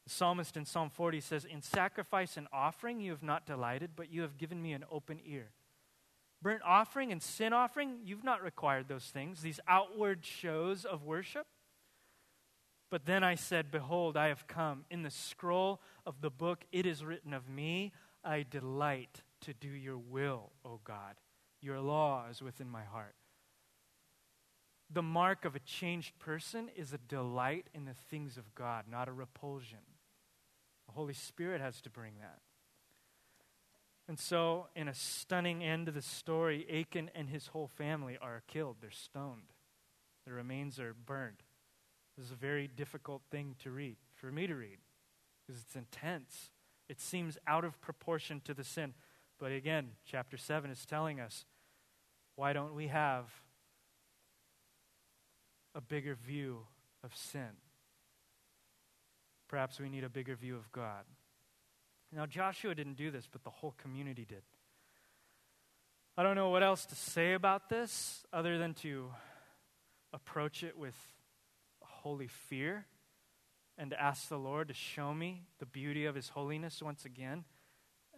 The 0.05 0.11
psalmist 0.11 0.57
in 0.57 0.65
Psalm 0.65 0.91
40 0.91 1.21
says, 1.21 1.45
In 1.45 1.63
sacrifice 1.63 2.37
and 2.37 2.47
offering 2.53 3.01
you 3.01 3.11
have 3.11 3.23
not 3.23 3.47
delighted, 3.47 3.91
but 3.97 4.13
you 4.13 4.23
have 4.23 4.39
given 4.39 4.63
me 4.63 4.73
an 4.73 4.85
open 4.91 5.21
ear. 5.25 5.51
Burnt 6.41 6.63
offering 6.65 7.11
and 7.11 7.23
sin 7.23 7.53
offering, 7.53 7.99
you've 8.05 8.25
not 8.25 8.43
required 8.43 8.89
those 8.89 9.07
things, 9.07 9.41
these 9.41 9.61
outward 9.67 10.25
shows 10.25 10.85
of 10.85 11.03
worship. 11.03 11.47
But 12.91 13.07
then 13.07 13.23
I 13.23 13.35
said, 13.35 13.71
Behold, 13.71 14.17
I 14.17 14.29
have 14.29 14.47
come. 14.47 14.85
In 14.91 15.03
the 15.03 15.11
scroll 15.11 15.81
of 16.07 16.21
the 16.21 16.31
book, 16.31 16.65
it 16.73 16.87
is 16.87 17.05
written 17.05 17.35
of 17.35 17.49
me, 17.49 17.93
I 18.25 18.45
delight 18.49 19.23
to 19.43 19.53
do 19.53 19.69
your 19.69 19.99
will, 19.99 20.51
O 20.65 20.81
God. 20.85 21.17
Your 21.61 21.81
law 21.81 22.27
is 22.31 22.41
within 22.41 22.69
my 22.69 22.85
heart. 22.85 23.15
The 24.91 25.03
mark 25.03 25.45
of 25.45 25.55
a 25.55 25.61
changed 25.61 26.19
person 26.19 26.71
is 26.75 26.93
a 26.93 26.99
delight 26.99 27.67
in 27.75 27.85
the 27.85 27.95
things 28.11 28.39
of 28.39 28.55
God, 28.55 28.85
not 28.91 29.09
a 29.09 29.13
repulsion. 29.13 29.79
The 30.87 30.93
Holy 30.93 31.15
Spirit 31.15 31.61
has 31.61 31.81
to 31.83 31.91
bring 31.91 32.15
that. 32.21 32.39
And 34.09 34.19
so, 34.19 34.69
in 34.75 34.89
a 34.89 34.95
stunning 34.95 35.63
end 35.63 35.85
to 35.87 35.93
the 35.93 36.01
story, 36.01 36.67
Achan 36.73 37.11
and 37.15 37.29
his 37.29 37.49
whole 37.49 37.69
family 37.69 38.17
are 38.21 38.43
killed. 38.49 38.77
They're 38.81 38.91
stoned, 38.91 39.53
their 40.25 40.35
remains 40.35 40.81
are 40.81 40.95
burned. 40.95 41.43
This 42.17 42.27
is 42.27 42.33
a 42.33 42.37
very 42.37 42.67
difficult 42.67 43.23
thing 43.31 43.55
to 43.63 43.71
read, 43.71 43.97
for 44.15 44.33
me 44.33 44.47
to 44.47 44.55
read, 44.55 44.79
because 45.47 45.61
it's 45.63 45.77
intense. 45.77 46.51
It 46.89 47.01
seems 47.01 47.37
out 47.47 47.65
of 47.65 47.81
proportion 47.81 48.41
to 48.45 48.55
the 48.55 48.65
sin. 48.65 48.95
But 49.39 49.53
again, 49.53 49.91
chapter 50.05 50.37
7 50.37 50.71
is 50.71 50.85
telling 50.87 51.21
us 51.21 51.45
why 52.35 52.53
don't 52.53 52.75
we 52.75 52.89
have 52.89 53.27
a 55.75 55.81
bigger 55.81 56.15
view 56.15 56.67
of 57.05 57.15
sin? 57.15 57.51
Perhaps 59.49 59.79
we 59.79 59.89
need 59.89 60.05
a 60.05 60.09
bigger 60.09 60.35
view 60.35 60.57
of 60.57 60.73
God. 60.73 61.05
Now, 62.13 62.27
Joshua 62.27 62.75
didn't 62.75 62.97
do 62.97 63.11
this, 63.11 63.29
but 63.31 63.45
the 63.45 63.51
whole 63.51 63.75
community 63.77 64.25
did. 64.25 64.43
I 66.17 66.23
don't 66.23 66.37
know 66.37 66.51
what 66.51 66.63
else 66.63 66.85
to 66.87 66.95
say 66.95 67.35
about 67.35 67.69
this 67.69 68.25
other 68.33 68.59
than 68.59 68.75
to 68.75 69.11
approach 70.13 70.63
it 70.63 70.77
with 70.77 70.97
holy 71.81 72.27
fear 72.27 72.87
and 73.77 73.91
to 73.91 74.01
ask 74.01 74.29
the 74.29 74.39
Lord 74.39 74.69
to 74.69 74.75
show 74.75 75.15
me 75.15 75.45
the 75.59 75.67
beauty 75.67 76.07
of 76.07 76.15
His 76.15 76.31
holiness 76.31 76.83
once 76.83 77.05
again 77.05 77.45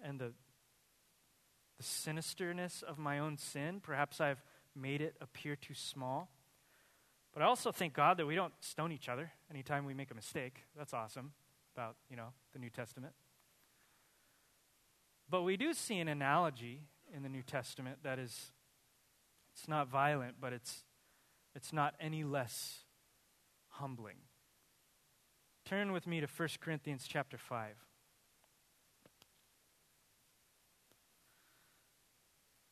and 0.02 0.18
the 0.18 0.32
the 1.80 1.86
sinisterness 1.86 2.82
of 2.82 2.98
my 2.98 3.18
own 3.18 3.38
sin. 3.38 3.80
Perhaps 3.82 4.20
I've 4.20 4.42
made 4.76 5.00
it 5.00 5.16
appear 5.18 5.56
too 5.56 5.72
small. 5.72 6.28
But 7.32 7.42
I 7.42 7.46
also 7.46 7.72
thank 7.72 7.94
God 7.94 8.18
that 8.18 8.26
we 8.26 8.34
don't 8.34 8.52
stone 8.60 8.92
each 8.92 9.08
other 9.08 9.32
anytime 9.50 9.86
we 9.86 9.94
make 9.94 10.10
a 10.10 10.14
mistake. 10.14 10.64
That's 10.76 10.92
awesome 10.92 11.32
about, 11.74 11.96
you 12.10 12.16
know, 12.16 12.34
the 12.52 12.58
New 12.58 12.68
Testament. 12.68 13.14
But 15.30 15.42
we 15.42 15.56
do 15.56 15.72
see 15.72 15.98
an 15.98 16.08
analogy 16.08 16.82
in 17.14 17.22
the 17.22 17.28
New 17.28 17.42
Testament 17.42 17.98
that 18.02 18.18
is 18.18 18.52
it's 19.52 19.68
not 19.68 19.88
violent, 19.88 20.36
but 20.40 20.52
it's 20.52 20.84
it's 21.54 21.72
not 21.72 21.94
any 22.00 22.24
less 22.24 22.80
humbling. 23.68 24.16
Turn 25.64 25.92
with 25.92 26.06
me 26.06 26.20
to 26.20 26.26
1 26.26 26.48
Corinthians 26.60 27.06
chapter 27.08 27.38
5. 27.38 27.76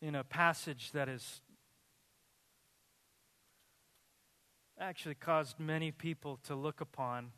in 0.00 0.14
a 0.14 0.24
passage 0.24 0.92
that 0.92 1.08
is 1.08 1.40
actually 4.78 5.14
caused 5.14 5.58
many 5.58 5.90
people 5.90 6.38
to 6.44 6.54
look 6.54 6.80
upon 6.80 7.32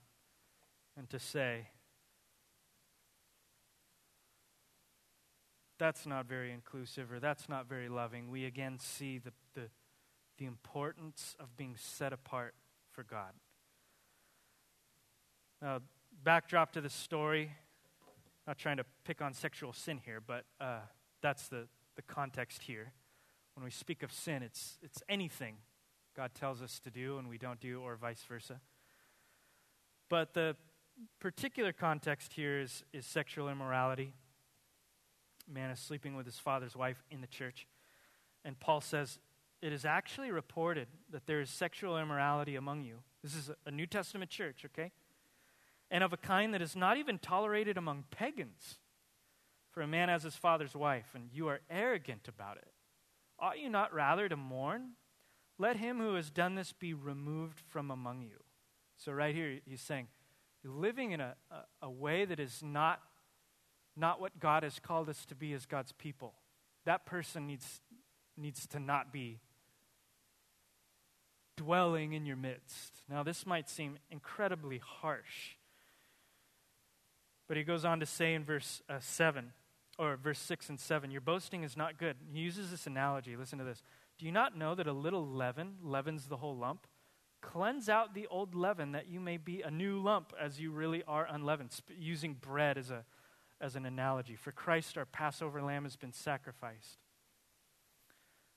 and 0.96 1.08
to 1.08 1.18
say, 1.18 1.68
that's 5.80 6.06
not 6.06 6.26
very 6.26 6.52
inclusive 6.52 7.10
or 7.10 7.18
that's 7.18 7.48
not 7.48 7.66
very 7.66 7.88
loving. 7.88 8.30
We 8.30 8.44
again 8.44 8.78
see 8.78 9.18
the, 9.18 9.32
the, 9.54 9.68
the 10.38 10.44
importance 10.44 11.34
of 11.40 11.56
being 11.56 11.74
set 11.76 12.12
apart 12.12 12.54
for 12.92 13.02
God. 13.02 13.32
Now, 15.62 15.80
backdrop 16.22 16.72
to 16.72 16.82
the 16.82 16.90
story, 16.90 17.52
not 18.46 18.58
trying 18.58 18.76
to 18.76 18.84
pick 19.04 19.22
on 19.22 19.32
sexual 19.32 19.72
sin 19.72 19.98
here, 20.04 20.20
but 20.24 20.44
uh, 20.60 20.80
that's 21.22 21.48
the, 21.48 21.66
the 21.96 22.02
context 22.02 22.62
here. 22.62 22.92
When 23.54 23.64
we 23.64 23.70
speak 23.70 24.02
of 24.02 24.12
sin, 24.12 24.42
it's, 24.42 24.78
it's 24.82 25.02
anything 25.08 25.56
God 26.14 26.34
tells 26.34 26.60
us 26.60 26.78
to 26.80 26.90
do 26.90 27.16
and 27.16 27.26
we 27.26 27.38
don't 27.38 27.60
do, 27.60 27.80
or 27.80 27.96
vice 27.96 28.22
versa. 28.28 28.60
But 30.10 30.34
the 30.34 30.56
particular 31.20 31.72
context 31.72 32.34
here 32.34 32.60
is, 32.60 32.84
is 32.92 33.06
sexual 33.06 33.48
immorality. 33.48 34.12
Man 35.50 35.70
is 35.70 35.78
sleeping 35.78 36.16
with 36.16 36.26
his 36.26 36.38
father's 36.38 36.76
wife 36.76 37.02
in 37.10 37.20
the 37.20 37.26
church. 37.26 37.66
And 38.44 38.58
Paul 38.58 38.80
says, 38.80 39.18
It 39.60 39.72
is 39.72 39.84
actually 39.84 40.30
reported 40.30 40.88
that 41.10 41.26
there 41.26 41.40
is 41.40 41.50
sexual 41.50 41.98
immorality 41.98 42.56
among 42.56 42.84
you. 42.84 42.98
This 43.22 43.34
is 43.34 43.50
a 43.66 43.70
New 43.70 43.86
Testament 43.86 44.30
church, 44.30 44.64
okay? 44.66 44.92
And 45.90 46.04
of 46.04 46.12
a 46.12 46.16
kind 46.16 46.54
that 46.54 46.62
is 46.62 46.76
not 46.76 46.96
even 46.96 47.18
tolerated 47.18 47.76
among 47.76 48.04
pagans. 48.10 48.78
For 49.72 49.82
a 49.82 49.86
man 49.86 50.08
has 50.08 50.22
his 50.22 50.36
father's 50.36 50.74
wife, 50.74 51.10
and 51.14 51.30
you 51.32 51.48
are 51.48 51.60
arrogant 51.68 52.28
about 52.28 52.56
it. 52.56 52.72
Ought 53.38 53.58
you 53.58 53.68
not 53.68 53.94
rather 53.94 54.28
to 54.28 54.36
mourn? 54.36 54.92
Let 55.58 55.76
him 55.76 55.98
who 55.98 56.14
has 56.14 56.30
done 56.30 56.54
this 56.54 56.72
be 56.72 56.94
removed 56.94 57.60
from 57.68 57.90
among 57.90 58.22
you. 58.22 58.42
So, 58.96 59.12
right 59.12 59.34
here, 59.34 59.60
he's 59.64 59.80
saying, 59.80 60.08
you're 60.62 60.72
living 60.72 61.12
in 61.12 61.20
a, 61.20 61.34
a, 61.50 61.86
a 61.86 61.90
way 61.90 62.24
that 62.24 62.38
is 62.38 62.62
not, 62.62 63.00
not 63.96 64.20
what 64.20 64.38
God 64.40 64.62
has 64.62 64.78
called 64.78 65.08
us 65.08 65.24
to 65.26 65.34
be 65.34 65.52
as 65.52 65.66
God's 65.66 65.92
people. 65.92 66.34
That 66.84 67.06
person 67.06 67.46
needs, 67.46 67.80
needs 68.36 68.66
to 68.68 68.80
not 68.80 69.12
be 69.12 69.40
dwelling 71.56 72.14
in 72.14 72.24
your 72.24 72.36
midst. 72.36 73.02
Now, 73.08 73.22
this 73.22 73.44
might 73.44 73.68
seem 73.68 73.98
incredibly 74.10 74.78
harsh. 74.78 75.56
But 77.48 77.56
he 77.56 77.64
goes 77.64 77.84
on 77.84 78.00
to 78.00 78.06
say 78.06 78.34
in 78.34 78.44
verse 78.44 78.80
uh, 78.88 78.98
7 79.00 79.52
or 79.98 80.16
verse 80.16 80.38
6 80.38 80.70
and 80.70 80.80
7, 80.80 81.10
your 81.10 81.20
boasting 81.20 81.62
is 81.62 81.76
not 81.76 81.98
good. 81.98 82.16
He 82.32 82.40
uses 82.40 82.70
this 82.70 82.86
analogy. 82.86 83.36
Listen 83.36 83.58
to 83.58 83.64
this. 83.64 83.82
Do 84.18 84.24
you 84.24 84.32
not 84.32 84.56
know 84.56 84.74
that 84.74 84.86
a 84.86 84.92
little 84.92 85.26
leaven 85.26 85.74
leavens 85.82 86.26
the 86.26 86.38
whole 86.38 86.56
lump? 86.56 86.86
Cleanse 87.42 87.88
out 87.88 88.14
the 88.14 88.26
old 88.28 88.54
leaven 88.54 88.92
that 88.92 89.08
you 89.08 89.18
may 89.18 89.36
be 89.36 89.62
a 89.62 89.70
new 89.70 89.98
lump 89.98 90.32
as 90.40 90.60
you 90.60 90.70
really 90.70 91.02
are 91.06 91.26
unleavened. 91.28 91.72
Sp- 91.72 91.96
using 91.98 92.34
bread 92.34 92.78
as, 92.78 92.90
a, 92.90 93.04
as 93.60 93.76
an 93.76 93.86
analogy. 93.86 94.36
For 94.36 94.52
Christ, 94.52 94.96
our 94.96 95.04
Passover 95.04 95.62
lamb, 95.62 95.84
has 95.84 95.96
been 95.96 96.12
sacrificed. 96.12 96.98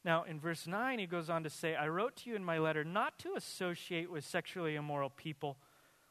Now, 0.06 0.24
in 0.24 0.40
verse 0.40 0.68
9, 0.68 1.00
he 1.00 1.06
goes 1.06 1.30
on 1.30 1.44
to 1.44 1.50
say, 1.50 1.76
I 1.76 1.88
wrote 1.88 2.18
to 2.18 2.30
you 2.30 2.36
in 2.36 2.44
my 2.44 2.58
letter 2.58 2.84
not 2.84 3.18
to 3.20 3.36
associate 3.36 4.12
with 4.12 4.26
sexually 4.26 4.76
immoral 4.76 5.10
people 5.10 5.58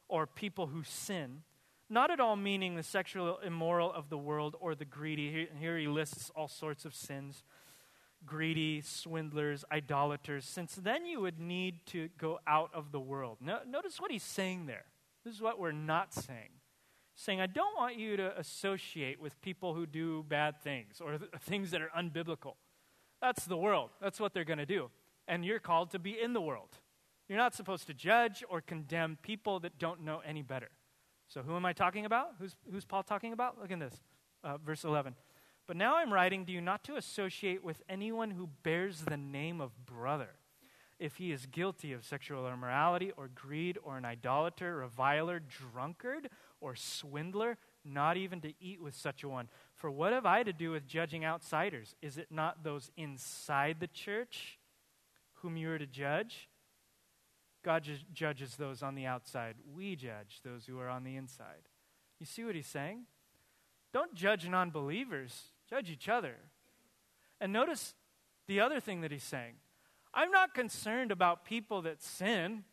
or 0.09 0.26
people 0.26 0.68
who 0.68 0.82
sin 0.82 1.43
not 1.93 2.11
at 2.11 2.20
all 2.20 2.36
meaning 2.36 2.74
the 2.74 2.82
sexual 2.82 3.38
immoral 3.45 3.93
of 3.93 4.09
the 4.09 4.16
world 4.16 4.57
or 4.61 4.74
the 4.74 4.86
greedy. 4.86 5.47
Here 5.61 5.76
he 5.76 5.86
lists 5.86 6.30
all 6.34 6.49
sorts 6.49 6.86
of 6.86 6.95
sins 6.95 7.45
greedy, 8.24 8.80
swindlers, 8.80 9.64
idolaters, 9.72 10.45
since 10.45 10.76
then 10.76 11.05
you 11.05 11.20
would 11.20 11.40
need 11.40 11.84
to 11.86 12.09
go 12.18 12.38
out 12.47 12.70
of 12.72 12.93
the 12.93 13.01
world. 13.01 13.38
No, 13.40 13.59
notice 13.66 14.01
what 14.01 14.12
he's 14.12 14.22
saying 14.22 14.66
there. 14.66 14.84
This 15.24 15.34
is 15.34 15.43
what 15.43 15.59
we're 15.59 15.72
not 15.72 16.14
saying. 16.14 16.51
Saying, 17.22 17.40
I 17.40 17.46
don't 17.46 17.76
want 17.76 17.96
you 17.96 18.16
to 18.16 18.38
associate 18.38 19.20
with 19.20 19.40
people 19.40 19.74
who 19.74 19.86
do 19.86 20.24
bad 20.28 20.60
things 20.60 21.00
or 21.00 21.18
th- 21.18 21.30
things 21.40 21.70
that 21.70 21.80
are 21.80 21.90
unbiblical. 21.96 22.54
That's 23.20 23.44
the 23.44 23.56
world. 23.56 23.90
That's 24.00 24.18
what 24.18 24.34
they're 24.34 24.44
going 24.44 24.58
to 24.58 24.66
do. 24.66 24.90
And 25.28 25.44
you're 25.44 25.60
called 25.60 25.90
to 25.92 25.98
be 25.98 26.20
in 26.20 26.32
the 26.32 26.40
world. 26.40 26.80
You're 27.28 27.38
not 27.38 27.54
supposed 27.54 27.86
to 27.86 27.94
judge 27.94 28.42
or 28.48 28.60
condemn 28.60 29.18
people 29.22 29.60
that 29.60 29.78
don't 29.78 30.02
know 30.02 30.20
any 30.26 30.42
better. 30.42 30.68
So, 31.28 31.42
who 31.42 31.54
am 31.56 31.64
I 31.64 31.72
talking 31.72 32.04
about? 32.04 32.34
Who's, 32.38 32.56
who's 32.70 32.84
Paul 32.84 33.04
talking 33.04 33.32
about? 33.32 33.58
Look 33.58 33.70
at 33.70 33.78
this, 33.78 34.00
uh, 34.42 34.58
verse 34.58 34.84
11. 34.84 35.14
But 35.66 35.76
now 35.76 35.96
I'm 35.96 36.12
writing 36.12 36.44
to 36.46 36.52
you 36.52 36.60
not 36.60 36.82
to 36.84 36.96
associate 36.96 37.62
with 37.62 37.80
anyone 37.88 38.32
who 38.32 38.48
bears 38.64 39.02
the 39.02 39.16
name 39.16 39.60
of 39.60 39.86
brother 39.86 40.30
if 41.03 41.16
he 41.16 41.32
is 41.32 41.46
guilty 41.46 41.92
of 41.92 42.05
sexual 42.05 42.46
immorality 42.46 43.11
or 43.16 43.28
greed 43.34 43.76
or 43.82 43.98
an 43.98 44.05
idolater, 44.05 44.76
reviler, 44.76 45.40
drunkard, 45.40 46.28
or 46.61 46.76
swindler, 46.76 47.59
not 47.84 48.16
even 48.16 48.40
to 48.40 48.53
eat 48.61 48.80
with 48.80 48.94
such 48.94 49.24
a 49.24 49.28
one. 49.28 49.48
For 49.74 49.90
what 49.90 50.12
have 50.12 50.26
I 50.26 50.44
to 50.44 50.53
do 50.53 50.70
with 50.70 50.86
judging 50.86 51.24
outsiders? 51.24 51.96
Is 52.03 52.18
it 52.18 52.28
not 52.30 52.62
those 52.62 52.92
inside 52.96 53.80
the 53.80 53.88
church 53.88 54.61
whom 55.40 55.57
you 55.57 55.72
are 55.72 55.78
to 55.78 55.88
judge? 55.88 56.48
God 57.64 57.82
ju- 57.82 57.96
judges 58.14 58.55
those 58.55 58.80
on 58.80 58.94
the 58.94 59.07
outside. 59.07 59.57
We 59.74 59.96
judge 59.96 60.38
those 60.44 60.66
who 60.66 60.78
are 60.78 60.88
on 60.88 61.03
the 61.03 61.16
inside. 61.16 61.68
You 62.20 62.26
see 62.26 62.44
what 62.44 62.55
he's 62.55 62.68
saying? 62.68 63.07
Don't 63.92 64.14
judge 64.14 64.48
non 64.48 64.70
believers, 64.70 65.46
judge 65.68 65.90
each 65.90 66.09
other. 66.09 66.36
And 67.40 67.53
notice 67.53 67.94
the 68.46 68.61
other 68.61 68.78
thing 68.78 69.00
that 69.00 69.11
he's 69.11 69.24
saying 69.24 69.55
I'm 70.14 70.30
not 70.30 70.54
concerned 70.54 71.10
about 71.10 71.44
people 71.44 71.82
that 71.82 72.02
sin 72.02 72.64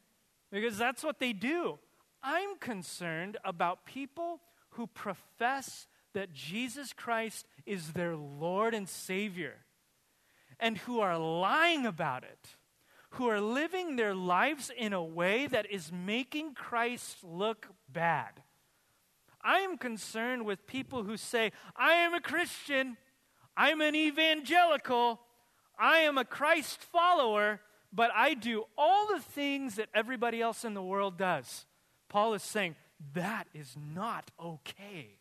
because 0.52 0.78
that's 0.78 1.04
what 1.04 1.20
they 1.20 1.34
do. 1.34 1.80
I'm 2.22 2.58
concerned 2.58 3.38
about 3.46 3.86
people 3.86 4.42
who 4.72 4.88
profess 4.88 5.88
that 6.14 6.34
Jesus 6.34 6.92
Christ 6.92 7.48
is 7.66 7.94
their 7.94 8.16
Lord 8.16 8.74
and 8.74 8.90
Savior 8.90 9.58
and 10.60 10.78
who 10.80 11.00
are 11.00 11.18
lying 11.18 11.86
about 11.86 12.24
it 12.24 12.58
who 13.12 13.28
are 13.28 13.42
living 13.42 13.96
their 13.96 14.14
lives 14.14 14.72
in 14.76 14.94
a 14.94 15.04
way 15.04 15.48
that 15.48 15.70
is 15.72 15.92
making 15.92 16.54
Christ 16.54 17.24
look 17.24 17.68
bad. 17.92 18.44
I 19.42 19.60
am 19.60 19.78
concerned 19.78 20.46
with 20.46 20.68
people 20.68 21.04
who 21.04 21.18
say, 21.18 21.52
I 21.76 21.94
am 21.94 22.14
a 22.14 22.22
Christian, 22.22 22.98
I'm 23.58 23.82
an 23.82 23.96
evangelical, 23.96 25.22
I 25.80 26.00
am 26.00 26.18
a 26.18 26.26
Christ 26.26 26.82
follower, 26.82 27.62
but 27.94 28.12
I 28.14 28.34
do 28.34 28.66
all 28.78 29.08
the 29.08 29.22
things 29.22 29.76
that 29.76 29.90
everybody 29.94 30.42
else 30.42 30.66
in 30.66 30.74
the 30.74 30.84
world 30.84 31.18
does. 31.18 31.66
Paul 32.10 32.34
is 32.34 32.44
saying, 32.44 32.76
that 33.14 33.48
is 33.54 33.76
not 33.94 34.30
okay 34.40 35.20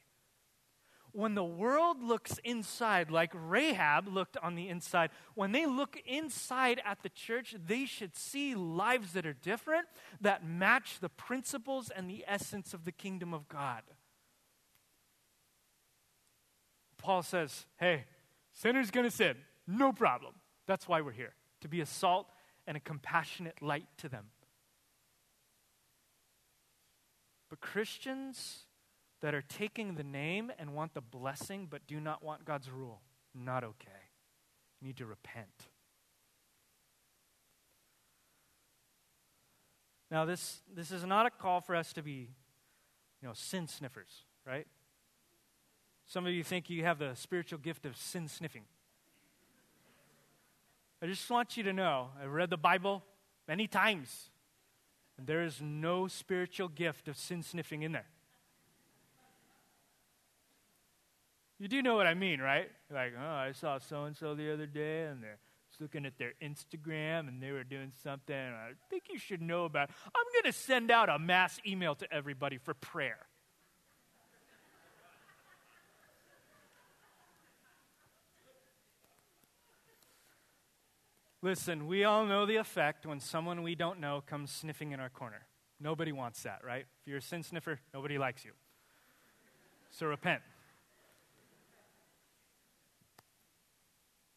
when 1.12 1.34
the 1.34 1.44
world 1.44 2.02
looks 2.02 2.38
inside, 2.44 3.10
like 3.10 3.32
Rahab 3.34 4.06
looked 4.08 4.36
on 4.36 4.54
the 4.54 4.68
inside, 4.68 5.10
when 5.34 5.50
they 5.50 5.66
look 5.66 6.00
inside 6.06 6.80
at 6.84 7.02
the 7.02 7.08
church, 7.08 7.56
they 7.66 7.86
should 7.86 8.14
see 8.14 8.54
lives 8.54 9.14
that 9.14 9.26
are 9.26 9.32
different, 9.32 9.88
that 10.20 10.46
match 10.46 11.00
the 11.00 11.08
principles 11.08 11.90
and 11.90 12.08
the 12.08 12.24
essence 12.28 12.74
of 12.74 12.84
the 12.84 12.92
kingdom 12.92 13.34
of 13.34 13.48
God. 13.48 13.82
Paul 16.98 17.22
says, 17.22 17.66
hey, 17.78 18.04
sinner's 18.52 18.90
to 18.92 19.10
sin. 19.10 19.36
No 19.66 19.92
problem. 19.92 20.34
That's 20.68 20.86
why 20.86 21.00
we're 21.00 21.12
here, 21.12 21.34
to 21.62 21.68
be 21.68 21.80
a 21.80 21.86
salt 21.86 22.28
and 22.66 22.76
a 22.76 22.80
compassionate 22.80 23.62
light 23.62 23.88
to 23.96 24.08
them. 24.08 24.26
But 27.48 27.60
Christians 27.60 28.66
that 29.22 29.34
are 29.34 29.42
taking 29.42 29.94
the 29.94 30.04
name 30.04 30.52
and 30.58 30.74
want 30.74 30.92
the 30.92 31.00
blessing 31.00 31.66
but 31.68 31.86
do 31.86 31.98
not 31.98 32.22
want 32.22 32.44
God's 32.44 32.70
rule. 32.70 33.00
Not 33.34 33.64
okay. 33.64 33.88
You 34.80 34.86
need 34.86 34.98
to 34.98 35.06
repent. 35.06 35.68
Now, 40.10 40.26
this, 40.26 40.60
this 40.72 40.90
is 40.90 41.04
not 41.04 41.24
a 41.24 41.30
call 41.30 41.62
for 41.62 41.74
us 41.74 41.94
to 41.94 42.02
be, 42.02 42.28
you 43.22 43.28
know, 43.28 43.32
sin 43.34 43.66
sniffers, 43.66 44.24
right? 44.46 44.66
Some 46.06 46.26
of 46.26 46.32
you 46.32 46.44
think 46.44 46.68
you 46.68 46.84
have 46.84 46.98
the 46.98 47.14
spiritual 47.14 47.58
gift 47.58 47.86
of 47.86 47.96
sin 47.96 48.28
sniffing. 48.28 48.64
I 51.00 51.06
just 51.06 51.30
want 51.30 51.56
you 51.56 51.62
to 51.64 51.72
know 51.72 52.08
I've 52.20 52.32
read 52.32 52.50
the 52.50 52.56
Bible 52.56 53.04
many 53.46 53.66
times, 53.66 54.30
and 55.16 55.26
there 55.26 55.42
is 55.42 55.60
no 55.60 56.08
spiritual 56.08 56.68
gift 56.68 57.06
of 57.08 57.16
sin 57.16 57.42
sniffing 57.42 57.82
in 57.82 57.92
there. 57.92 58.06
You 61.60 61.68
do 61.68 61.82
know 61.82 61.96
what 61.96 62.06
I 62.06 62.14
mean, 62.14 62.40
right? 62.40 62.70
Like, 62.92 63.14
oh, 63.18 63.34
I 63.34 63.52
saw 63.52 63.78
so 63.78 64.04
and 64.04 64.16
so 64.16 64.34
the 64.34 64.52
other 64.52 64.66
day, 64.66 65.04
and 65.04 65.22
they're 65.22 65.38
looking 65.80 66.06
at 66.06 66.18
their 66.18 66.32
Instagram, 66.42 67.28
and 67.28 67.40
they 67.40 67.52
were 67.52 67.62
doing 67.62 67.92
something. 68.02 68.36
I 68.36 68.72
think 68.90 69.04
you 69.10 69.18
should 69.18 69.40
know 69.40 69.64
about. 69.64 69.90
It. 69.90 69.94
I'm 70.06 70.24
going 70.32 70.52
to 70.52 70.58
send 70.58 70.90
out 70.90 71.08
a 71.08 71.18
mass 71.18 71.60
email 71.64 71.94
to 71.96 72.12
everybody 72.12 72.58
for 72.58 72.74
prayer. 72.74 73.27
Listen, 81.40 81.86
we 81.86 82.04
all 82.04 82.26
know 82.26 82.46
the 82.46 82.56
effect 82.56 83.06
when 83.06 83.20
someone 83.20 83.62
we 83.62 83.74
don't 83.74 84.00
know 84.00 84.22
comes 84.26 84.50
sniffing 84.50 84.92
in 84.92 84.98
our 84.98 85.08
corner. 85.08 85.46
Nobody 85.80 86.10
wants 86.10 86.42
that, 86.42 86.60
right? 86.64 86.86
If 87.00 87.06
you're 87.06 87.18
a 87.18 87.22
sin 87.22 87.44
sniffer, 87.44 87.78
nobody 87.94 88.18
likes 88.18 88.44
you. 88.44 88.50
So 89.90 90.06
repent. 90.06 90.42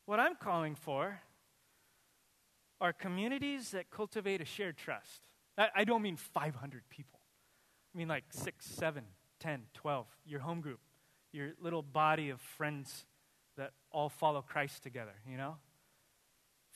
What 0.06 0.20
I'm 0.20 0.36
calling 0.36 0.76
for 0.76 1.22
are 2.80 2.94
communities 2.94 3.72
that 3.72 3.90
cultivate 3.90 4.42
a 4.42 4.46
shared 4.46 4.78
trust. 4.78 5.28
I, 5.58 5.84
don't 5.84 6.02
mean 6.02 6.18
500 6.18 6.84
people, 6.90 7.20
I 7.94 7.98
mean 7.98 8.08
like 8.08 8.24
six, 8.32 8.66
seven, 8.66 9.04
10, 9.40 9.64
12, 9.74 10.08
your 10.26 10.40
home 10.40 10.60
group, 10.60 10.80
your 11.32 11.52
little 11.62 11.84
body 11.84 12.30
of 12.30 12.42
friends 12.42 13.06
that 13.58 13.74
all 13.92 14.10
follow 14.10 14.42
Christ 14.42 14.82
together, 14.82 15.14
you 15.30 15.38
know? 15.38 15.58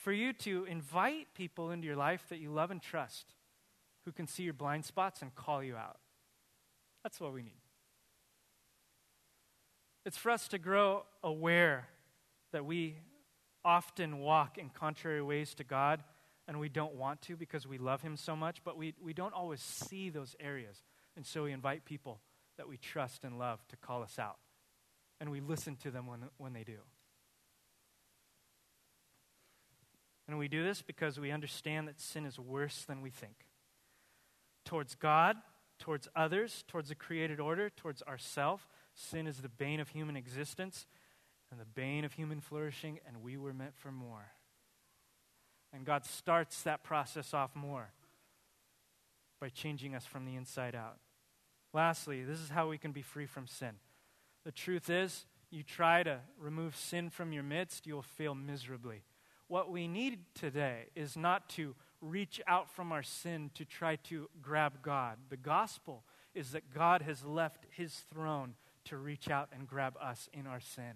For 0.05 0.13
you 0.13 0.33
to 0.33 0.65
invite 0.65 1.33
people 1.33 1.71
into 1.71 1.87
your 1.87 1.95
life 1.95 2.25
that 2.29 2.37
you 2.37 2.51
love 2.51 2.69
and 2.69 2.79
trust 2.79 3.33
who 4.05 4.11
can 4.11 4.27
see 4.27 4.43
your 4.43 4.53
blind 4.53 4.85
spots 4.85 5.23
and 5.23 5.33
call 5.33 5.63
you 5.63 5.75
out. 5.75 5.97
That's 7.01 7.19
what 7.19 7.33
we 7.33 7.41
need. 7.41 7.63
It's 10.05 10.15
for 10.15 10.29
us 10.29 10.47
to 10.49 10.59
grow 10.59 11.05
aware 11.23 11.87
that 12.51 12.65
we 12.65 12.97
often 13.63 14.19
walk 14.19 14.59
in 14.59 14.69
contrary 14.69 15.23
ways 15.23 15.55
to 15.55 15.63
God 15.63 16.03
and 16.47 16.59
we 16.59 16.69
don't 16.69 16.93
want 16.93 17.23
to 17.23 17.35
because 17.35 17.65
we 17.65 17.79
love 17.79 18.03
Him 18.03 18.15
so 18.15 18.35
much, 18.35 18.63
but 18.63 18.77
we, 18.77 18.93
we 19.01 19.11
don't 19.11 19.33
always 19.33 19.59
see 19.59 20.11
those 20.11 20.35
areas. 20.39 20.83
And 21.15 21.25
so 21.25 21.45
we 21.45 21.51
invite 21.51 21.83
people 21.83 22.19
that 22.57 22.69
we 22.69 22.77
trust 22.77 23.23
and 23.23 23.39
love 23.39 23.67
to 23.69 23.75
call 23.75 24.03
us 24.03 24.19
out. 24.19 24.37
And 25.19 25.31
we 25.31 25.41
listen 25.41 25.75
to 25.77 25.89
them 25.89 26.05
when, 26.05 26.25
when 26.37 26.53
they 26.53 26.63
do. 26.63 26.77
And 30.27 30.37
we 30.37 30.47
do 30.47 30.63
this 30.63 30.81
because 30.81 31.19
we 31.19 31.31
understand 31.31 31.87
that 31.87 31.99
sin 31.99 32.25
is 32.25 32.39
worse 32.39 32.83
than 32.83 33.01
we 33.01 33.09
think. 33.09 33.45
Towards 34.63 34.95
God, 34.95 35.37
towards 35.77 36.07
others, 36.15 36.63
towards 36.67 36.89
the 36.89 36.95
created 36.95 37.39
order, 37.39 37.69
towards 37.69 38.01
ourself, 38.03 38.67
sin 38.95 39.27
is 39.27 39.37
the 39.37 39.49
bane 39.49 39.79
of 39.79 39.89
human 39.89 40.15
existence 40.15 40.87
and 41.51 41.59
the 41.59 41.65
bane 41.65 42.05
of 42.05 42.13
human 42.13 42.41
flourishing, 42.41 42.99
and 43.07 43.21
we 43.21 43.37
were 43.37 43.53
meant 43.53 43.75
for 43.75 43.91
more. 43.91 44.31
And 45.71 45.85
God 45.85 46.05
starts 46.05 46.61
that 46.63 46.83
process 46.83 47.33
off 47.33 47.55
more 47.55 47.91
by 49.39 49.49
changing 49.49 49.93
us 49.93 50.05
from 50.05 50.25
the 50.25 50.35
inside 50.35 50.73
out. 50.73 50.97
Lastly, 51.73 52.23
this 52.23 52.39
is 52.39 52.49
how 52.49 52.69
we 52.69 52.77
can 52.77 52.93
be 52.93 53.01
free 53.01 53.25
from 53.25 53.47
sin. 53.47 53.75
The 54.45 54.51
truth 54.51 54.89
is, 54.89 55.25
you 55.51 55.61
try 55.61 56.03
to 56.03 56.19
remove 56.39 56.75
sin 56.75 57.09
from 57.09 57.31
your 57.33 57.43
midst, 57.43 57.85
you'll 57.85 58.01
fail 58.01 58.33
miserably. 58.33 59.03
What 59.47 59.71
we 59.71 59.87
need 59.87 60.19
today 60.33 60.87
is 60.95 61.15
not 61.15 61.49
to 61.49 61.75
reach 62.01 62.41
out 62.47 62.69
from 62.69 62.91
our 62.91 63.03
sin 63.03 63.51
to 63.55 63.65
try 63.65 63.95
to 63.97 64.29
grab 64.41 64.81
God. 64.81 65.17
The 65.29 65.37
gospel 65.37 66.03
is 66.33 66.51
that 66.51 66.73
God 66.73 67.01
has 67.03 67.23
left 67.23 67.65
his 67.71 67.93
throne 68.11 68.55
to 68.85 68.97
reach 68.97 69.29
out 69.29 69.49
and 69.51 69.67
grab 69.67 69.95
us 70.01 70.29
in 70.33 70.47
our 70.47 70.59
sin. 70.59 70.93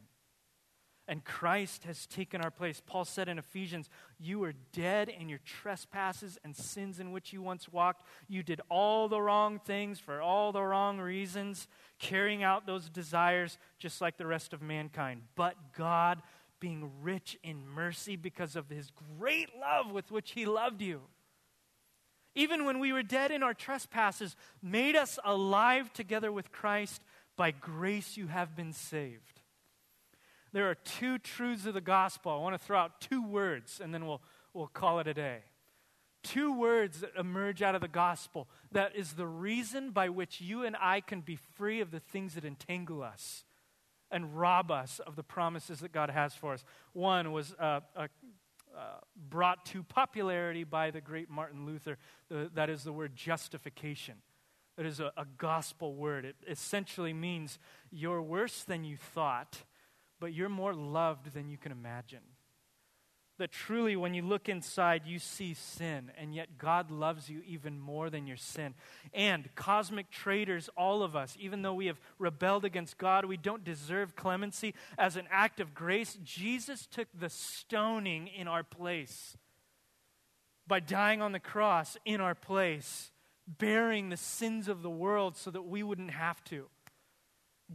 And 1.07 1.25
Christ 1.25 1.85
has 1.85 2.05
taken 2.05 2.39
our 2.39 2.51
place. 2.51 2.83
Paul 2.85 3.03
said 3.03 3.27
in 3.27 3.39
Ephesians, 3.39 3.89
You 4.19 4.37
were 4.37 4.53
dead 4.73 5.09
in 5.09 5.27
your 5.27 5.39
trespasses 5.43 6.37
and 6.43 6.55
sins 6.55 6.99
in 6.99 7.11
which 7.11 7.33
you 7.33 7.41
once 7.41 7.67
walked. 7.67 8.05
You 8.27 8.43
did 8.43 8.61
all 8.69 9.07
the 9.07 9.19
wrong 9.19 9.59
things 9.59 9.99
for 9.99 10.21
all 10.21 10.51
the 10.51 10.61
wrong 10.61 10.99
reasons, 10.99 11.67
carrying 11.97 12.43
out 12.43 12.67
those 12.67 12.89
desires 12.89 13.57
just 13.79 14.01
like 14.01 14.17
the 14.17 14.27
rest 14.27 14.53
of 14.53 14.61
mankind. 14.61 15.23
But 15.35 15.55
God, 15.75 16.21
being 16.59 16.91
rich 17.01 17.37
in 17.43 17.67
mercy 17.67 18.15
because 18.15 18.55
of 18.55 18.69
his 18.69 18.91
great 19.17 19.49
love 19.59 19.91
with 19.91 20.11
which 20.11 20.31
he 20.31 20.45
loved 20.45 20.81
you. 20.81 21.01
Even 22.35 22.65
when 22.65 22.79
we 22.79 22.93
were 22.93 23.03
dead 23.03 23.31
in 23.31 23.43
our 23.43 23.53
trespasses, 23.53 24.35
made 24.61 24.95
us 24.95 25.19
alive 25.23 25.91
together 25.93 26.31
with 26.31 26.51
Christ. 26.51 27.01
By 27.35 27.51
grace 27.51 28.17
you 28.17 28.27
have 28.27 28.55
been 28.55 28.73
saved. 28.73 29.41
There 30.51 30.69
are 30.69 30.75
two 30.75 31.17
truths 31.17 31.65
of 31.65 31.73
the 31.73 31.81
gospel. 31.81 32.31
I 32.31 32.37
want 32.37 32.59
to 32.59 32.65
throw 32.65 32.79
out 32.79 33.01
two 33.01 33.25
words 33.25 33.79
and 33.81 33.93
then 33.93 34.05
we'll, 34.05 34.21
we'll 34.53 34.67
call 34.67 34.99
it 34.99 35.07
a 35.07 35.13
day. 35.13 35.39
Two 36.21 36.57
words 36.57 37.01
that 37.01 37.11
emerge 37.17 37.61
out 37.61 37.75
of 37.75 37.81
the 37.81 37.87
gospel 37.87 38.47
that 38.71 38.95
is 38.95 39.13
the 39.13 39.27
reason 39.27 39.91
by 39.91 40.09
which 40.09 40.41
you 40.41 40.65
and 40.65 40.75
I 40.79 41.01
can 41.01 41.21
be 41.21 41.37
free 41.55 41.81
of 41.81 41.91
the 41.91 41.99
things 41.99 42.35
that 42.35 42.43
entangle 42.43 43.01
us 43.01 43.45
and 44.11 44.37
rob 44.39 44.71
us 44.71 44.99
of 45.05 45.15
the 45.15 45.23
promises 45.23 45.79
that 45.79 45.91
God 45.91 46.09
has 46.09 46.33
for 46.33 46.53
us. 46.53 46.63
One 46.93 47.31
was 47.31 47.53
uh, 47.59 47.81
uh, 47.95 48.07
uh, 48.75 48.81
brought 49.29 49.65
to 49.67 49.83
popularity 49.83 50.63
by 50.63 50.91
the 50.91 51.01
great 51.01 51.29
Martin 51.29 51.65
Luther. 51.65 51.97
The, 52.29 52.49
that 52.53 52.69
is 52.69 52.83
the 52.83 52.93
word 52.93 53.15
justification. 53.15 54.15
It 54.77 54.85
is 54.85 54.99
a, 54.99 55.11
a 55.17 55.25
gospel 55.37 55.93
word. 55.93 56.25
It 56.25 56.35
essentially 56.47 57.13
means 57.13 57.59
you're 57.91 58.21
worse 58.21 58.63
than 58.63 58.83
you 58.83 58.95
thought, 58.95 59.63
but 60.19 60.33
you're 60.33 60.49
more 60.49 60.73
loved 60.73 61.33
than 61.33 61.49
you 61.49 61.57
can 61.57 61.71
imagine 61.71 62.21
that 63.39 63.51
truly 63.51 63.95
when 63.95 64.13
you 64.13 64.21
look 64.21 64.47
inside, 64.47 65.01
you 65.05 65.19
see 65.19 65.53
sin, 65.53 66.11
and 66.17 66.33
yet 66.33 66.57
God 66.57 66.91
loves 66.91 67.29
you 67.29 67.41
even 67.45 67.79
more 67.79 68.09
than 68.09 68.27
your 68.27 68.37
sin. 68.37 68.75
And 69.13 69.49
cosmic 69.55 70.11
traitors, 70.11 70.69
all 70.77 71.01
of 71.01 71.15
us, 71.15 71.35
even 71.39 71.61
though 71.61 71.73
we 71.73 71.87
have 71.87 71.99
rebelled 72.19 72.63
against 72.63 72.97
God, 72.97 73.25
we 73.25 73.37
don't 73.37 73.63
deserve 73.63 74.15
clemency. 74.15 74.75
As 74.97 75.15
an 75.15 75.27
act 75.31 75.59
of 75.59 75.73
grace, 75.73 76.17
Jesus 76.23 76.85
took 76.85 77.07
the 77.17 77.29
stoning 77.29 78.27
in 78.27 78.47
our 78.47 78.63
place 78.63 79.35
by 80.67 80.79
dying 80.79 81.21
on 81.21 81.31
the 81.31 81.39
cross 81.39 81.97
in 82.05 82.21
our 82.21 82.35
place, 82.35 83.11
bearing 83.47 84.09
the 84.09 84.17
sins 84.17 84.67
of 84.67 84.83
the 84.83 84.89
world 84.89 85.35
so 85.35 85.49
that 85.49 85.63
we 85.63 85.81
wouldn't 85.81 86.11
have 86.11 86.43
to 86.45 86.67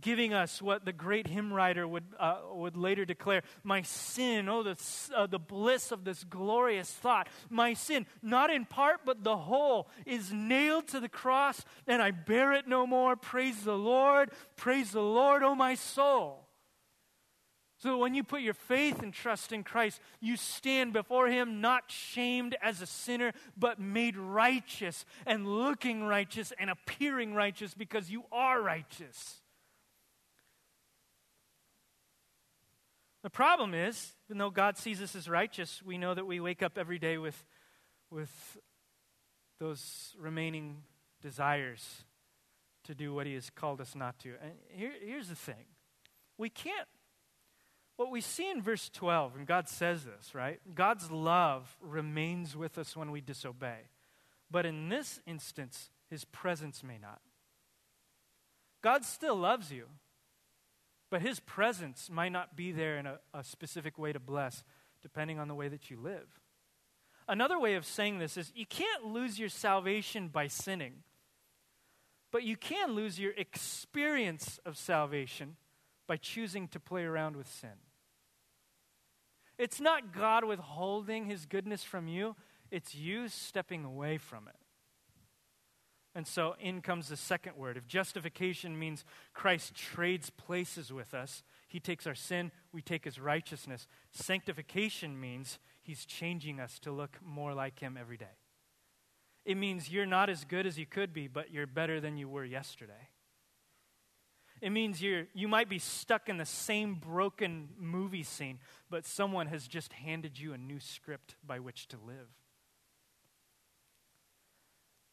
giving 0.00 0.32
us 0.32 0.60
what 0.60 0.84
the 0.84 0.92
great 0.92 1.26
hymn 1.26 1.52
writer 1.52 1.86
would, 1.86 2.04
uh, 2.18 2.38
would 2.52 2.76
later 2.76 3.04
declare 3.04 3.42
my 3.62 3.82
sin, 3.82 4.48
oh, 4.48 4.62
the, 4.62 4.76
uh, 5.14 5.26
the 5.26 5.38
bliss 5.38 5.92
of 5.92 6.04
this 6.04 6.24
glorious 6.24 6.90
thought. 6.90 7.28
My 7.48 7.74
sin, 7.74 8.06
not 8.22 8.50
in 8.50 8.64
part, 8.64 9.00
but 9.04 9.24
the 9.24 9.36
whole, 9.36 9.88
is 10.06 10.32
nailed 10.32 10.88
to 10.88 11.00
the 11.00 11.08
cross, 11.08 11.64
and 11.86 12.02
I 12.02 12.10
bear 12.10 12.52
it 12.52 12.66
no 12.66 12.86
more. 12.86 13.16
Praise 13.16 13.62
the 13.62 13.76
Lord, 13.76 14.30
praise 14.56 14.92
the 14.92 15.02
Lord, 15.02 15.42
oh, 15.42 15.54
my 15.54 15.74
soul. 15.74 16.40
So 17.78 17.98
when 17.98 18.14
you 18.14 18.24
put 18.24 18.40
your 18.40 18.54
faith 18.54 19.02
and 19.02 19.12
trust 19.12 19.52
in 19.52 19.62
Christ, 19.62 20.00
you 20.18 20.38
stand 20.38 20.94
before 20.94 21.28
Him 21.28 21.60
not 21.60 21.90
shamed 21.90 22.56
as 22.62 22.80
a 22.80 22.86
sinner, 22.86 23.32
but 23.58 23.78
made 23.78 24.16
righteous 24.16 25.04
and 25.26 25.46
looking 25.46 26.04
righteous 26.04 26.50
and 26.58 26.70
appearing 26.70 27.34
righteous 27.34 27.74
because 27.74 28.10
you 28.10 28.24
are 28.32 28.62
righteous. 28.62 29.42
The 33.24 33.30
problem 33.30 33.72
is, 33.72 34.12
even 34.28 34.36
though 34.36 34.50
God 34.50 34.76
sees 34.76 35.00
us 35.00 35.16
as 35.16 35.30
righteous, 35.30 35.82
we 35.82 35.96
know 35.96 36.12
that 36.12 36.26
we 36.26 36.40
wake 36.40 36.62
up 36.62 36.76
every 36.76 36.98
day 36.98 37.16
with, 37.16 37.42
with 38.10 38.58
those 39.58 40.14
remaining 40.18 40.82
desires 41.22 42.04
to 42.84 42.94
do 42.94 43.14
what 43.14 43.26
He 43.26 43.32
has 43.32 43.48
called 43.48 43.80
us 43.80 43.94
not 43.94 44.18
to. 44.18 44.34
And 44.42 44.52
here, 44.68 44.92
here's 45.02 45.28
the 45.28 45.34
thing 45.34 45.64
we 46.36 46.50
can't. 46.50 46.86
What 47.96 48.10
we 48.10 48.20
see 48.20 48.50
in 48.50 48.60
verse 48.60 48.90
12, 48.90 49.36
and 49.36 49.46
God 49.46 49.70
says 49.70 50.04
this, 50.04 50.34
right? 50.34 50.60
God's 50.74 51.10
love 51.10 51.78
remains 51.80 52.54
with 52.54 52.76
us 52.76 52.94
when 52.94 53.10
we 53.10 53.22
disobey. 53.22 53.88
But 54.50 54.66
in 54.66 54.90
this 54.90 55.18
instance, 55.26 55.88
His 56.10 56.26
presence 56.26 56.82
may 56.84 56.98
not. 56.98 57.22
God 58.82 59.02
still 59.02 59.36
loves 59.36 59.72
you. 59.72 59.86
But 61.10 61.22
his 61.22 61.40
presence 61.40 62.08
might 62.10 62.32
not 62.32 62.56
be 62.56 62.72
there 62.72 62.98
in 62.98 63.06
a, 63.06 63.18
a 63.32 63.44
specific 63.44 63.98
way 63.98 64.12
to 64.12 64.20
bless, 64.20 64.64
depending 65.02 65.38
on 65.38 65.48
the 65.48 65.54
way 65.54 65.68
that 65.68 65.90
you 65.90 65.98
live. 65.98 66.40
Another 67.28 67.58
way 67.58 67.74
of 67.74 67.86
saying 67.86 68.18
this 68.18 68.36
is 68.36 68.52
you 68.54 68.66
can't 68.66 69.04
lose 69.04 69.38
your 69.38 69.48
salvation 69.48 70.28
by 70.28 70.46
sinning, 70.46 71.02
but 72.30 72.42
you 72.42 72.56
can 72.56 72.92
lose 72.92 73.18
your 73.18 73.32
experience 73.32 74.58
of 74.66 74.76
salvation 74.76 75.56
by 76.06 76.16
choosing 76.16 76.68
to 76.68 76.80
play 76.80 77.04
around 77.04 77.36
with 77.36 77.48
sin. 77.48 77.70
It's 79.56 79.80
not 79.80 80.12
God 80.12 80.44
withholding 80.44 81.26
his 81.26 81.46
goodness 81.46 81.82
from 81.84 82.08
you, 82.08 82.34
it's 82.70 82.94
you 82.94 83.28
stepping 83.28 83.84
away 83.84 84.18
from 84.18 84.48
it. 84.48 84.56
And 86.14 86.26
so 86.26 86.54
in 86.60 86.80
comes 86.80 87.08
the 87.08 87.16
second 87.16 87.56
word. 87.56 87.76
If 87.76 87.88
justification 87.88 88.78
means 88.78 89.04
Christ 89.32 89.74
trades 89.74 90.30
places 90.30 90.92
with 90.92 91.12
us, 91.12 91.42
he 91.66 91.80
takes 91.80 92.06
our 92.06 92.14
sin, 92.14 92.52
we 92.72 92.82
take 92.82 93.04
his 93.04 93.18
righteousness. 93.18 93.88
Sanctification 94.12 95.20
means 95.20 95.58
he's 95.82 96.04
changing 96.04 96.60
us 96.60 96.78
to 96.80 96.92
look 96.92 97.18
more 97.24 97.52
like 97.52 97.80
him 97.80 97.96
every 98.00 98.16
day. 98.16 98.36
It 99.44 99.56
means 99.56 99.90
you're 99.90 100.06
not 100.06 100.30
as 100.30 100.44
good 100.44 100.66
as 100.66 100.78
you 100.78 100.86
could 100.86 101.12
be, 101.12 101.26
but 101.26 101.52
you're 101.52 101.66
better 101.66 102.00
than 102.00 102.16
you 102.16 102.28
were 102.28 102.44
yesterday. 102.44 103.08
It 104.62 104.70
means 104.70 105.02
you're, 105.02 105.26
you 105.34 105.48
might 105.48 105.68
be 105.68 105.80
stuck 105.80 106.28
in 106.28 106.38
the 106.38 106.46
same 106.46 106.94
broken 106.94 107.70
movie 107.76 108.22
scene, 108.22 108.60
but 108.88 109.04
someone 109.04 109.48
has 109.48 109.66
just 109.66 109.92
handed 109.92 110.38
you 110.38 110.54
a 110.54 110.58
new 110.58 110.80
script 110.80 111.34
by 111.44 111.58
which 111.58 111.88
to 111.88 111.98
live. 112.06 112.28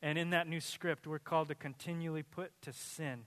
And 0.01 0.17
in 0.17 0.31
that 0.31 0.47
new 0.47 0.59
script, 0.59 1.05
we're 1.05 1.19
called 1.19 1.49
to 1.49 1.55
continually 1.55 2.23
put 2.23 2.51
to 2.63 2.73
sin, 2.73 3.25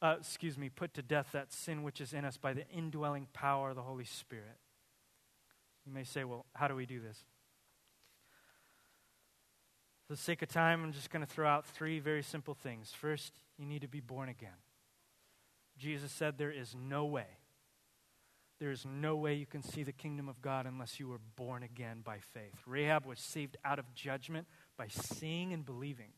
uh, 0.00 0.16
excuse 0.20 0.56
me, 0.56 0.68
put 0.68 0.94
to 0.94 1.02
death 1.02 1.30
that 1.32 1.52
sin 1.52 1.82
which 1.82 2.00
is 2.00 2.12
in 2.12 2.24
us 2.24 2.36
by 2.36 2.52
the 2.52 2.68
indwelling 2.68 3.26
power 3.32 3.70
of 3.70 3.76
the 3.76 3.82
Holy 3.82 4.04
Spirit. 4.04 4.58
You 5.84 5.92
may 5.92 6.04
say, 6.04 6.24
well, 6.24 6.46
how 6.54 6.68
do 6.68 6.74
we 6.74 6.86
do 6.86 7.00
this? 7.00 7.24
For 10.06 10.12
the 10.12 10.20
sake 10.20 10.42
of 10.42 10.48
time, 10.48 10.84
I'm 10.84 10.92
just 10.92 11.10
going 11.10 11.24
to 11.24 11.30
throw 11.30 11.48
out 11.48 11.66
three 11.66 11.98
very 11.98 12.22
simple 12.22 12.54
things. 12.54 12.92
First, 12.92 13.32
you 13.58 13.66
need 13.66 13.82
to 13.82 13.88
be 13.88 14.00
born 14.00 14.28
again. 14.28 14.60
Jesus 15.78 16.12
said 16.12 16.38
there 16.38 16.52
is 16.52 16.74
no 16.74 17.06
way, 17.06 17.26
there 18.60 18.70
is 18.70 18.86
no 18.86 19.16
way 19.16 19.34
you 19.34 19.46
can 19.46 19.62
see 19.62 19.82
the 19.82 19.92
kingdom 19.92 20.28
of 20.28 20.40
God 20.40 20.66
unless 20.66 21.00
you 21.00 21.08
were 21.08 21.20
born 21.36 21.62
again 21.62 22.02
by 22.04 22.18
faith. 22.18 22.54
Rahab 22.66 23.04
was 23.04 23.18
saved 23.18 23.56
out 23.64 23.78
of 23.78 23.92
judgment 23.94 24.46
by 24.76 24.88
seeing 24.88 25.52
and 25.52 25.64
believing. 25.64 26.10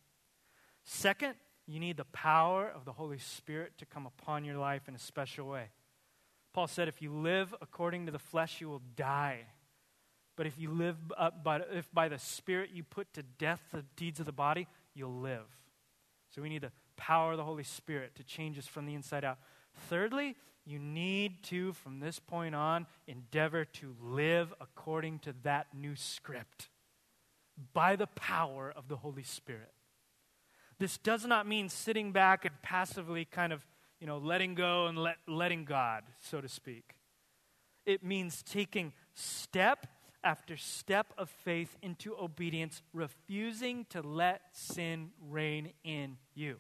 Second, 0.84 1.34
you 1.66 1.80
need 1.80 1.96
the 1.96 2.04
power 2.04 2.70
of 2.72 2.84
the 2.84 2.92
Holy 2.92 3.18
Spirit 3.18 3.72
to 3.78 3.86
come 3.86 4.06
upon 4.06 4.44
your 4.44 4.56
life 4.56 4.88
in 4.88 4.94
a 4.94 4.98
special 4.98 5.48
way. 5.48 5.70
Paul 6.52 6.68
said, 6.68 6.88
if 6.88 7.02
you 7.02 7.12
live 7.12 7.54
according 7.60 8.06
to 8.06 8.12
the 8.12 8.18
flesh, 8.18 8.60
you 8.60 8.68
will 8.68 8.82
die. 8.94 9.40
But 10.36 10.46
if 10.46 10.58
you 10.58 10.70
live 10.70 10.96
up 11.16 11.34
uh, 11.34 11.42
by, 11.42 11.60
if 11.72 11.92
by 11.92 12.08
the 12.08 12.18
Spirit 12.18 12.70
you 12.72 12.82
put 12.82 13.12
to 13.14 13.22
death 13.22 13.60
the 13.72 13.84
deeds 13.96 14.20
of 14.20 14.26
the 14.26 14.32
body, 14.32 14.68
you'll 14.94 15.20
live. 15.20 15.46
So 16.34 16.42
we 16.42 16.48
need 16.48 16.62
the 16.62 16.72
power 16.96 17.32
of 17.32 17.38
the 17.38 17.44
Holy 17.44 17.64
Spirit 17.64 18.14
to 18.16 18.24
change 18.24 18.58
us 18.58 18.66
from 18.66 18.86
the 18.86 18.94
inside 18.94 19.24
out. 19.24 19.38
Thirdly, 19.88 20.36
you 20.64 20.78
need 20.78 21.42
to, 21.44 21.72
from 21.72 22.00
this 22.00 22.18
point 22.18 22.54
on, 22.54 22.86
endeavor 23.06 23.64
to 23.64 23.94
live 24.02 24.52
according 24.60 25.20
to 25.20 25.34
that 25.42 25.68
new 25.74 25.96
script 25.96 26.68
by 27.72 27.96
the 27.96 28.06
power 28.06 28.72
of 28.74 28.88
the 28.88 28.96
Holy 28.96 29.22
Spirit. 29.22 29.72
This 30.78 30.98
does 30.98 31.24
not 31.24 31.46
mean 31.46 31.68
sitting 31.68 32.12
back 32.12 32.44
and 32.44 32.54
passively 32.62 33.24
kind 33.24 33.52
of, 33.52 33.64
you 34.00 34.06
know, 34.06 34.18
letting 34.18 34.54
go 34.54 34.86
and 34.86 34.98
let, 34.98 35.16
letting 35.26 35.64
God, 35.64 36.04
so 36.20 36.40
to 36.40 36.48
speak. 36.48 36.94
It 37.86 38.04
means 38.04 38.42
taking 38.42 38.92
step 39.14 39.86
after 40.22 40.56
step 40.56 41.12
of 41.16 41.30
faith 41.30 41.76
into 41.82 42.14
obedience, 42.16 42.82
refusing 42.92 43.86
to 43.90 44.02
let 44.02 44.42
sin 44.52 45.10
reign 45.20 45.72
in 45.84 46.18
you. 46.34 46.56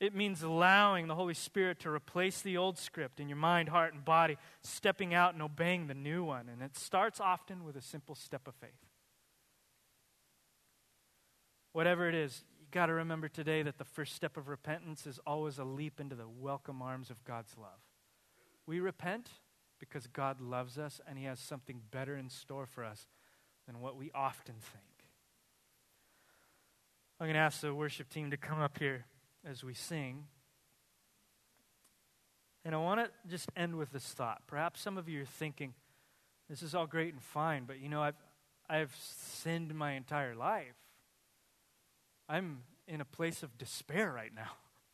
It 0.00 0.14
means 0.14 0.42
allowing 0.42 1.08
the 1.08 1.16
Holy 1.16 1.34
Spirit 1.34 1.80
to 1.80 1.90
replace 1.90 2.40
the 2.40 2.56
old 2.56 2.78
script 2.78 3.18
in 3.18 3.28
your 3.28 3.36
mind, 3.36 3.68
heart, 3.68 3.94
and 3.94 4.04
body, 4.04 4.36
stepping 4.62 5.12
out 5.12 5.34
and 5.34 5.42
obeying 5.42 5.88
the 5.88 5.94
new 5.94 6.22
one. 6.22 6.48
And 6.48 6.62
it 6.62 6.76
starts 6.76 7.18
often 7.18 7.64
with 7.64 7.74
a 7.74 7.82
simple 7.82 8.14
step 8.14 8.46
of 8.46 8.54
faith. 8.54 8.70
Whatever 11.72 12.08
it 12.08 12.14
is, 12.14 12.44
you 12.60 12.66
got 12.70 12.86
to 12.86 12.92
remember 12.92 13.28
today 13.28 13.62
that 13.62 13.78
the 13.78 13.84
first 13.84 14.14
step 14.14 14.36
of 14.36 14.48
repentance 14.48 15.04
is 15.04 15.18
always 15.26 15.58
a 15.58 15.64
leap 15.64 15.98
into 15.98 16.14
the 16.14 16.28
welcome 16.28 16.80
arms 16.80 17.10
of 17.10 17.24
God's 17.24 17.56
love. 17.58 17.80
We 18.66 18.78
repent 18.78 19.28
because 19.80 20.06
God 20.06 20.40
loves 20.40 20.78
us 20.78 21.00
and 21.08 21.18
He 21.18 21.24
has 21.24 21.40
something 21.40 21.80
better 21.90 22.16
in 22.16 22.30
store 22.30 22.66
for 22.66 22.84
us 22.84 23.08
than 23.66 23.80
what 23.80 23.96
we 23.96 24.12
often 24.14 24.56
think. 24.60 24.84
I'm 27.20 27.26
going 27.26 27.34
to 27.34 27.40
ask 27.40 27.62
the 27.62 27.74
worship 27.74 28.08
team 28.08 28.30
to 28.30 28.36
come 28.36 28.60
up 28.60 28.78
here 28.78 29.04
as 29.44 29.64
we 29.64 29.74
sing. 29.74 30.24
And 32.64 32.74
I 32.74 32.78
want 32.78 33.00
to 33.00 33.10
just 33.28 33.50
end 33.56 33.76
with 33.76 33.92
this 33.92 34.04
thought. 34.04 34.42
Perhaps 34.46 34.80
some 34.80 34.98
of 34.98 35.08
you 35.08 35.22
are 35.22 35.26
thinking, 35.26 35.74
this 36.48 36.62
is 36.62 36.74
all 36.74 36.86
great 36.86 37.12
and 37.12 37.22
fine, 37.22 37.64
but 37.66 37.80
you 37.80 37.88
know, 37.88 38.02
I've, 38.02 38.16
I've 38.68 38.94
sinned 38.96 39.74
my 39.74 39.92
entire 39.92 40.34
life. 40.34 40.74
I'm 42.28 42.62
in 42.86 43.00
a 43.00 43.04
place 43.04 43.42
of 43.42 43.56
despair 43.58 44.12
right 44.12 44.34
now. 44.34 44.50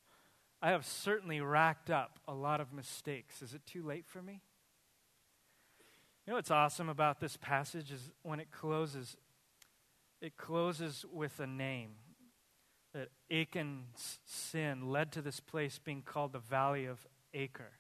I 0.63 0.71
have 0.71 0.87
certainly 0.87 1.41
racked 1.41 1.91
up 1.91 2.19
a 2.27 2.35
lot 2.35 2.61
of 2.61 2.73
mistakes. 2.73 3.43
Is 3.43 3.55
it 3.55 3.67
too 3.67 3.83
late 3.83 4.07
for 4.07 4.23
me? 4.23 4.41
You 6.27 6.31
know 6.31 6.37
what's 6.37 6.51
awesome 6.51 6.89
about 6.89 7.21
this 7.21 7.37
passage 7.37 7.93
is 7.93 8.11
when 8.23 8.41
it 8.41 8.51
closes, 8.51 9.17
it 10.23 10.37
closes 10.37 11.05
with 11.13 11.39
a 11.39 11.47
name. 11.47 11.91
That 12.95 13.11
Achan's 13.31 14.21
sin 14.25 14.89
led 14.91 15.13
to 15.13 15.23
this 15.23 15.41
place 15.41 15.79
being 15.83 16.03
called 16.03 16.33
the 16.33 16.39
Valley 16.39 16.87
of 16.87 17.07
Achor, 17.35 17.73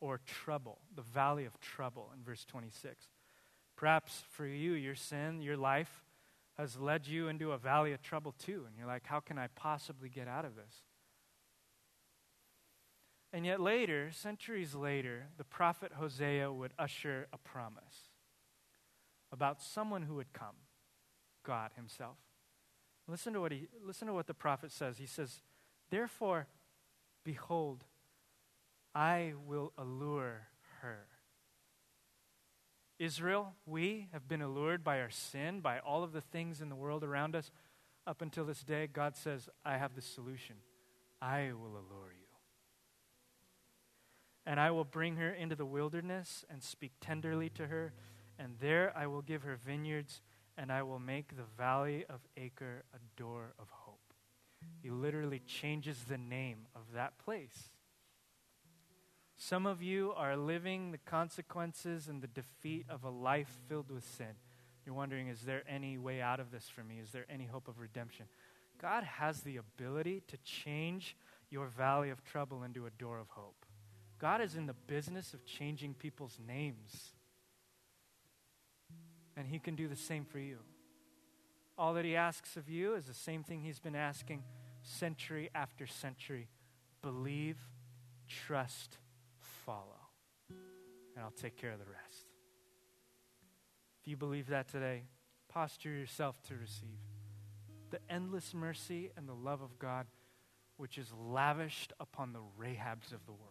or 0.00 0.20
trouble, 0.24 0.78
the 0.94 1.02
Valley 1.02 1.44
of 1.44 1.60
Trouble 1.60 2.10
in 2.16 2.24
verse 2.24 2.44
26. 2.44 3.08
Perhaps 3.76 4.22
for 4.30 4.46
you, 4.46 4.72
your 4.72 4.94
sin, 4.94 5.40
your 5.40 5.56
life, 5.56 6.04
has 6.56 6.76
led 6.76 7.06
you 7.06 7.28
into 7.28 7.52
a 7.52 7.58
valley 7.58 7.92
of 7.92 8.02
trouble 8.02 8.32
too. 8.32 8.64
And 8.66 8.76
you're 8.76 8.86
like, 8.86 9.06
how 9.06 9.20
can 9.20 9.38
I 9.38 9.46
possibly 9.54 10.08
get 10.08 10.26
out 10.26 10.44
of 10.44 10.56
this? 10.56 10.82
And 13.32 13.44
yet, 13.44 13.60
later, 13.60 14.10
centuries 14.10 14.74
later, 14.74 15.26
the 15.36 15.44
prophet 15.44 15.92
Hosea 15.94 16.50
would 16.50 16.72
usher 16.78 17.28
a 17.32 17.38
promise 17.38 18.10
about 19.30 19.62
someone 19.62 20.02
who 20.02 20.14
would 20.14 20.32
come 20.32 20.56
God 21.44 21.72
Himself. 21.76 22.16
Listen 23.08 23.32
to 23.32 23.40
what, 23.40 23.52
he, 23.52 23.68
listen 23.82 24.06
to 24.06 24.14
what 24.14 24.26
the 24.26 24.34
prophet 24.34 24.70
says. 24.70 24.98
He 24.98 25.06
says, 25.06 25.40
Therefore, 25.90 26.46
behold, 27.24 27.84
I 28.94 29.32
will 29.46 29.72
allure 29.78 30.48
her. 30.82 31.06
Israel, 32.98 33.54
we 33.64 34.08
have 34.12 34.28
been 34.28 34.42
allured 34.42 34.84
by 34.84 35.00
our 35.00 35.10
sin, 35.10 35.60
by 35.60 35.78
all 35.78 36.02
of 36.02 36.12
the 36.12 36.20
things 36.20 36.60
in 36.60 36.68
the 36.68 36.74
world 36.74 37.02
around 37.02 37.34
us. 37.34 37.50
Up 38.06 38.22
until 38.22 38.44
this 38.44 38.62
day, 38.62 38.86
God 38.86 39.16
says, 39.16 39.48
I 39.64 39.78
have 39.78 39.94
the 39.94 40.02
solution. 40.02 40.56
I 41.22 41.52
will 41.52 41.72
allure 41.72 42.12
you. 42.12 42.26
And 44.44 44.58
I 44.58 44.70
will 44.70 44.84
bring 44.84 45.16
her 45.16 45.30
into 45.30 45.54
the 45.54 45.66
wilderness 45.66 46.44
and 46.50 46.62
speak 46.62 46.92
tenderly 47.00 47.50
to 47.50 47.66
her, 47.66 47.92
and 48.38 48.54
there 48.60 48.92
I 48.96 49.06
will 49.06 49.22
give 49.22 49.42
her 49.42 49.58
vineyards, 49.62 50.22
and 50.58 50.72
I 50.72 50.82
will 50.82 50.98
make 50.98 51.36
the 51.36 51.46
valley 51.56 52.04
of 52.08 52.20
Achor 52.36 52.82
a 52.92 52.98
door 53.16 53.54
of 53.58 53.68
hope. 53.70 54.12
He 54.82 54.90
literally 54.90 55.38
changes 55.46 56.04
the 56.08 56.18
name 56.18 56.66
of 56.74 56.82
that 56.94 57.16
place. 57.18 57.70
Some 59.36 59.66
of 59.66 59.80
you 59.80 60.12
are 60.16 60.36
living 60.36 60.90
the 60.90 60.98
consequences 60.98 62.08
and 62.08 62.20
the 62.20 62.26
defeat 62.26 62.86
of 62.88 63.04
a 63.04 63.10
life 63.10 63.48
filled 63.68 63.90
with 63.90 64.04
sin. 64.04 64.34
You're 64.84 64.96
wondering, 64.96 65.28
is 65.28 65.42
there 65.42 65.62
any 65.68 65.96
way 65.96 66.20
out 66.20 66.40
of 66.40 66.50
this 66.50 66.68
for 66.68 66.82
me? 66.82 66.98
Is 67.00 67.12
there 67.12 67.26
any 67.30 67.46
hope 67.46 67.68
of 67.68 67.78
redemption? 67.78 68.26
God 68.82 69.04
has 69.04 69.42
the 69.42 69.58
ability 69.58 70.22
to 70.26 70.36
change 70.38 71.16
your 71.50 71.66
valley 71.66 72.10
of 72.10 72.24
trouble 72.24 72.64
into 72.64 72.86
a 72.86 72.90
door 72.90 73.20
of 73.20 73.28
hope. 73.28 73.64
God 74.18 74.40
is 74.40 74.56
in 74.56 74.66
the 74.66 74.74
business 74.74 75.34
of 75.34 75.44
changing 75.46 75.94
people's 75.94 76.38
names. 76.44 77.12
And 79.38 79.46
He 79.46 79.60
can 79.60 79.76
do 79.76 79.86
the 79.86 79.96
same 79.96 80.24
for 80.24 80.40
you. 80.40 80.58
All 81.78 81.94
that 81.94 82.04
He 82.04 82.16
asks 82.16 82.56
of 82.56 82.68
you 82.68 82.94
is 82.94 83.06
the 83.06 83.14
same 83.14 83.44
thing 83.44 83.62
He's 83.62 83.78
been 83.78 83.94
asking 83.94 84.42
century 84.82 85.48
after 85.54 85.86
century 85.86 86.48
believe, 87.02 87.56
trust, 88.26 88.98
follow. 89.64 89.84
And 90.50 91.24
I'll 91.24 91.30
take 91.30 91.56
care 91.56 91.70
of 91.70 91.78
the 91.78 91.84
rest. 91.84 92.26
If 94.02 94.08
you 94.08 94.16
believe 94.16 94.48
that 94.48 94.68
today, 94.68 95.04
posture 95.48 95.90
yourself 95.90 96.42
to 96.48 96.54
receive 96.54 96.98
the 97.90 98.00
endless 98.10 98.52
mercy 98.52 99.10
and 99.16 99.28
the 99.28 99.34
love 99.34 99.62
of 99.62 99.78
God, 99.78 100.06
which 100.76 100.98
is 100.98 101.12
lavished 101.12 101.92
upon 102.00 102.32
the 102.32 102.40
Rahabs 102.60 103.12
of 103.12 103.24
the 103.24 103.32
world. 103.32 103.44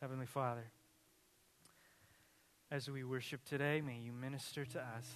Heavenly 0.00 0.26
Father, 0.26 0.70
as 2.74 2.90
we 2.90 3.04
worship 3.04 3.44
today, 3.44 3.80
may 3.80 3.98
you 3.98 4.12
minister 4.12 4.64
to 4.64 4.80
us 4.80 5.06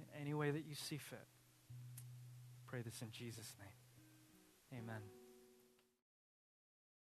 in 0.00 0.20
any 0.20 0.34
way 0.34 0.50
that 0.50 0.64
you 0.68 0.74
see 0.74 0.96
fit. 0.96 1.28
Pray 2.66 2.82
this 2.82 3.00
in 3.02 3.10
Jesus' 3.12 3.54
name. 3.60 4.80
Amen. 4.82 5.21